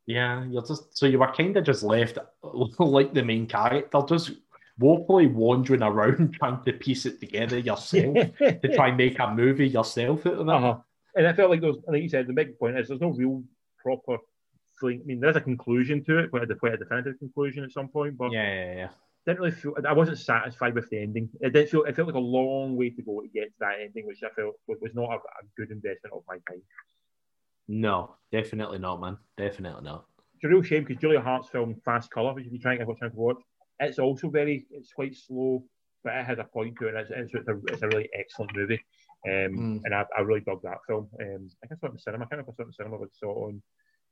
yeah, 0.06 0.42
you're 0.44 0.62
just 0.62 0.96
so 0.96 1.04
you 1.04 1.18
were 1.18 1.30
kind 1.32 1.54
of 1.54 1.64
just 1.64 1.82
left 1.82 2.16
like 2.78 3.12
the 3.12 3.22
main 3.22 3.46
character, 3.46 4.00
just 4.08 4.32
woefully 4.78 5.26
wandering 5.26 5.82
around 5.82 6.32
trying 6.38 6.64
to 6.64 6.72
piece 6.72 7.04
it 7.04 7.20
together 7.20 7.58
yourself 7.58 8.14
to 8.38 8.74
try 8.74 8.88
and 8.88 8.96
make 8.96 9.18
a 9.18 9.34
movie 9.34 9.68
yourself 9.68 10.26
out 10.26 10.32
of 10.32 10.48
it. 10.48 10.54
Uh-huh. 10.54 10.78
And 11.14 11.26
I 11.26 11.34
felt 11.34 11.50
like 11.50 11.60
those, 11.60 11.76
like 11.86 12.02
you 12.02 12.08
said, 12.08 12.26
the 12.26 12.32
big 12.32 12.58
point 12.58 12.78
is 12.78 12.88
there's 12.88 13.02
no 13.02 13.10
real 13.10 13.44
proper 13.82 14.16
thing. 14.80 15.00
I 15.02 15.04
mean, 15.04 15.20
there's 15.20 15.36
a 15.36 15.42
conclusion 15.42 16.02
to 16.04 16.20
it, 16.20 16.30
quite 16.30 16.50
a, 16.50 16.54
quite 16.54 16.74
a 16.74 16.78
definitive 16.78 17.18
conclusion 17.18 17.64
at 17.64 17.72
some 17.72 17.88
point, 17.88 18.16
but 18.16 18.32
Yeah, 18.32 18.52
yeah, 18.52 18.74
yeah. 18.74 18.88
Didn't 19.26 19.40
really 19.40 19.52
feel. 19.52 19.74
I 19.88 19.92
wasn't 19.92 20.18
satisfied 20.18 20.74
with 20.74 20.90
the 20.90 21.00
ending. 21.00 21.30
It 21.40 21.52
did 21.52 21.70
feel. 21.70 21.84
It 21.84 21.96
felt 21.96 22.08
like 22.08 22.14
a 22.16 22.18
long 22.18 22.76
way 22.76 22.90
to 22.90 23.02
go 23.02 23.20
to 23.20 23.28
get 23.28 23.46
to 23.46 23.54
that 23.60 23.80
ending, 23.80 24.06
which 24.06 24.22
I 24.22 24.28
felt 24.30 24.56
was 24.66 24.94
not 24.94 25.10
a, 25.10 25.16
a 25.16 25.44
good 25.56 25.70
investment 25.70 26.14
of 26.14 26.22
my 26.28 26.34
time. 26.48 26.62
No, 27.68 28.16
definitely 28.30 28.78
not, 28.78 29.00
man. 29.00 29.16
Definitely 29.38 29.82
not. 29.84 30.06
It's 30.34 30.44
a 30.44 30.48
real 30.48 30.62
shame 30.62 30.84
because 30.84 31.00
Julia 31.00 31.20
Hart's 31.20 31.48
film 31.48 31.80
Fast 31.84 32.10
Color, 32.10 32.34
which 32.34 32.46
if 32.46 32.52
you're 32.52 32.60
trying 32.60 32.78
to 32.78 32.84
have 32.84 32.94
a 32.94 32.98
chance 33.00 33.14
to 33.14 33.18
watch, 33.18 33.42
it's 33.80 33.98
also 33.98 34.28
very. 34.28 34.66
It's 34.70 34.92
quite 34.92 35.16
slow, 35.16 35.64
but 36.02 36.14
it 36.14 36.26
has 36.26 36.38
a 36.38 36.44
point 36.44 36.76
to 36.80 36.88
it. 36.88 36.94
And 36.94 36.98
it's, 36.98 37.32
it's, 37.34 37.48
a, 37.48 37.56
it's 37.72 37.82
a 37.82 37.88
really 37.88 38.10
excellent 38.18 38.54
movie. 38.54 38.80
Um, 39.26 39.32
Mm. 39.56 39.80
and 39.84 39.94
I, 39.94 40.04
I 40.18 40.20
really 40.20 40.40
dug 40.42 40.60
that 40.64 40.84
film. 40.86 41.08
Um, 41.18 41.48
I 41.62 41.66
think 41.66 41.78
I 41.78 41.80
saw 41.80 41.86
it 41.86 41.90
in 41.90 41.94
the 41.94 42.00
cinema. 42.00 42.24
I 42.24 42.28
can't 42.28 42.46
remember 42.46 42.52
if 42.52 42.54
I 42.54 42.56
saw 42.56 42.62
it 42.62 42.64
in 42.64 42.68
the 42.68 42.74
cinema, 42.74 42.98
but 42.98 43.08
I 43.08 43.16
saw 43.18 43.30
it 43.32 43.42
on 43.48 43.62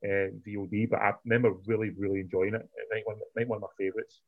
uh, 0.07 0.31
VOD. 0.49 0.89
But 0.89 1.01
I 1.01 1.13
remember 1.27 1.53
really, 1.67 1.91
really 1.91 2.21
enjoying 2.21 2.55
it. 2.55 2.63
It 2.63 2.89
might 2.91 3.07
one, 3.07 3.17
might 3.37 3.49
one 3.49 3.59
of 3.59 3.63
my 3.63 3.69
favourites. 3.77 4.23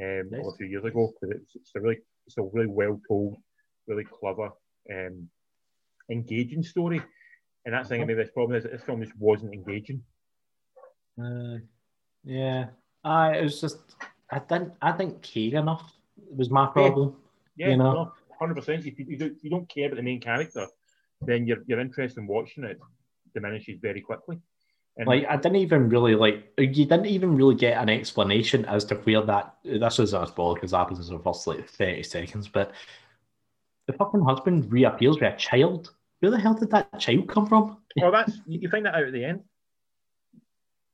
Um, 0.00 0.30
Nice. 0.30 0.46
a 0.46 0.56
few 0.56 0.66
years 0.66 0.84
ago 0.84 1.12
because 1.20 1.36
it's, 1.36 1.54
it's 1.54 1.70
a 1.76 1.80
really, 1.80 1.98
it's 2.26 2.38
a 2.38 2.42
really 2.42 2.66
well 2.66 3.00
told, 3.06 3.36
really 3.86 4.04
clever, 4.04 4.50
um, 4.90 5.28
engaging 6.10 6.62
story. 6.62 7.02
And 7.64 7.74
that's 7.74 7.88
the 7.88 7.96
thing. 7.96 8.06
Maybe 8.06 8.14
this 8.14 8.30
problem 8.30 8.56
is 8.56 8.64
that 8.64 8.72
this 8.72 8.82
film 8.82 9.02
just 9.02 9.16
wasn't 9.18 9.52
engaging. 9.52 10.02
Uh, 11.22 11.58
yeah, 12.24 12.66
I 13.04 13.36
it 13.36 13.42
was 13.42 13.60
just 13.60 13.78
I 14.30 14.38
didn't 14.38 14.72
I 14.80 14.96
didn't 14.96 15.22
care 15.22 15.60
enough. 15.60 15.92
It 16.30 16.36
was 16.36 16.50
my 16.50 16.66
problem. 16.66 17.16
Yeah, 17.56 17.70
You 17.70 17.76
know? 17.76 17.92
no, 17.92 18.12
hundred 18.38 18.54
percent. 18.54 18.86
If 18.86 18.98
you, 18.98 19.04
you, 19.08 19.18
don't, 19.18 19.36
you 19.42 19.50
don't 19.50 19.68
care 19.68 19.86
about 19.86 19.96
the 19.96 20.02
main 20.02 20.20
character, 20.20 20.66
then 21.20 21.46
your 21.46 21.58
your 21.66 21.80
interest 21.80 22.16
in 22.16 22.26
watching 22.26 22.64
it 22.64 22.80
diminishes 23.34 23.78
very 23.80 24.00
quickly. 24.00 24.40
And 24.96 25.06
Like 25.06 25.24
I 25.28 25.36
didn't 25.36 25.56
even 25.56 25.88
really 25.88 26.14
like 26.14 26.52
you 26.58 26.84
didn't 26.84 27.06
even 27.06 27.34
really 27.34 27.54
get 27.54 27.80
an 27.80 27.88
explanation 27.88 28.64
as 28.66 28.84
to 28.86 28.96
where 28.96 29.22
that 29.22 29.54
this 29.64 29.98
is 29.98 30.12
a 30.12 30.26
spoiler 30.26 30.54
because 30.54 30.72
happens 30.72 31.08
in 31.08 31.16
the 31.16 31.22
first 31.22 31.46
like 31.46 31.66
thirty 31.66 32.02
seconds, 32.02 32.46
but 32.46 32.72
the 33.86 33.94
fucking 33.94 34.22
husband 34.22 34.70
reappears 34.70 35.14
with 35.18 35.34
a 35.34 35.36
child. 35.36 35.92
Where 36.20 36.30
the 36.30 36.38
hell 36.38 36.54
did 36.54 36.70
that 36.70 36.98
child 37.00 37.28
come 37.28 37.46
from? 37.46 37.78
well, 38.00 38.12
that's 38.12 38.38
you, 38.46 38.68
find 38.68 38.84
that 38.86 38.94
out 38.94 39.04
at 39.04 39.12
the 39.12 39.24
end. 39.24 39.42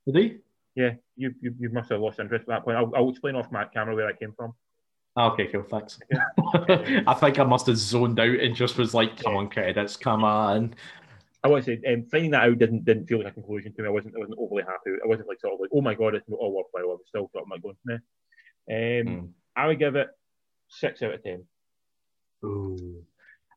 Did 0.05 0.15
he? 0.15 0.37
Yeah, 0.75 0.93
you 1.17 1.33
you, 1.41 1.53
you 1.59 1.69
must 1.69 1.89
have 1.89 1.99
lost 1.99 2.19
interest 2.19 2.43
at 2.43 2.47
that 2.47 2.63
point. 2.63 2.77
I'll, 2.77 2.91
I'll 2.95 3.09
explain 3.09 3.35
off 3.35 3.51
my 3.51 3.65
camera 3.65 3.95
where 3.95 4.07
that 4.07 4.19
came 4.19 4.31
from. 4.31 4.53
Oh, 5.17 5.31
okay, 5.31 5.47
cool, 5.47 5.63
thanks. 5.63 5.99
I 6.55 7.13
think 7.19 7.39
I 7.39 7.43
must 7.43 7.67
have 7.67 7.77
zoned 7.77 8.19
out 8.19 8.29
and 8.39 8.55
just 8.55 8.77
was 8.77 8.93
like, 8.93 9.21
come 9.21 9.35
on, 9.35 9.49
credits, 9.49 9.97
come 9.97 10.23
on. 10.23 10.73
I 11.43 11.47
want 11.47 11.63
to 11.65 11.77
say, 11.77 11.93
um, 11.93 12.05
finding 12.11 12.31
that 12.31 12.43
out 12.43 12.57
didn't 12.59 12.83
didn't 12.85 13.07
feel 13.07 13.19
like 13.19 13.27
a 13.27 13.31
conclusion 13.31 13.73
to 13.73 13.81
me. 13.81 13.87
I 13.87 13.91
wasn't 13.91 14.15
I 14.15 14.19
wasn't 14.19 14.39
overly 14.39 14.63
happy. 14.63 14.97
I 15.03 15.07
wasn't 15.07 15.29
like 15.29 15.39
sort 15.39 15.53
of 15.53 15.59
like, 15.61 15.69
oh 15.73 15.81
my 15.81 15.93
god, 15.95 16.15
it's 16.15 16.27
not 16.27 16.39
all 16.39 16.53
worthwhile. 16.53 16.91
I 16.91 16.95
was 16.95 17.01
still 17.07 17.29
sort 17.31 17.45
of 17.45 17.49
like 17.49 17.61
going, 17.61 17.77
meh. 17.85 17.97
Um, 18.71 19.07
Hmm. 19.07 19.25
I 19.55 19.67
would 19.67 19.79
give 19.79 19.95
it 19.95 20.09
six 20.67 21.01
out 21.01 21.13
of 21.13 21.23
ten. 21.23 21.45
Ooh. 22.43 23.03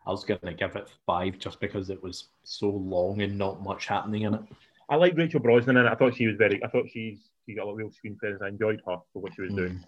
I 0.06 0.10
was 0.10 0.24
going 0.24 0.40
to 0.40 0.54
give 0.54 0.74
it 0.74 0.90
five 1.06 1.38
just 1.38 1.60
because 1.60 1.88
it 1.90 2.02
was 2.02 2.28
so 2.42 2.68
long 2.68 3.22
and 3.22 3.38
not 3.38 3.62
much 3.62 3.86
happening 3.86 4.22
in 4.22 4.34
it. 4.34 4.40
I 4.88 4.96
like 4.96 5.16
Rachel 5.16 5.40
Brosnahan 5.40 5.86
it. 5.86 5.92
I 5.92 5.94
thought 5.94 6.16
she 6.16 6.26
was 6.26 6.36
very. 6.36 6.62
I 6.64 6.68
thought 6.68 6.88
she's 6.90 7.30
she 7.46 7.54
got 7.54 7.68
a 7.68 7.74
real 7.74 7.90
screen 7.90 8.16
presence. 8.16 8.42
I 8.42 8.48
enjoyed 8.48 8.80
her 8.86 8.96
for 9.12 9.22
what 9.22 9.34
she 9.34 9.42
was 9.42 9.52
Mm. 9.52 9.56
doing. 9.56 9.84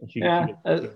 And 0.00 0.10
she, 0.10 0.20
Yeah, 0.20 0.46
she 0.46 0.52
uh, 0.64 0.80
she 0.80 0.86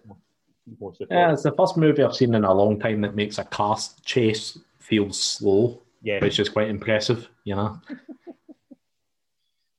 was 0.71 0.81
more 0.81 0.95
support. 0.95 1.11
Yeah, 1.11 1.33
it's 1.33 1.43
the 1.45 1.53
first 1.53 1.77
movie 1.77 2.03
I've 2.03 2.15
seen 2.17 2.35
in 2.35 2.45
a 2.45 2.53
long 2.53 2.79
time 2.81 3.01
that 3.03 3.15
makes 3.15 3.39
a 3.39 3.45
cast 3.45 4.05
chase 4.05 4.59
feel 4.89 5.13
slow, 5.13 5.83
yeah. 6.03 6.19
which 6.21 6.39
is 6.39 6.49
quite 6.49 6.69
impressive, 6.69 7.29
you 7.45 7.55
know? 7.55 7.81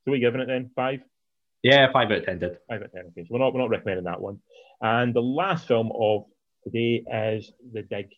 So 0.04 0.12
we 0.12 0.20
giving 0.20 0.40
it 0.40 0.46
then 0.46 0.70
five, 0.74 1.00
Yeah, 1.62 1.92
five 1.92 2.10
out 2.10 2.18
of 2.18 2.24
ten 2.24 2.38
did. 2.38 2.58
five 2.68 2.80
out 2.80 2.86
of 2.86 2.92
ten. 2.92 3.06
Okay, 3.08 3.22
so 3.22 3.28
we're 3.30 3.38
not 3.38 3.52
we're 3.52 3.60
not 3.60 3.70
recommending 3.70 4.04
that 4.04 4.20
one. 4.20 4.38
And 4.80 5.12
the 5.12 5.20
last 5.20 5.66
film 5.66 5.92
of 5.94 6.24
today 6.64 7.04
is 7.12 7.52
The 7.72 7.82
Dig, 7.82 8.08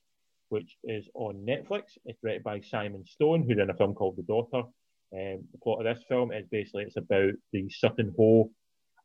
which 0.49 0.77
is 0.85 1.09
on 1.15 1.45
Netflix. 1.47 1.99
It's 2.05 2.21
directed 2.23 2.45
by 2.45 2.61
Simon 2.61 3.05
Stone, 3.07 3.43
who 3.43 3.55
did 3.55 3.69
a 3.69 3.75
film 3.75 3.95
called 3.95 4.17
The 4.17 4.23
Daughter. 4.23 4.69
Um, 5.15 5.45
the 5.53 5.59
plot 5.63 5.85
of 5.85 5.85
this 5.85 6.05
film 6.09 6.33
is 6.33 6.47
basically 6.51 6.85
it's 6.85 6.97
about 6.97 7.33
the 7.53 7.69
Sutton 7.69 8.15
Hoo 8.17 8.51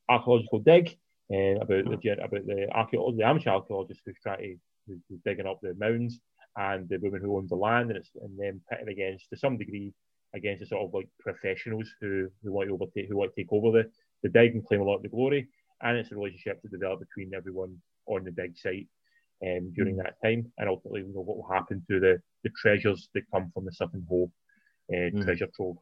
archaeological 0.07 0.59
dig, 0.59 0.97
and 1.29 1.61
about 1.61 1.85
the 1.85 2.11
about 2.13 2.45
the 2.45 2.67
archaeologist, 2.71 3.17
the 3.17 3.27
amateur 3.27 3.49
archaeologist 3.49 4.01
who's 4.05 4.15
trying 4.21 4.39
to 4.39 4.55
who's, 4.87 4.99
who's 5.09 5.19
digging 5.25 5.47
up 5.47 5.59
the 5.61 5.73
mounds, 5.73 6.19
and 6.57 6.89
the 6.89 6.97
woman 6.97 7.21
who 7.21 7.37
owns 7.37 7.49
the 7.49 7.55
land, 7.55 7.89
and 7.89 7.97
it's 7.97 8.11
and 8.21 8.37
then 8.37 8.61
pitted 8.69 8.89
against 8.89 9.29
to 9.29 9.37
some 9.37 9.57
degree 9.57 9.93
against 10.35 10.59
the 10.61 10.65
sort 10.67 10.85
of 10.85 10.93
like 10.93 11.07
professionals 11.19 11.89
who 12.01 12.27
who 12.43 12.51
want 12.51 12.67
to 12.67 12.73
overtake 12.73 13.07
who 13.07 13.17
want 13.17 13.31
to 13.33 13.41
take 13.41 13.53
over 13.53 13.71
the 13.71 13.89
the 14.23 14.29
dig 14.29 14.53
and 14.53 14.65
claim 14.65 14.81
a 14.81 14.83
lot 14.83 14.95
of 14.97 15.03
the 15.03 15.09
glory, 15.09 15.47
and 15.81 15.97
it's 15.97 16.11
a 16.11 16.15
relationship 16.15 16.61
to 16.61 16.67
develop 16.67 16.99
between 16.99 17.33
everyone 17.33 17.77
on 18.07 18.23
the 18.23 18.31
dig 18.31 18.57
site 18.57 18.87
um, 19.45 19.71
during 19.75 19.95
that 19.97 20.15
time, 20.23 20.51
and 20.57 20.67
ultimately 20.69 21.01
you 21.01 21.13
know 21.13 21.21
what 21.21 21.37
will 21.37 21.51
happen 21.51 21.83
to 21.89 21.99
the 21.99 22.21
the 22.43 22.49
treasures 22.61 23.09
that 23.13 23.23
come 23.31 23.51
from 23.53 23.65
the 23.65 23.71
Sutton 23.71 24.05
Hoo 24.09 24.31
uh, 24.91 25.09
Mm. 25.13 25.23
treasure 25.23 25.47
trove. 25.55 25.77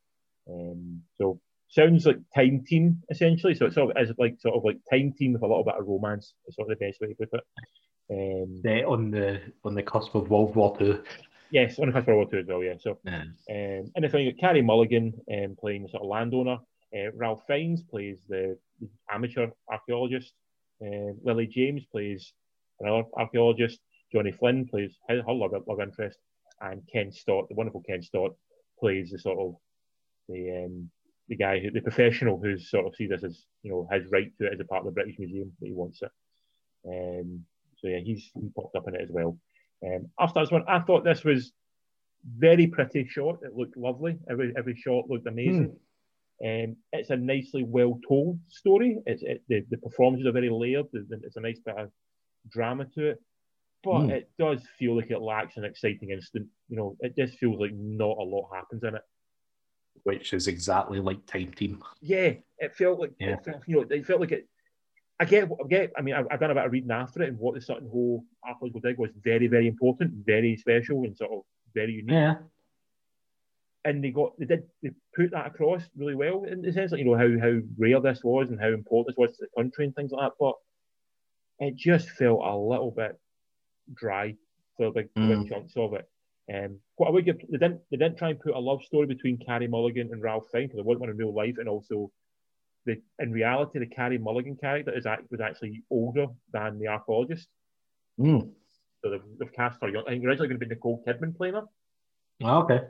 Um, 0.50 1.02
so 1.18 1.40
sounds 1.70 2.06
like 2.06 2.18
Time 2.36 2.64
Team 2.66 3.02
essentially. 3.10 3.56
So 3.56 3.66
it's 3.66 3.76
sort 3.76 3.92
of 3.92 3.98
as 3.98 4.12
like 4.18 4.40
sort 4.40 4.56
of 4.56 4.64
like 4.64 4.78
Time 4.92 5.14
Team 5.18 5.34
with 5.34 5.44
a 5.44 5.48
little 5.48 5.64
bit 5.64 5.76
of 5.76 5.88
romance. 5.88 6.34
Is 6.48 6.56
sort 6.56 6.70
of 6.72 6.78
the 6.78 6.86
best 6.86 7.00
way 7.02 7.08
to 7.08 7.16
put 7.16 7.30
it. 7.34 7.44
Um, 8.12 8.62
They're 8.64 8.88
on 8.88 9.12
the 9.12 9.42
on 9.64 9.76
the 9.76 9.84
cusp 9.84 10.14
of 10.16 10.30
World 10.30 10.56
War 10.56 10.78
Two. 10.78 11.04
yes, 11.52 11.80
on 11.80 11.88
the 11.88 11.94
cusp 11.94 12.08
of 12.08 12.16
World 12.16 12.32
War 12.32 12.32
Two 12.32 12.40
as 12.40 12.48
well. 12.48 12.64
Yeah. 12.64 12.76
So 12.80 13.00
Yeah. 13.04 13.24
um, 13.50 13.92
and 13.96 14.06
if 14.06 14.14
you 14.14 14.32
got 14.32 14.40
Carey 14.40 14.62
Mulligan 14.62 15.14
um, 15.34 15.56
playing 15.60 15.84
the 15.84 15.90
sort 15.90 16.04
of 16.04 16.10
landowner, 16.10 16.58
uh, 16.96 17.12
Ralph 17.14 17.44
Fiennes 17.48 17.84
plays 17.84 18.20
the, 18.30 18.58
amateur 19.10 19.48
archaeologist, 19.72 20.34
um, 20.82 21.18
Lily 21.24 21.48
James 21.48 21.86
plays 21.86 22.34
another 22.80 23.04
archaeologist, 23.18 23.80
Johnny 24.12 24.32
Flynn 24.32 24.68
plays 24.68 24.98
her, 25.10 25.24
her 25.26 25.34
love, 25.34 25.52
love 25.68 25.80
interest, 25.80 26.20
and 26.62 26.82
Ken 26.92 27.12
Stott, 27.12 27.48
the 27.50 27.56
wonderful 27.56 27.82
Ken 27.82 28.02
Stott, 28.02 28.36
plays 28.80 29.12
the 29.12 29.20
sort 29.20 29.40
of 29.40 29.56
the 30.30 30.66
um, 30.66 30.90
the 31.28 31.36
guy, 31.36 31.60
who, 31.60 31.72
the 31.72 31.82
professional 31.82 32.40
who's 32.40 32.70
sort 32.70 32.86
of 32.86 32.96
sees 32.96 33.10
this 33.10 33.24
as 33.24 33.46
you 33.64 33.72
know 33.72 33.88
his 33.92 34.06
right 34.12 34.32
to 34.38 34.46
it 34.46 34.54
as 34.54 34.60
a 34.60 34.66
part 34.66 34.82
of 34.82 34.86
the 34.86 34.92
British 34.92 35.18
Museum 35.18 35.52
that 35.60 35.66
he 35.68 35.74
wants 35.74 36.02
it. 36.04 36.12
Um, 36.88 37.46
so 37.78 37.88
yeah, 37.88 38.00
he's 38.00 38.32
he 38.34 38.50
popped 38.56 38.76
up 38.76 38.88
in 38.88 38.96
it 38.96 39.02
as 39.02 39.10
well. 39.12 39.38
Um, 39.86 40.08
after 40.20 40.40
this 40.40 40.52
one, 40.52 40.64
I 40.68 40.80
thought 40.80 41.04
this 41.04 41.24
was 41.24 41.52
very 42.38 42.68
pretty 42.68 43.08
shot. 43.08 43.40
It 43.44 43.56
looked 43.56 43.78
lovely. 43.78 44.18
Every 44.30 44.54
every 44.58 44.76
shot 44.76 45.10
looked 45.10 45.28
amazing. 45.28 45.76
Um, 46.44 46.76
it's 46.92 47.10
a 47.12 47.16
nicely 47.16 47.64
well 47.64 48.00
told 48.08 48.40
story. 48.50 48.98
It's 49.06 49.24
it, 49.24 49.44
the 49.48 49.66
the 49.70 49.78
performances 49.78 50.28
are 50.28 50.32
very 50.32 50.50
layered. 50.50 50.88
It's 50.94 51.36
a 51.38 51.42
nice 51.42 51.60
bit 51.60 51.78
of 51.78 51.92
drama 52.50 52.86
to 52.96 53.08
it, 53.12 53.22
but 53.84 54.02
Hmm. 54.06 54.10
it 54.12 54.32
does 54.40 54.62
feel 54.78 54.96
like 54.96 55.12
it 55.12 55.22
lacks 55.22 55.58
an 55.58 55.66
exciting 55.66 56.10
instant. 56.12 56.48
You 56.70 56.78
know, 56.78 56.98
it 57.00 57.16
just 57.16 57.38
feels 57.38 57.60
like 57.60 57.74
not 57.74 58.18
a 58.18 58.24
lot 58.24 58.50
happens 58.54 58.84
in 58.84 58.96
it. 58.96 59.02
which 60.04 60.34
is 60.34 60.48
exactly 60.48 61.00
like 61.00 61.26
Time 61.26 61.52
Team. 61.54 61.82
Yeah, 62.02 62.34
it 62.60 62.76
felt 62.76 63.00
like 63.00 63.14
Yeah. 63.20 63.34
it 63.34 63.46
felt, 63.46 63.64
you 63.68 63.76
know 63.78 63.88
it 63.90 64.06
felt 64.06 64.20
like 64.22 64.32
it. 64.34 64.48
I 65.20 65.26
get, 65.26 65.44
I 65.46 65.68
get. 65.68 65.94
I 65.98 66.02
mean, 66.02 66.14
I've, 66.14 66.28
I've 66.30 66.40
done 66.40 66.52
a 66.52 66.56
bit 66.56 66.66
of 66.66 66.72
reading 66.72 66.92
after 66.92 67.24
it, 67.24 67.30
and 67.30 67.40
what 67.40 67.56
the 67.56 67.62
Sutton 67.62 67.90
Hoo 67.92 68.24
archaeological 68.46 68.82
dig 68.82 68.98
was 68.98 69.12
very, 69.24 69.48
very 69.48 69.68
important, 69.68 70.12
very 70.26 70.58
special, 70.58 71.04
and 71.04 71.16
sort 71.16 71.32
of 71.32 71.42
very 71.74 71.94
unique. 71.94 72.12
Yeah. 72.12 72.36
and 73.86 74.04
they 74.04 74.10
got 74.12 74.38
they 74.40 74.46
did 74.46 74.64
they 74.82 74.92
put 75.16 75.32
that 75.32 75.46
across 75.48 75.84
really 75.96 76.16
well 76.16 76.44
in 76.44 76.62
the 76.62 76.72
sense 76.74 76.92
like 76.92 77.00
you 77.00 77.06
know 77.06 77.16
how 77.18 77.30
how 77.40 77.60
rare 77.78 78.00
this 78.02 78.24
was 78.24 78.50
and 78.50 78.60
how 78.60 78.70
important 78.70 79.08
this 79.08 79.18
was 79.18 79.38
to 79.38 79.46
the 79.46 79.62
country 79.62 79.86
and 79.86 79.96
things 79.96 80.12
like 80.12 80.30
that. 80.30 80.34
But 80.40 80.56
it 81.60 81.76
just 81.76 82.10
felt 82.10 82.42
a 82.44 82.56
little 82.58 82.92
bit 82.92 83.18
dry 83.94 84.36
for 84.76 84.92
big, 84.92 85.10
for 85.14 85.22
big 85.28 85.38
Mm. 85.38 85.50
chunks 85.50 85.74
of 85.78 85.94
it. 85.94 86.10
Um, 86.54 86.80
what 86.98 87.08
I 87.08 87.12
would 87.12 87.26
give 87.26 87.40
they 87.50 87.58
didn't 87.58 87.82
they 87.90 87.98
didn't 87.98 88.18
try 88.18 88.30
and 88.32 88.40
put 88.40 88.54
a 88.56 88.60
love 88.60 88.84
story 88.84 89.06
between 89.08 89.38
Carey 89.38 89.68
Mulligan 89.68 90.10
and 90.12 90.22
Ralph 90.22 90.48
Fiennes 90.52 90.68
because 90.68 90.80
it 90.80 90.86
wasn't 90.86 91.02
one 91.02 91.10
in 91.12 91.18
real 91.18 91.34
life, 91.34 91.58
and 91.58 91.70
also 91.70 92.12
the 92.86 93.02
in 93.20 93.32
reality 93.32 93.80
the 93.80 93.88
Carey 93.88 94.18
Mulligan 94.18 94.56
character 94.56 94.96
is 94.96 95.06
act, 95.06 95.32
was 95.32 95.42
actually 95.42 95.84
older 95.90 96.28
than 96.52 96.80
the 96.80 96.88
archaeologist. 96.88 97.48
Mm. 98.20 98.50
So 99.04 99.12
they've, 99.12 99.22
they've 99.40 99.54
cast 99.54 99.80
her 99.82 99.90
young. 99.90 100.04
I 100.08 100.12
think 100.12 100.26
originally 100.26 100.48
going 100.48 100.60
to 100.60 100.66
be 100.66 100.74
Nicole 100.74 101.04
Kidman 101.08 101.36
playing 101.36 101.56
her. 101.56 101.64
Oh, 102.44 102.64
okay. 102.64 102.82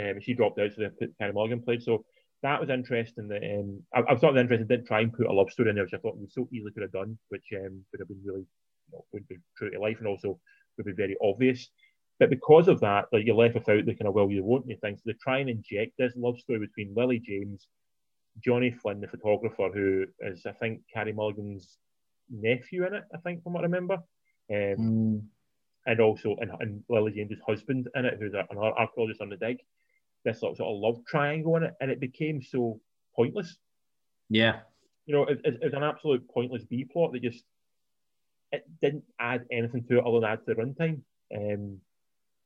Um, 0.00 0.20
she 0.20 0.34
dropped 0.34 0.58
out, 0.58 0.72
so 0.72 0.82
they 0.82 0.88
put 0.88 1.16
Carey 1.18 1.32
Mulligan 1.32 1.62
played. 1.62 1.82
So 1.82 2.04
that 2.42 2.60
was 2.60 2.70
interesting. 2.70 3.28
That 3.28 3.42
um, 3.42 3.82
I, 3.94 4.12
I 4.12 4.16
thought 4.16 4.30
it 4.30 4.32
was 4.32 4.40
interesting. 4.40 4.66
Didn't 4.66 4.86
try 4.86 5.00
and 5.00 5.12
put 5.12 5.26
a 5.26 5.32
love 5.32 5.50
story 5.50 5.70
in 5.70 5.76
there, 5.76 5.84
which 5.84 5.94
I 5.94 5.98
thought 5.98 6.16
we 6.16 6.28
so 6.28 6.48
easily 6.52 6.72
could 6.72 6.82
have 6.82 6.92
done, 6.92 7.18
which 7.28 7.44
um, 7.54 7.84
would 7.92 8.00
have 8.00 8.08
been 8.08 8.22
really 8.24 8.40
you 8.40 8.92
know, 8.92 9.04
would 9.12 9.28
be 9.28 9.38
true 9.56 9.70
to 9.70 9.80
life 9.80 9.98
and 9.98 10.06
also 10.06 10.38
would 10.76 10.86
be 10.86 10.92
very 10.92 11.16
obvious. 11.22 11.68
But 12.18 12.30
because 12.30 12.68
of 12.68 12.80
that, 12.80 13.06
like 13.12 13.24
you're 13.24 13.34
left 13.34 13.54
without 13.54 13.86
the 13.86 13.94
kind 13.94 14.08
of 14.08 14.14
well 14.14 14.30
you 14.30 14.44
won't 14.44 14.68
you 14.68 14.76
thing. 14.76 14.96
So 14.96 15.02
they 15.06 15.14
try 15.14 15.38
and 15.38 15.48
inject 15.48 15.92
this 15.98 16.12
love 16.16 16.38
story 16.38 16.58
between 16.58 16.94
Lily 16.94 17.18
James, 17.18 17.66
Johnny 18.38 18.70
Flynn, 18.70 19.00
the 19.00 19.08
photographer, 19.08 19.70
who 19.72 20.06
is 20.20 20.46
I 20.46 20.52
think 20.52 20.82
Carey 20.92 21.12
Mulligan's 21.12 21.78
nephew 22.30 22.86
in 22.86 22.94
it. 22.94 23.04
I 23.14 23.18
think 23.18 23.42
from 23.42 23.52
what 23.54 23.60
I 23.64 23.66
remember. 23.66 23.98
Um, 24.50 24.76
Mm. 24.78 25.22
and 25.86 26.00
also 26.00 26.36
and, 26.40 26.50
and 26.60 26.82
Lily 26.88 27.12
James's 27.12 27.40
husband 27.46 27.88
in 27.94 28.04
it, 28.04 28.18
who's 28.18 28.34
a- 28.34 28.46
another 28.50 28.76
archaeologist 28.78 29.20
on 29.20 29.28
the 29.30 29.36
dig. 29.36 29.58
This 30.24 30.40
sort 30.40 30.52
of, 30.52 30.56
sort 30.58 30.74
of 30.74 30.80
love 30.80 31.04
triangle 31.06 31.56
in 31.56 31.62
it, 31.62 31.74
and 31.80 31.90
it 31.90 31.98
became 32.00 32.42
so 32.42 32.80
pointless. 33.16 33.56
Yeah. 34.28 34.60
You 35.06 35.14
know, 35.14 35.24
it, 35.24 35.40
it, 35.44 35.54
it 35.54 35.64
was 35.64 35.74
an 35.74 35.82
absolute 35.82 36.28
pointless 36.28 36.64
B 36.64 36.84
plot 36.84 37.12
that 37.12 37.22
just 37.22 37.44
it 38.52 38.64
didn't 38.82 39.04
add 39.18 39.46
anything 39.50 39.84
to 39.84 39.98
it 39.98 40.04
other 40.04 40.20
than 40.20 40.30
add 40.30 40.44
to 40.46 40.54
the 40.54 40.60
runtime. 40.60 41.00
Um, 41.34 41.80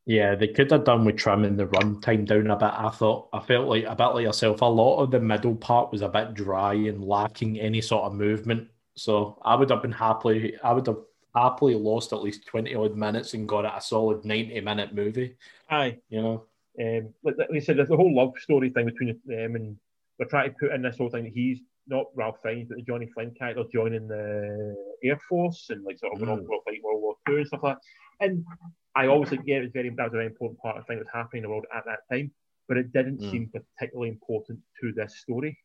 Yeah, 0.06 0.34
they 0.34 0.48
could 0.48 0.70
have 0.70 0.84
done 0.84 1.04
with 1.04 1.16
trimming 1.16 1.56
the 1.56 1.66
runtime 1.66 2.26
down 2.26 2.50
a 2.50 2.56
bit. 2.56 2.70
I 2.72 2.90
thought 2.90 3.28
I 3.32 3.40
felt 3.40 3.68
like 3.68 3.84
a 3.84 3.94
bit 3.94 4.04
like 4.08 4.24
yourself. 4.24 4.60
A 4.60 4.66
lot 4.66 5.02
of 5.02 5.10
the 5.10 5.20
middle 5.20 5.54
part 5.56 5.90
was 5.90 6.02
a 6.02 6.08
bit 6.08 6.34
dry 6.34 6.74
and 6.74 7.02
lacking 7.02 7.58
any 7.58 7.80
sort 7.80 8.04
of 8.04 8.12
movement. 8.12 8.68
So 8.96 9.38
I 9.42 9.54
would 9.54 9.70
have 9.70 9.80
been 9.82 9.92
happily, 9.92 10.56
I 10.62 10.72
would 10.74 10.86
have 10.86 10.98
happily 11.34 11.74
lost 11.74 12.12
at 12.12 12.22
least 12.22 12.46
twenty 12.46 12.74
odd 12.74 12.96
minutes 12.96 13.32
and 13.32 13.48
got 13.48 13.64
it 13.64 13.72
a 13.74 13.80
solid 13.80 14.24
ninety 14.26 14.60
minute 14.60 14.94
movie. 14.94 15.36
aye, 15.70 15.96
You 16.10 16.20
know, 16.22 16.44
um, 16.80 17.14
like, 17.22 17.36
like 17.38 17.48
I 17.54 17.58
said, 17.60 17.78
there's 17.78 17.88
the 17.88 17.96
whole 17.96 18.14
love 18.14 18.34
story 18.38 18.68
thing 18.70 18.84
between 18.86 19.18
them, 19.24 19.56
and 19.56 19.76
they're 20.18 20.28
trying 20.28 20.50
to 20.50 20.56
put 20.60 20.72
in 20.72 20.82
this 20.82 20.98
whole 20.98 21.08
thing 21.10 21.24
that 21.24 21.32
he's 21.32 21.60
not 21.86 22.06
Ralph 22.14 22.36
Fiennes, 22.42 22.68
but 22.68 22.76
the 22.76 22.82
Johnny 22.82 23.06
Flynn 23.14 23.32
character 23.38 23.64
joining 23.72 24.06
the 24.06 24.76
Air 25.02 25.18
Force 25.28 25.70
and 25.70 25.82
like 25.82 25.98
sort 25.98 26.12
of 26.12 26.18
going 26.18 26.30
off 26.30 26.40
Mm. 26.40 26.64
fight 26.64 26.82
World 26.84 27.00
War 27.02 27.14
Two 27.26 27.38
and 27.38 27.46
stuff 27.46 27.62
like 27.62 27.76
that. 27.78 28.26
And 28.26 28.44
I 28.94 29.06
always 29.08 29.28
think, 29.28 29.42
yeah, 29.46 29.56
it 29.56 29.62
was 29.62 29.72
very 29.72 29.88
that 29.90 30.04
was 30.04 30.12
a 30.12 30.16
very 30.16 30.26
important 30.26 30.60
part 30.60 30.76
of 30.76 30.86
thing 30.86 30.98
that 30.98 31.04
was 31.06 31.12
happening 31.12 31.42
in 31.42 31.48
the 31.48 31.50
world 31.50 31.66
at 31.74 31.84
that 31.86 32.00
time, 32.10 32.30
but 32.68 32.76
it 32.76 32.92
didn't 32.92 33.20
Mm. 33.20 33.30
seem 33.30 33.50
particularly 33.52 34.10
important 34.10 34.60
to 34.80 34.92
this 34.92 35.18
story. 35.18 35.58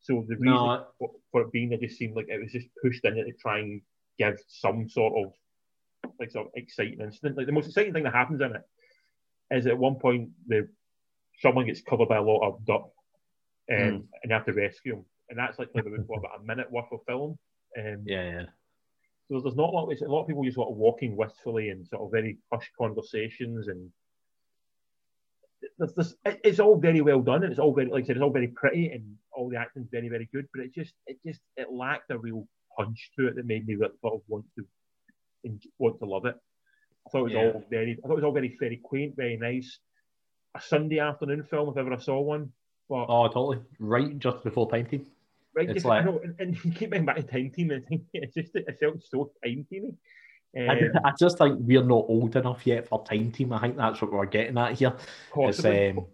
So 0.00 0.24
the 0.28 0.36
reason 0.36 0.54
no, 0.54 0.86
for, 0.98 1.10
for 1.32 1.42
it 1.42 1.52
being, 1.52 1.72
it 1.72 1.80
just 1.80 1.98
seemed 1.98 2.16
like 2.16 2.28
it 2.28 2.40
was 2.40 2.52
just 2.52 2.68
pushed 2.82 3.04
in 3.04 3.16
it 3.18 3.24
to 3.24 3.32
try 3.32 3.58
and 3.60 3.80
give 4.18 4.38
some 4.48 4.88
sort 4.88 5.14
of 5.16 5.32
like 6.18 6.30
sort 6.30 6.46
of 6.46 6.52
exciting 6.54 7.00
incident. 7.00 7.36
Like 7.36 7.46
the 7.46 7.52
most 7.52 7.66
exciting 7.66 7.92
thing 7.92 8.04
that 8.04 8.14
happens 8.14 8.40
in 8.40 8.54
it 8.54 8.62
is 9.50 9.66
at 9.66 9.78
one 9.78 9.96
point 9.96 10.30
the 10.46 10.68
someone 11.40 11.66
gets 11.66 11.82
covered 11.82 12.08
by 12.08 12.16
a 12.16 12.22
lot 12.22 12.46
of 12.46 12.64
dirt, 12.64 12.84
um, 13.70 14.08
and 14.22 14.24
you 14.24 14.32
have 14.32 14.46
to 14.46 14.52
rescue 14.52 14.94
him, 14.94 15.04
and 15.28 15.38
that's 15.38 15.58
like, 15.58 15.68
like 15.74 15.84
about, 15.86 16.18
about 16.18 16.40
a 16.40 16.44
minute 16.44 16.70
worth 16.70 16.90
of 16.92 17.00
film. 17.06 17.38
Um, 17.78 18.02
yeah, 18.06 18.24
yeah, 18.30 18.44
so 19.28 19.40
there's 19.40 19.56
not 19.56 19.70
a 19.70 19.72
lot. 19.72 19.90
It's 19.90 20.02
a 20.02 20.06
lot 20.06 20.22
of 20.22 20.28
people 20.28 20.44
just 20.44 20.54
sort 20.56 20.70
of 20.70 20.76
walking 20.76 21.16
wistfully 21.16 21.70
and 21.70 21.86
sort 21.86 22.02
of 22.02 22.10
very 22.12 22.38
hushed 22.52 22.70
conversations, 22.78 23.68
and 23.68 23.90
there's 25.78 25.94
this. 25.94 26.14
It's 26.24 26.60
all 26.60 26.78
very 26.78 27.00
well 27.00 27.20
done, 27.20 27.42
and 27.42 27.50
it's 27.50 27.58
all 27.58 27.74
very, 27.74 27.88
like 27.88 28.04
I 28.04 28.06
said, 28.06 28.16
it's 28.16 28.22
all 28.22 28.30
very 28.30 28.48
pretty, 28.48 28.90
and 28.92 29.16
all 29.32 29.48
the 29.48 29.56
acting's 29.56 29.88
very, 29.90 30.08
very 30.08 30.28
good. 30.32 30.46
But 30.54 30.64
it 30.64 30.74
just, 30.74 30.94
it 31.06 31.18
just, 31.26 31.40
it 31.56 31.72
lacked 31.72 32.10
a 32.10 32.18
real 32.18 32.46
punch 32.76 33.10
to 33.18 33.26
it 33.26 33.36
that 33.36 33.46
made 33.46 33.66
me 33.66 33.76
sort 33.76 34.14
of 34.14 34.20
want 34.28 34.44
to, 34.56 34.64
want 35.78 35.98
to 35.98 36.06
love 36.06 36.26
it. 36.26 36.36
I 37.06 37.10
thought 37.10 37.18
it 37.20 37.24
was 37.24 37.32
Yeah. 37.32 37.52
all 37.52 37.64
very, 37.70 37.92
I 37.92 38.06
thought 38.06 38.12
it 38.12 38.16
was 38.16 38.24
all 38.24 38.32
very, 38.32 38.56
very 38.60 38.80
quaint, 38.82 39.16
very 39.16 39.36
nice. 39.36 39.78
A 40.54 40.60
Sunday 40.60 41.00
afternoon 41.00 41.42
film, 41.44 41.68
if 41.70 41.76
ever 41.76 41.92
I 41.92 41.98
saw 41.98 42.20
one. 42.20 42.52
But 42.88 43.06
Oh, 43.08 43.26
totally. 43.28 43.58
Right 43.78 44.18
just 44.18 44.44
before 44.44 44.70
team. 44.70 45.06
Right, 45.56 45.68
it's 45.68 45.74
just, 45.74 45.86
like- 45.86 46.02
I 46.02 46.04
know, 46.04 46.20
and, 46.22 46.34
and 46.38 46.56
you 46.64 46.70
keep 46.72 46.90
going 46.90 47.04
back 47.04 47.16
to 47.16 47.22
time 47.22 47.50
team, 47.50 47.70
and 47.70 47.84
I 47.90 48.00
it's 48.12 48.34
just, 48.34 48.54
it 48.54 48.78
felt 48.78 49.02
so 49.02 49.32
time 49.44 49.66
teamy. 49.72 49.94
I, 50.56 50.78
Um, 50.78 50.90
I 51.04 51.12
just 51.18 51.36
think 51.36 51.58
we're 51.60 51.82
not 51.82 52.06
old 52.08 52.34
enough 52.36 52.66
yet 52.66 52.88
for 52.88 53.04
time 53.04 53.30
team. 53.30 53.52
I 53.52 53.60
think 53.60 53.76
that's 53.76 54.00
what 54.00 54.12
we're 54.12 54.24
getting 54.26 54.56
at 54.56 54.72
here. 54.78 54.94
Possibly. 55.34 55.90
um, 55.90 56.06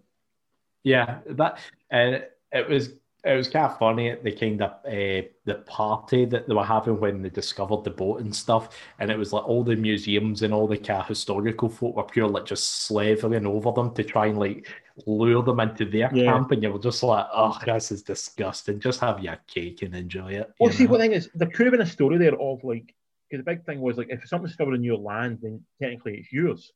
yeah, 0.83 1.19
that 1.27 1.59
uh, 1.91 2.19
it 2.51 2.67
was 2.67 2.89
it 3.23 3.37
was 3.37 3.47
kind 3.47 3.67
of 3.67 3.77
funny 3.79 4.13
the 4.21 4.33
kind 4.33 4.61
of 4.61 4.71
uh, 4.85 5.25
the 5.45 5.63
party 5.65 6.25
that 6.25 6.45
they 6.45 6.53
were 6.53 6.65
having 6.65 6.99
when 6.99 7.21
they 7.21 7.29
discovered 7.29 7.85
the 7.85 7.89
boat 7.89 8.19
and 8.19 8.35
stuff, 8.35 8.77
and 8.99 9.09
it 9.09 9.17
was 9.17 9.31
like 9.31 9.47
all 9.47 9.63
the 9.63 9.77
museums 9.77 10.41
and 10.41 10.53
all 10.53 10.67
the 10.67 10.75
kind 10.77 10.99
of 11.01 11.07
historical 11.07 11.69
folk 11.69 11.95
were 11.95 12.03
pure 12.03 12.27
like 12.27 12.45
just 12.45 12.81
slavering 12.81 13.47
over 13.47 13.71
them 13.71 13.93
to 13.93 14.03
try 14.03 14.25
and 14.25 14.39
like 14.39 14.67
lure 15.07 15.41
them 15.43 15.59
into 15.59 15.85
their 15.85 16.09
Yeah. 16.13 16.25
camp, 16.31 16.51
and 16.51 16.61
you 16.61 16.71
were 16.71 16.79
just 16.79 17.01
like, 17.03 17.25
oh, 17.33 17.57
this 17.65 17.91
is 17.91 18.03
disgusting. 18.03 18.79
Just 18.79 18.99
have 18.99 19.23
your 19.23 19.37
cake 19.47 19.81
and 19.81 19.95
enjoy 19.95 20.33
it. 20.33 20.51
Well, 20.59 20.71
see, 20.71 20.85
know? 20.85 20.91
what 20.91 21.01
thing 21.01 21.13
is, 21.13 21.29
there 21.33 21.49
could 21.49 21.65
have 21.65 21.71
been 21.71 21.81
a 21.81 21.85
story 21.85 22.17
there 22.17 22.39
of 22.39 22.63
like, 22.63 22.93
because 23.29 23.43
the 23.43 23.51
big 23.51 23.65
thing 23.65 23.81
was 23.81 23.97
like, 23.97 24.09
if 24.09 24.27
something's 24.27 24.51
discovered 24.51 24.75
in 24.75 24.83
your 24.83 24.97
land, 24.97 25.39
then 25.41 25.63
technically 25.81 26.17
it's 26.17 26.31
yours. 26.31 26.71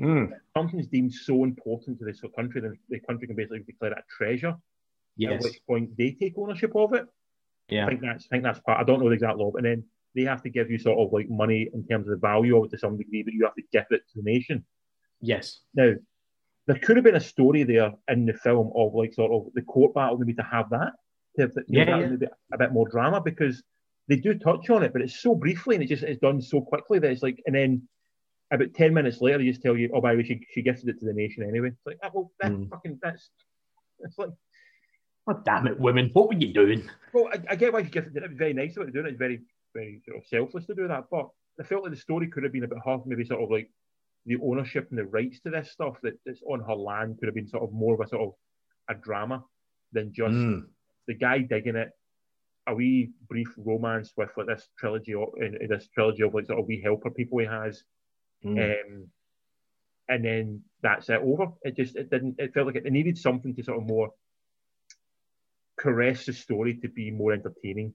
Mm, 0.00 0.32
Something's 0.56 0.86
deemed 0.86 1.12
so 1.12 1.44
important 1.44 1.98
to 1.98 2.04
this 2.04 2.22
country, 2.36 2.60
then 2.60 2.78
the 2.88 3.00
country 3.00 3.26
can 3.26 3.36
basically 3.36 3.60
declare 3.60 3.92
it 3.92 3.98
a 3.98 4.02
treasure. 4.08 4.56
At 5.26 5.40
which 5.42 5.60
point 5.66 5.96
they 5.96 6.12
take 6.12 6.34
ownership 6.36 6.74
of 6.74 6.94
it. 6.94 7.06
yeah, 7.68 7.84
I 7.86 7.88
think 7.90 8.00
that's, 8.00 8.26
I 8.26 8.28
think 8.34 8.44
that's 8.44 8.60
part. 8.60 8.80
I 8.80 8.84
don't 8.84 9.00
know 9.00 9.08
the 9.08 9.14
exact 9.14 9.36
law, 9.36 9.50
but 9.50 9.62
then 9.62 9.84
they 10.14 10.22
have 10.22 10.42
to 10.42 10.50
give 10.50 10.70
you 10.70 10.78
sort 10.78 10.98
of 10.98 11.12
like 11.12 11.28
money 11.28 11.68
in 11.72 11.86
terms 11.86 12.06
of 12.06 12.10
the 12.12 12.16
value 12.16 12.56
of 12.58 12.64
it 12.64 12.70
to 12.72 12.78
some 12.78 12.96
degree, 12.96 13.22
but 13.22 13.32
you 13.34 13.44
have 13.44 13.54
to 13.54 13.62
give 13.72 13.84
it 13.90 14.02
to 14.12 14.16
the 14.16 14.22
nation. 14.22 14.64
yes, 15.20 15.60
Now, 15.74 15.92
there 16.66 16.78
could 16.78 16.96
have 16.96 17.04
been 17.04 17.16
a 17.16 17.20
story 17.20 17.64
there 17.64 17.92
in 18.08 18.26
the 18.26 18.32
film 18.34 18.70
of 18.76 18.94
like 18.94 19.12
sort 19.14 19.32
of 19.32 19.52
the 19.54 19.62
court 19.62 19.94
battle, 19.94 20.18
maybe 20.18 20.34
to 20.34 20.42
have 20.42 20.70
that, 20.70 20.92
to 21.36 21.42
have, 21.42 21.52
Yeah, 21.68 21.84
that 21.84 22.00
yeah. 22.00 22.06
maybe 22.08 22.26
a 22.52 22.58
bit 22.58 22.72
more 22.72 22.88
drama 22.88 23.20
because 23.20 23.62
they 24.08 24.16
do 24.16 24.34
touch 24.38 24.70
on 24.70 24.82
it, 24.82 24.92
but 24.92 25.02
it's 25.02 25.20
so 25.20 25.34
briefly 25.34 25.76
and 25.76 25.84
it 25.84 25.88
just 25.88 26.02
it's 26.02 26.20
done 26.20 26.40
so 26.40 26.60
quickly 26.60 26.98
that 26.98 27.10
it's 27.10 27.22
like, 27.22 27.40
and 27.46 27.54
then 27.54 27.88
about 28.52 28.74
ten 28.74 28.92
minutes 28.94 29.20
later, 29.20 29.38
they 29.38 29.44
just 29.46 29.62
tell 29.62 29.76
you, 29.76 29.90
oh, 29.94 30.00
by 30.00 30.12
the 30.12 30.18
way, 30.18 30.24
she, 30.24 30.46
she 30.52 30.62
gifted 30.62 30.88
it 30.88 31.00
to 31.00 31.06
the 31.06 31.12
nation 31.12 31.42
anyway. 31.42 31.68
It's 31.68 31.86
like, 31.86 31.98
ah, 32.02 32.10
well, 32.12 32.30
that 32.40 32.52
Mm. 32.52 32.68
fucking 32.70 32.98
that's 33.02 33.30
it's 34.00 34.18
like 34.18 34.30
Oh, 35.28 35.40
damn 35.44 35.68
it, 35.68 35.78
women! 35.78 36.10
What 36.14 36.26
were 36.28 36.34
you 36.34 36.52
doing? 36.52 36.82
Well, 37.12 37.28
I, 37.32 37.52
I 37.52 37.54
get 37.54 37.72
why 37.72 37.84
she 37.84 37.90
gifted 37.90 38.16
it. 38.16 38.24
It 38.24 38.30
was 38.30 38.38
very 38.38 38.52
nice 38.52 38.76
of 38.76 38.80
her 38.82 38.86
to 38.86 38.92
do 38.92 39.06
it. 39.06 39.10
It's 39.10 39.18
very, 39.18 39.40
very 39.72 40.02
sort 40.04 40.18
of 40.18 40.26
selfless 40.26 40.66
to 40.66 40.74
do 40.74 40.88
that. 40.88 41.04
But 41.12 41.28
I 41.60 41.62
felt 41.62 41.84
like 41.84 41.92
the 41.92 41.96
story 41.96 42.26
could 42.26 42.42
have 42.42 42.52
been 42.52 42.64
a 42.64 42.68
bit 42.68 42.78
hard. 42.84 43.02
Maybe 43.06 43.24
sort 43.24 43.40
of 43.40 43.48
like 43.48 43.70
the 44.26 44.36
ownership 44.42 44.86
and 44.90 44.98
the 44.98 45.04
rights 45.04 45.40
to 45.40 45.50
this 45.50 45.70
stuff 45.72 45.96
that, 46.02 46.14
that's 46.24 46.42
on 46.46 46.60
her 46.60 46.74
land 46.74 47.18
could 47.18 47.26
have 47.26 47.34
been 47.34 47.48
sort 47.48 47.62
of 47.64 47.72
more 47.72 47.94
of 47.94 48.00
a 48.00 48.08
sort 48.08 48.22
of 48.22 48.34
a 48.88 48.94
drama 48.94 49.44
than 49.92 50.12
just 50.12 50.34
Mm. 50.34 50.66
the 51.06 51.14
guy 51.14 51.38
digging 51.40 51.76
it. 51.76 51.90
A 52.68 52.74
wee 52.74 53.10
brief 53.28 53.52
romance 53.56 54.12
with 54.16 54.30
like 54.36 54.46
this 54.46 54.68
trilogy, 54.78 55.14
of, 55.14 55.30
in, 55.36 55.58
this 55.68 55.88
trilogy 55.88 56.22
of 56.22 56.32
like 56.32 56.46
sort 56.46 56.60
of 56.60 56.66
wee 56.66 56.80
helper 56.80 57.10
people 57.10 57.38
he 57.38 57.46
has, 57.46 57.82
Mm. 58.44 58.58
um, 58.86 59.10
and 60.08 60.24
then 60.24 60.62
that's 60.80 61.08
it 61.10 61.20
over. 61.20 61.52
It 61.62 61.76
just 61.76 61.96
it 61.96 62.10
didn't. 62.10 62.36
It 62.38 62.54
felt 62.54 62.66
like 62.66 62.76
it, 62.76 62.86
it 62.86 62.92
needed 62.92 63.18
something 63.18 63.54
to 63.54 63.62
sort 63.64 63.78
of 63.78 63.86
more 63.88 64.12
caress 65.76 66.26
the 66.26 66.32
story 66.32 66.74
to 66.74 66.88
be 66.88 67.10
more 67.10 67.32
entertaining. 67.32 67.94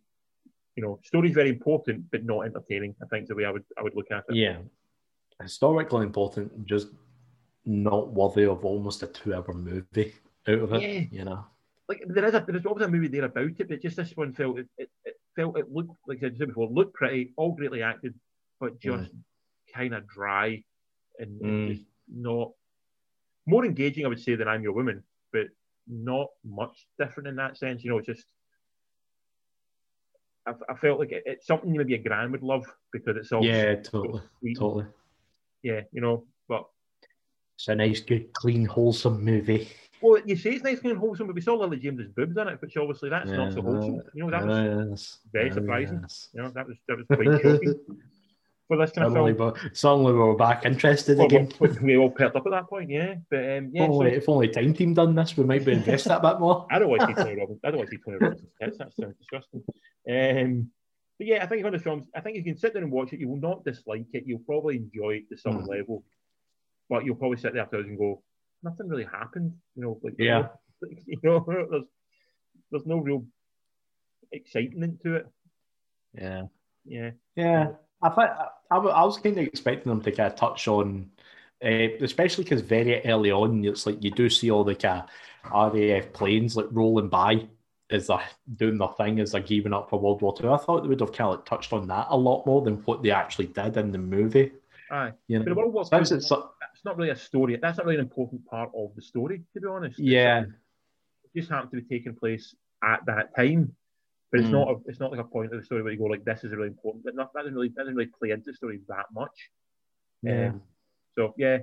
You 0.76 0.84
know, 0.84 1.00
story's 1.04 1.34
very 1.34 1.50
important, 1.50 2.12
but 2.12 2.24
not 2.24 2.42
entertaining. 2.42 2.96
I 3.02 3.08
think 3.08 3.28
the 3.28 3.36
way 3.36 3.46
I 3.46 3.52
would 3.52 3.66
I 3.78 3.84
would 3.84 3.96
look 3.96 4.12
at 4.12 4.26
it. 4.30 4.36
Yeah, 4.36 4.60
historically 5.42 6.04
important, 6.04 6.66
just 6.66 6.88
not 7.66 8.12
worthy 8.14 8.46
of 8.46 8.66
almost 8.66 9.04
a 9.04 9.08
two-hour 9.08 9.54
movie 9.54 10.14
out 10.48 10.60
of 10.60 10.74
it. 10.74 10.82
Yeah. 10.82 11.04
You 11.12 11.26
know. 11.26 11.46
Like 11.90 12.04
there 12.08 12.26
is 12.26 12.34
a 12.34 12.44
there's 12.48 12.66
always 12.66 12.86
a 12.86 12.90
movie 12.90 13.08
there 13.08 13.26
about 13.26 13.52
it, 13.58 13.70
but 13.70 13.82
just 13.82 13.96
this 13.96 14.16
one 14.16 14.34
felt 14.34 14.60
it, 14.60 14.68
it, 14.78 14.90
it 15.06 15.16
felt 15.36 15.58
it 15.58 15.72
looked 15.72 15.92
like 16.08 16.18
I 16.20 16.30
said 16.38 16.48
before, 16.50 16.70
looked 16.70 16.96
pretty, 16.96 17.34
all 17.38 17.54
greatly 17.54 17.82
acted, 17.82 18.14
but 18.60 18.80
just 18.80 19.12
kind 19.74 19.94
of 19.94 20.08
dry 20.08 20.64
and, 21.20 21.42
Mm. 21.42 21.68
just 21.70 21.84
not 22.14 22.52
more 23.46 23.66
engaging, 23.66 24.06
I 24.06 24.10
would 24.10 24.20
say, 24.20 24.36
than 24.36 24.48
I'm 24.48 24.64
Your 24.64 24.74
Woman, 24.74 25.02
but 25.32 25.48
not 25.88 26.28
much 26.46 26.86
different 27.00 27.28
in 27.28 27.38
that 27.38 27.58
sense. 27.58 27.84
You 27.84 27.92
know, 27.92 27.98
it's 28.00 28.08
just 28.08 28.26
I, 30.46 30.54
I 30.70 30.76
felt 30.76 31.00
like 31.00 31.12
it, 31.14 31.24
it's 31.26 31.48
something 31.48 31.72
maybe 31.72 31.96
a 31.96 32.00
grand 32.00 32.32
would 32.34 32.44
love 32.44 32.66
because 32.92 33.16
it's 33.16 33.32
all 33.32 33.46
Yeah, 33.46 33.76
totally, 33.76 34.22
sweet. 34.40 34.58
totally. 34.58 34.86
Yeah, 35.64 35.82
you 35.92 36.02
know, 36.02 36.26
but 36.48 36.66
It's 37.56 37.68
a 37.68 37.76
nice, 37.76 38.02
good, 38.02 38.34
clean, 38.34 38.66
wholesome 38.66 39.24
movie. 39.24 39.70
well, 40.02 40.22
you 40.26 40.36
say 40.36 40.52
it's 40.52 40.64
nice 40.64 40.80
and 40.84 40.98
wholesome, 40.98 41.28
but 41.28 41.36
we 41.36 41.42
saw 41.42 41.56
Lily 41.56 41.78
James's 41.78 42.10
boobs 42.16 42.38
in 42.38 42.48
it, 42.48 42.62
which 42.62 42.78
obviously 42.78 43.10
that's 43.10 43.30
not 43.32 43.54
so 43.54 43.62
wholesome. 43.62 44.02
You 44.14 44.24
know, 44.26 44.32
that 44.32 44.46
was 44.46 44.90
Yes, 44.92 45.18
very 45.34 45.52
surprising. 45.52 46.00
yes. 46.02 46.30
you 46.34 46.42
know 46.42 46.50
that 46.50 46.68
was 46.68 46.78
that 46.88 46.98
was 46.98 47.06
quite 47.08 47.26
shocking 47.42 47.76
for 48.68 48.78
this 48.78 48.92
kind 48.92 49.08
of 49.08 49.14
film. 49.14 49.38
we're, 49.38 49.54
suddenly 49.74 50.14
we're 50.14 50.36
back 50.36 50.66
interested 50.66 51.18
Well, 51.18 51.28
again. 51.28 51.50
we, 51.60 51.70
we 51.82 51.98
all 51.98 52.12
perked 52.12 52.36
up 52.36 52.46
at 52.46 52.52
that 52.52 52.68
point, 52.70 52.90
yeah. 52.90 53.16
But 53.32 53.40
um, 53.58 53.72
yeah, 53.74 53.86
if, 53.86 53.90
only, 53.90 54.10
so, 54.12 54.16
if 54.18 54.30
only 54.30 54.48
Time 54.50 54.74
Team 54.74 54.94
done 54.94 55.16
this, 55.16 55.36
we 55.38 55.46
might 55.46 55.64
be 55.66 55.72
invested 55.72 56.12
a 56.12 56.20
bit 56.20 56.40
more. 56.40 56.68
I 56.72 56.78
don't 56.78 56.90
want 56.90 57.02
to 57.02 57.08
see 57.08 57.14
Tony 57.14 57.40
Robbins. 57.40 57.60
I 57.64 57.70
don't 57.72 57.78
want 57.78 57.90
to 57.90 57.96
see 57.96 58.02
Tony 58.06 58.18
Robinson's 58.20 58.52
tits. 58.62 58.78
That 58.78 58.94
sounds 58.94 59.16
disgusting. 59.18 59.64
Um, 60.10 60.70
but 61.18 61.28
yeah, 61.28 61.44
I 61.44 61.48
think 61.48 61.64
one 61.64 61.74
of 61.74 61.80
the 61.80 61.84
films. 61.84 62.08
I 62.16 62.22
think 62.22 62.38
you 62.38 62.44
can 62.44 62.58
sit 62.58 62.74
there 62.74 62.84
and 62.84 62.92
watch 62.92 63.14
it. 63.14 63.20
You 63.20 63.28
will 63.30 63.38
not 63.38 63.64
dislike 63.66 64.06
it. 64.14 64.24
You'll 64.26 64.40
probably 64.40 64.78
enjoy 64.78 65.16
it 65.16 65.30
to 65.30 65.38
some 65.38 65.60
Hmm. 65.60 65.66
level, 65.66 66.04
but 66.90 67.06
you'll 67.06 67.16
probably 67.16 67.38
sit 67.38 67.54
there 67.54 67.64
afterwards 67.64 67.90
and 67.90 67.98
go, 67.98 68.24
"Nothing 68.64 68.88
really 68.88 69.06
happened." 69.06 69.54
You 69.76 69.82
know, 69.84 70.00
like 70.04 70.16
Yeah. 70.18 70.48
you 71.06 71.18
know, 71.24 71.44
there's 71.72 71.86
there's 72.72 72.86
no 72.86 72.98
real 73.00 73.26
excitement 74.32 75.02
to 75.02 75.16
it. 75.16 75.28
Yeah. 76.14 76.44
Yeah, 76.86 77.12
Yeah, 77.36 77.68
I 78.02 78.10
think 78.10 78.30
I, 78.30 78.48
I 78.72 78.78
I 78.78 79.04
was 79.04 79.18
kind 79.18 79.38
of 79.38 79.46
expecting 79.46 79.90
them 79.90 80.02
to 80.02 80.12
kind 80.12 80.32
of 80.32 80.40
touch 80.40 80.70
on, 80.70 81.12
uh, 81.64 81.68
especially 82.02 82.46
because 82.46 82.62
very 82.62 83.06
early 83.06 83.30
on, 83.30 83.66
it's 83.66 83.86
like 83.86 84.02
you 84.02 84.10
do 84.12 84.30
see 84.30 84.50
all 84.50 84.64
the 84.64 84.74
kind 84.74 85.04
of 85.52 85.74
RAF 85.74 86.14
planes 86.14 86.56
like 86.56 86.68
rolling 86.72 87.10
by 87.10 87.46
as 87.90 88.08
they're 88.08 88.20
doing 88.56 88.78
their 88.78 88.90
thing 88.90 89.20
as 89.20 89.32
they're 89.32 89.42
gearing 89.42 89.74
up 89.74 89.90
for 89.90 90.00
World 90.00 90.22
War 90.22 90.36
Two. 90.36 90.52
I 90.52 90.58
thought 90.58 90.82
they 90.82 90.90
would 90.90 91.00
have 91.00 91.14
kind 91.14 91.30
of 91.30 91.36
like 91.38 91.46
touched 91.46 91.74
on 91.74 91.88
that 91.88 92.08
a 92.10 92.18
lot 92.18 92.46
more 92.46 92.62
than 92.62 92.76
what 92.86 93.02
they 93.02 93.12
actually 93.12 93.48
did 93.48 93.78
in 93.78 93.92
the 93.92 93.98
movie. 93.98 94.52
aye. 94.92 95.14
You 95.28 95.40
But 95.40 95.50
know, 95.50 95.56
World 95.56 95.74
War 95.74 95.84
II, 95.84 96.00
it's 96.00 96.10
that's 96.10 96.84
not 96.86 96.98
really 96.98 97.12
a 97.12 97.16
story. 97.16 97.58
That's 97.62 97.78
not 97.78 97.86
really 97.86 97.98
an 98.00 98.06
important 98.06 98.46
part 98.46 98.72
of 98.76 98.94
the 98.96 99.02
story, 99.02 99.44
to 99.54 99.62
be 99.62 99.68
honest. 99.68 100.00
It's 100.00 100.08
yeah, 100.08 100.42
it 100.42 101.40
just 101.40 101.50
happened 101.50 101.72
to 101.72 101.82
be 101.82 101.98
taking 101.98 102.16
place 102.16 102.56
at 102.84 103.06
that 103.06 103.36
time. 103.36 103.74
But 104.32 104.42
it's 104.42 104.50
Mm. 104.50 104.52
not 104.52 104.68
a, 104.70 104.76
it's 104.88 105.00
not 105.00 105.12
like 105.12 105.22
a 105.22 105.24
point 105.24 105.54
of 105.54 105.60
the 105.60 105.66
story 105.66 105.82
where 105.82 105.94
you 105.94 105.98
go 106.00 106.06
like 106.06 106.26
this 106.26 106.44
is 106.44 106.52
really 106.52 106.68
important. 106.68 107.06
But 107.06 107.16
not, 107.16 107.32
that 107.34 107.42
doesn't 107.44 107.56
really 107.56 107.70
that 107.70 107.84
doesn't 107.84 107.96
really 107.96 108.12
play 108.20 108.32
into 108.32 108.52
the 108.52 108.54
story 108.58 108.82
that 108.90 109.06
much. 109.14 109.50
yeah, 110.22 110.48
Um, 110.50 110.62
so 111.16 111.34
yeah, 111.38 111.60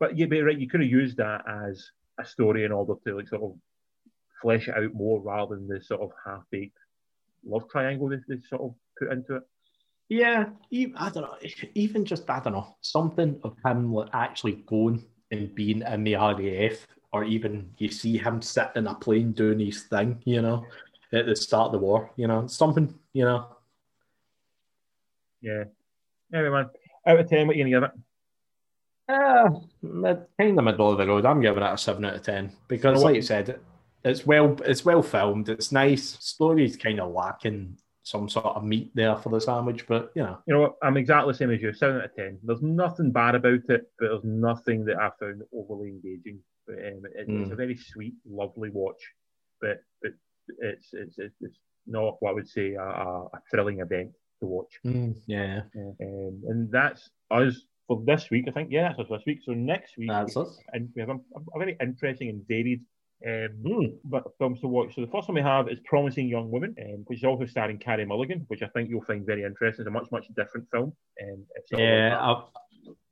but 0.00 0.16
yeah, 0.16 0.26
but 0.26 0.36
right. 0.42 0.58
You 0.58 0.68
could 0.68 0.80
have 0.80 0.88
used 0.90 1.18
that 1.18 1.42
as 1.46 1.90
a 2.18 2.24
story 2.24 2.64
in 2.64 2.72
order 2.72 2.94
to 3.06 3.16
like 3.16 3.28
sort 3.28 3.42
of 3.42 3.52
flesh 4.42 4.68
it 4.68 4.76
out 4.76 4.92
more 4.92 5.20
rather 5.20 5.54
than 5.56 5.68
the 5.68 5.80
sort 5.80 6.02
of 6.02 6.10
half 6.26 6.42
baked 6.50 6.76
love 7.44 7.68
triangle 7.68 8.08
that 8.08 8.22
they 8.28 8.36
sort 8.48 8.62
of 8.62 8.74
put 8.98 9.12
into 9.12 9.36
it. 9.36 9.42
yeah. 10.08 10.46
I 10.96 11.10
don't 11.10 11.22
know. 11.22 11.36
Even 11.74 12.04
just 12.04 12.28
I 12.28 12.40
don't 12.40 12.52
know 12.52 12.76
something 12.80 13.40
of 13.44 13.56
him 13.64 13.96
actually 14.12 14.64
going 14.66 15.04
and 15.30 15.54
being 15.54 15.82
in 15.82 16.04
the 16.04 16.14
RAF, 16.14 16.86
or 17.12 17.24
even 17.24 17.70
you 17.78 17.90
see 17.90 18.18
him 18.18 18.42
sitting 18.42 18.70
in 18.76 18.86
a 18.86 18.94
plane 18.94 19.32
doing 19.32 19.60
his 19.60 19.84
thing. 19.84 20.20
You 20.24 20.42
know, 20.42 20.66
at 21.12 21.26
the 21.26 21.36
start 21.36 21.66
of 21.66 21.72
the 21.72 21.78
war. 21.78 22.10
You 22.16 22.26
know, 22.26 22.46
something. 22.46 22.94
You 23.12 23.24
know. 23.24 23.46
Yeah. 25.40 25.64
Anyway, 26.32 26.50
man, 26.50 26.70
out 27.06 27.20
of 27.20 27.28
ten, 27.28 27.46
what 27.46 27.56
are 27.56 27.58
you 27.58 27.64
gonna 27.64 27.86
give 27.86 27.90
it? 27.90 27.98
Uh, 29.08 29.50
kind 30.38 30.58
of 30.58 30.64
middle 30.64 30.92
of 30.92 30.98
the 30.98 31.06
road. 31.06 31.26
I'm 31.26 31.40
giving 31.40 31.62
it 31.62 31.72
a 31.72 31.76
seven 31.76 32.04
out 32.04 32.14
of 32.14 32.22
ten 32.22 32.52
because, 32.68 33.02
like 33.02 33.16
you 33.16 33.22
said, 33.22 33.58
it's 34.04 34.26
well, 34.26 34.56
it's 34.64 34.84
well 34.84 35.02
filmed. 35.02 35.48
It's 35.48 35.72
nice. 35.72 36.16
Story's 36.20 36.76
kind 36.76 37.00
of 37.00 37.12
lacking 37.12 37.76
some 38.04 38.28
sort 38.28 38.46
of 38.56 38.64
meat 38.64 38.90
there 38.94 39.14
for 39.16 39.28
the 39.28 39.40
sandwich, 39.40 39.86
but 39.86 40.10
you 40.16 40.22
know, 40.22 40.38
You 40.46 40.54
know 40.54 40.60
what? 40.62 40.74
I'm 40.82 40.96
exactly 40.96 41.32
the 41.32 41.38
same 41.38 41.50
as 41.52 41.62
you. 41.62 41.72
Seven 41.72 41.98
out 41.98 42.04
of 42.06 42.14
ten. 42.16 42.38
There's 42.42 42.62
nothing 42.62 43.12
bad 43.12 43.34
about 43.36 43.60
it, 43.68 43.68
but 43.68 44.08
there's 44.08 44.24
nothing 44.24 44.84
that 44.86 44.96
I 44.98 45.10
found 45.20 45.42
overly 45.54 45.90
engaging. 45.90 46.40
But 46.66 46.76
um, 46.78 47.02
it, 47.14 47.26
it's 47.28 47.48
Mm. 47.48 47.52
a 47.52 47.56
very 47.56 47.76
sweet, 47.76 48.14
lovely 48.28 48.70
watch. 48.70 49.00
But 49.60 49.82
but 50.02 50.12
it's 50.58 50.88
it's 50.92 51.18
it's, 51.18 51.36
it's 51.40 51.58
not 51.86 52.16
what 52.20 52.30
I 52.30 52.34
would 52.34 52.48
say 52.48 52.74
a, 52.74 52.82
a, 52.82 53.28
thrilling 53.50 53.80
event 53.80 54.12
to 54.40 54.46
watch. 54.46 54.78
yeah, 55.26 55.62
Um, 55.76 56.42
and 56.48 56.70
that's 56.72 57.08
us 57.30 57.54
for 57.86 58.02
this 58.04 58.30
week. 58.30 58.46
I 58.48 58.50
think 58.52 58.70
yeah, 58.72 58.88
that's 58.96 59.00
us 59.00 59.18
this 59.18 59.26
week. 59.26 59.40
So 59.44 59.52
next 59.52 59.96
week, 59.96 60.08
that's 60.10 60.34
it. 60.36 60.48
and 60.72 60.88
we 60.96 61.00
have 61.00 61.10
a, 61.10 61.14
a 61.54 61.58
very 61.58 61.76
interesting 61.80 62.28
and 62.30 62.42
varied 62.48 62.80
um, 63.26 63.98
but 64.04 64.24
films 64.38 64.60
to 64.60 64.68
watch. 64.68 64.94
So 64.94 65.00
the 65.00 65.10
first 65.10 65.28
one 65.28 65.36
we 65.36 65.42
have 65.42 65.68
is 65.68 65.78
Promising 65.84 66.28
Young 66.28 66.50
Woman, 66.50 66.74
um, 66.80 67.04
which 67.06 67.18
is 67.18 67.24
also 67.24 67.46
starring 67.46 67.78
Carey 67.78 68.04
Mulligan, 68.04 68.44
which 68.48 68.62
I 68.62 68.68
think 68.68 68.90
you'll 68.90 69.04
find 69.04 69.24
very 69.24 69.44
interesting. 69.44 69.82
It's 69.82 69.88
a 69.88 69.90
much 69.90 70.10
much 70.10 70.26
different 70.36 70.68
film. 70.70 70.92
Um, 71.22 71.46
Yeah, 71.72 72.18
I've 72.20 72.44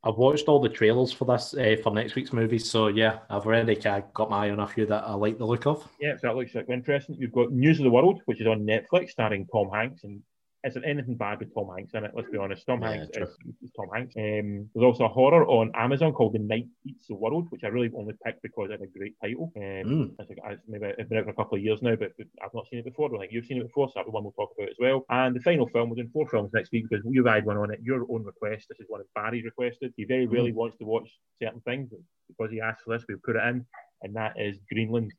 I've 0.02 0.16
watched 0.16 0.48
all 0.48 0.60
the 0.60 0.68
trailers 0.68 1.12
for 1.12 1.26
this 1.26 1.54
uh, 1.54 1.76
for 1.82 1.92
next 1.92 2.14
week's 2.14 2.32
movie, 2.32 2.58
so 2.58 2.88
yeah, 2.88 3.18
I've 3.28 3.46
already 3.46 3.76
got 3.76 4.30
my 4.30 4.46
eye 4.46 4.50
on 4.50 4.60
a 4.60 4.66
few 4.66 4.86
that 4.86 5.04
I 5.04 5.12
like 5.14 5.38
the 5.38 5.46
look 5.46 5.66
of. 5.66 5.86
yeah, 6.00 6.14
so 6.16 6.28
that 6.28 6.36
looks 6.36 6.54
like 6.54 6.68
interesting. 6.68 7.16
You've 7.18 7.32
got 7.32 7.52
News 7.52 7.78
of 7.78 7.84
the 7.84 7.90
World, 7.90 8.22
which 8.24 8.40
is 8.40 8.46
on 8.46 8.60
Netflix, 8.60 9.10
starring 9.10 9.46
Tom 9.52 9.70
Hanks, 9.72 10.04
and 10.04 10.22
isn't 10.64 10.84
anything 10.84 11.16
bad 11.16 11.38
with 11.38 11.54
Tom 11.54 11.70
Hanks 11.74 11.94
in 11.94 12.04
it. 12.04 12.12
Let's 12.14 12.28
be 12.30 12.36
honest, 12.36 12.66
Tom 12.66 12.82
Yeah, 12.82 12.90
Hanks 12.90 13.16
is, 13.16 13.28
is 13.62 13.70
Tom 13.76 13.88
Hanks. 13.94 14.14
Um, 14.16 14.68
there's 14.74 14.84
also 14.84 15.04
a 15.04 15.08
horror 15.08 15.46
on 15.46 15.72
Amazon 15.74 16.12
called 16.12 16.34
The 16.34 16.38
Night 16.38 16.66
Eats 16.86 17.08
the 17.08 17.14
World, 17.14 17.46
which 17.50 17.62
I 17.64 17.68
really 17.68 17.90
only 17.96 18.14
picked 18.24 18.42
because 18.42 18.68
it 18.68 18.80
had 18.80 18.82
a 18.82 18.98
great 18.98 19.14
title. 19.22 19.52
Um, 19.56 19.62
Mm. 19.90 20.14
It's, 20.18 20.28
like, 20.28 20.38
it's 20.44 20.62
maybe 20.68 20.92
it's 20.98 21.08
been 21.08 21.18
out 21.18 21.24
for 21.24 21.30
a 21.30 21.34
couple 21.34 21.56
of 21.56 21.64
years 21.64 21.80
now, 21.80 21.96
but, 21.96 22.12
but 22.18 22.26
I've 22.44 22.54
not 22.54 22.66
seen 22.68 22.80
it 22.80 22.84
before. 22.84 23.06
I 23.06 23.10
don't 23.10 23.20
think 23.20 23.32
you've 23.32 23.46
seen 23.46 23.58
it 23.58 23.66
before, 23.66 23.88
so 23.88 23.92
that's 23.96 24.06
the 24.06 24.12
one 24.12 24.22
we'll 24.24 24.32
talk 24.32 24.52
about 24.56 24.68
as 24.68 24.76
well. 24.78 25.04
And 25.08 25.34
the 25.34 25.40
final 25.40 25.68
film, 25.68 25.88
we're 25.88 25.96
doing 25.96 26.10
four 26.12 26.28
films 26.28 26.50
next 26.52 26.70
week 26.72 26.86
because 26.88 27.04
you've 27.08 27.26
had 27.26 27.46
one 27.46 27.56
on 27.56 27.72
it, 27.72 27.80
your 27.82 28.06
own 28.10 28.24
request. 28.24 28.66
This 28.68 28.80
is 28.80 28.86
one 28.88 29.00
of 29.00 29.06
Barry's 29.14 29.44
requested. 29.44 29.94
He 29.96 30.04
very 30.04 30.26
rarely 30.26 30.52
wants 30.52 30.76
to 30.78 30.84
watch 30.84 31.08
certain 31.42 31.60
things, 31.62 31.90
because 32.28 32.52
he 32.52 32.60
asked 32.60 32.82
for 32.84 32.96
this, 32.96 33.04
we'll 33.08 33.18
put 33.24 33.36
it 33.36 33.44
in, 33.48 33.64
and 34.02 34.14
that 34.16 34.34
is 34.38 34.58
Greenland, 34.70 35.12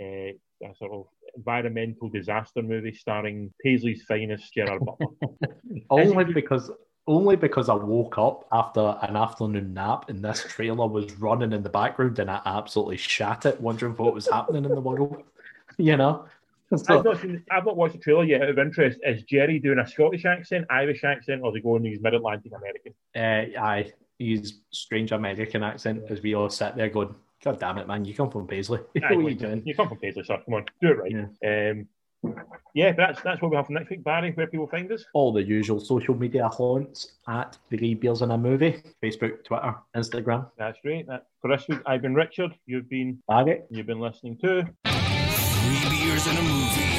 uh, 0.00 0.32
a 0.62 0.74
sort 0.76 0.92
of 0.92 1.06
environmental 1.36 2.08
disaster 2.08 2.62
movie 2.62 2.92
starring 2.92 3.52
Paisley's 3.62 4.02
finest 4.02 4.52
Gerard 4.54 4.84
Butler. 4.84 5.06
Only 5.90 6.24
because 6.24 6.70
only 7.08 7.34
because 7.34 7.68
I 7.68 7.74
woke 7.74 8.16
up 8.16 8.46
after 8.52 8.96
an 9.02 9.16
afternoon 9.16 9.74
nap 9.74 10.08
and 10.08 10.24
this 10.24 10.44
trailer 10.44 10.86
was 10.86 11.12
running 11.14 11.52
in 11.52 11.64
the 11.64 11.68
background 11.68 12.18
and 12.20 12.30
I 12.30 12.40
absolutely 12.46 12.96
shat 12.96 13.44
it, 13.44 13.60
wondering 13.60 13.94
what 13.94 14.14
was 14.14 14.28
happening 14.28 14.64
in 14.64 14.70
the 14.70 14.80
world. 14.80 15.22
You 15.78 15.96
know, 15.96 16.26
So- 16.76 16.98
I've 16.98 17.04
not 17.04 17.20
seen, 17.22 17.42
I've 17.50 17.64
not 17.64 17.78
watched 17.78 17.94
the 17.94 17.98
trailer 17.98 18.24
yet. 18.24 18.42
Out 18.42 18.50
of 18.50 18.58
interest, 18.58 18.98
is 19.02 19.22
Jerry 19.22 19.58
doing 19.58 19.78
a 19.78 19.88
Scottish 19.88 20.26
accent, 20.26 20.66
Irish 20.68 21.02
accent, 21.02 21.40
or 21.42 21.48
is 21.48 21.56
he 21.56 21.62
going 21.62 21.82
these 21.82 21.98
Mid 21.98 22.12
Atlantic 22.12 22.52
American? 22.54 22.92
Uh, 23.16 23.58
aye, 23.58 23.90
his 24.18 24.60
strange 24.70 25.12
American 25.12 25.62
accent 25.62 26.02
as 26.10 26.20
we 26.20 26.34
all 26.34 26.50
sat 26.50 26.76
there 26.76 26.90
going, 26.90 27.14
God 27.42 27.58
damn 27.58 27.78
it, 27.78 27.88
man, 27.88 28.04
you 28.04 28.14
come 28.14 28.30
from 28.30 28.46
Paisley. 28.46 28.80
what 28.92 29.04
are 29.04 29.20
you 29.20 29.34
doing? 29.34 29.62
You 29.64 29.74
come 29.74 29.88
from 29.88 29.98
Paisley, 29.98 30.22
sir. 30.24 30.40
Come 30.44 30.54
on, 30.54 30.64
do 30.80 30.88
it 30.88 30.98
right. 30.98 31.72
Um, 31.72 31.88
yeah, 32.74 32.92
but 32.92 32.98
that's 32.98 33.22
that's 33.22 33.42
what 33.42 33.50
we 33.50 33.56
have 33.56 33.66
for 33.66 33.72
next 33.72 33.90
week. 33.90 34.04
Barry, 34.04 34.30
where 34.32 34.46
people 34.46 34.68
find 34.68 34.90
us? 34.92 35.04
All 35.12 35.32
the 35.32 35.42
usual 35.42 35.80
social 35.80 36.14
media 36.14 36.46
haunts 36.46 37.14
at 37.26 37.58
Three 37.68 37.94
Beers 37.94 38.22
in 38.22 38.30
a 38.30 38.38
Movie 38.38 38.80
Facebook, 39.02 39.44
Twitter, 39.44 39.74
Instagram. 39.96 40.48
That's 40.56 40.78
great. 40.82 41.08
That, 41.08 41.26
for 41.40 41.50
this 41.50 41.66
week, 41.68 41.80
I've 41.84 42.02
been 42.02 42.14
Richard. 42.14 42.52
You've 42.66 42.88
been 42.88 43.20
Barry. 43.26 43.62
you've 43.70 43.86
been 43.86 44.00
listening 44.00 44.38
to. 44.38 44.62
Three 44.86 45.90
beers 45.90 46.26
and 46.28 46.38
a 46.38 46.42
movie. 46.42 46.91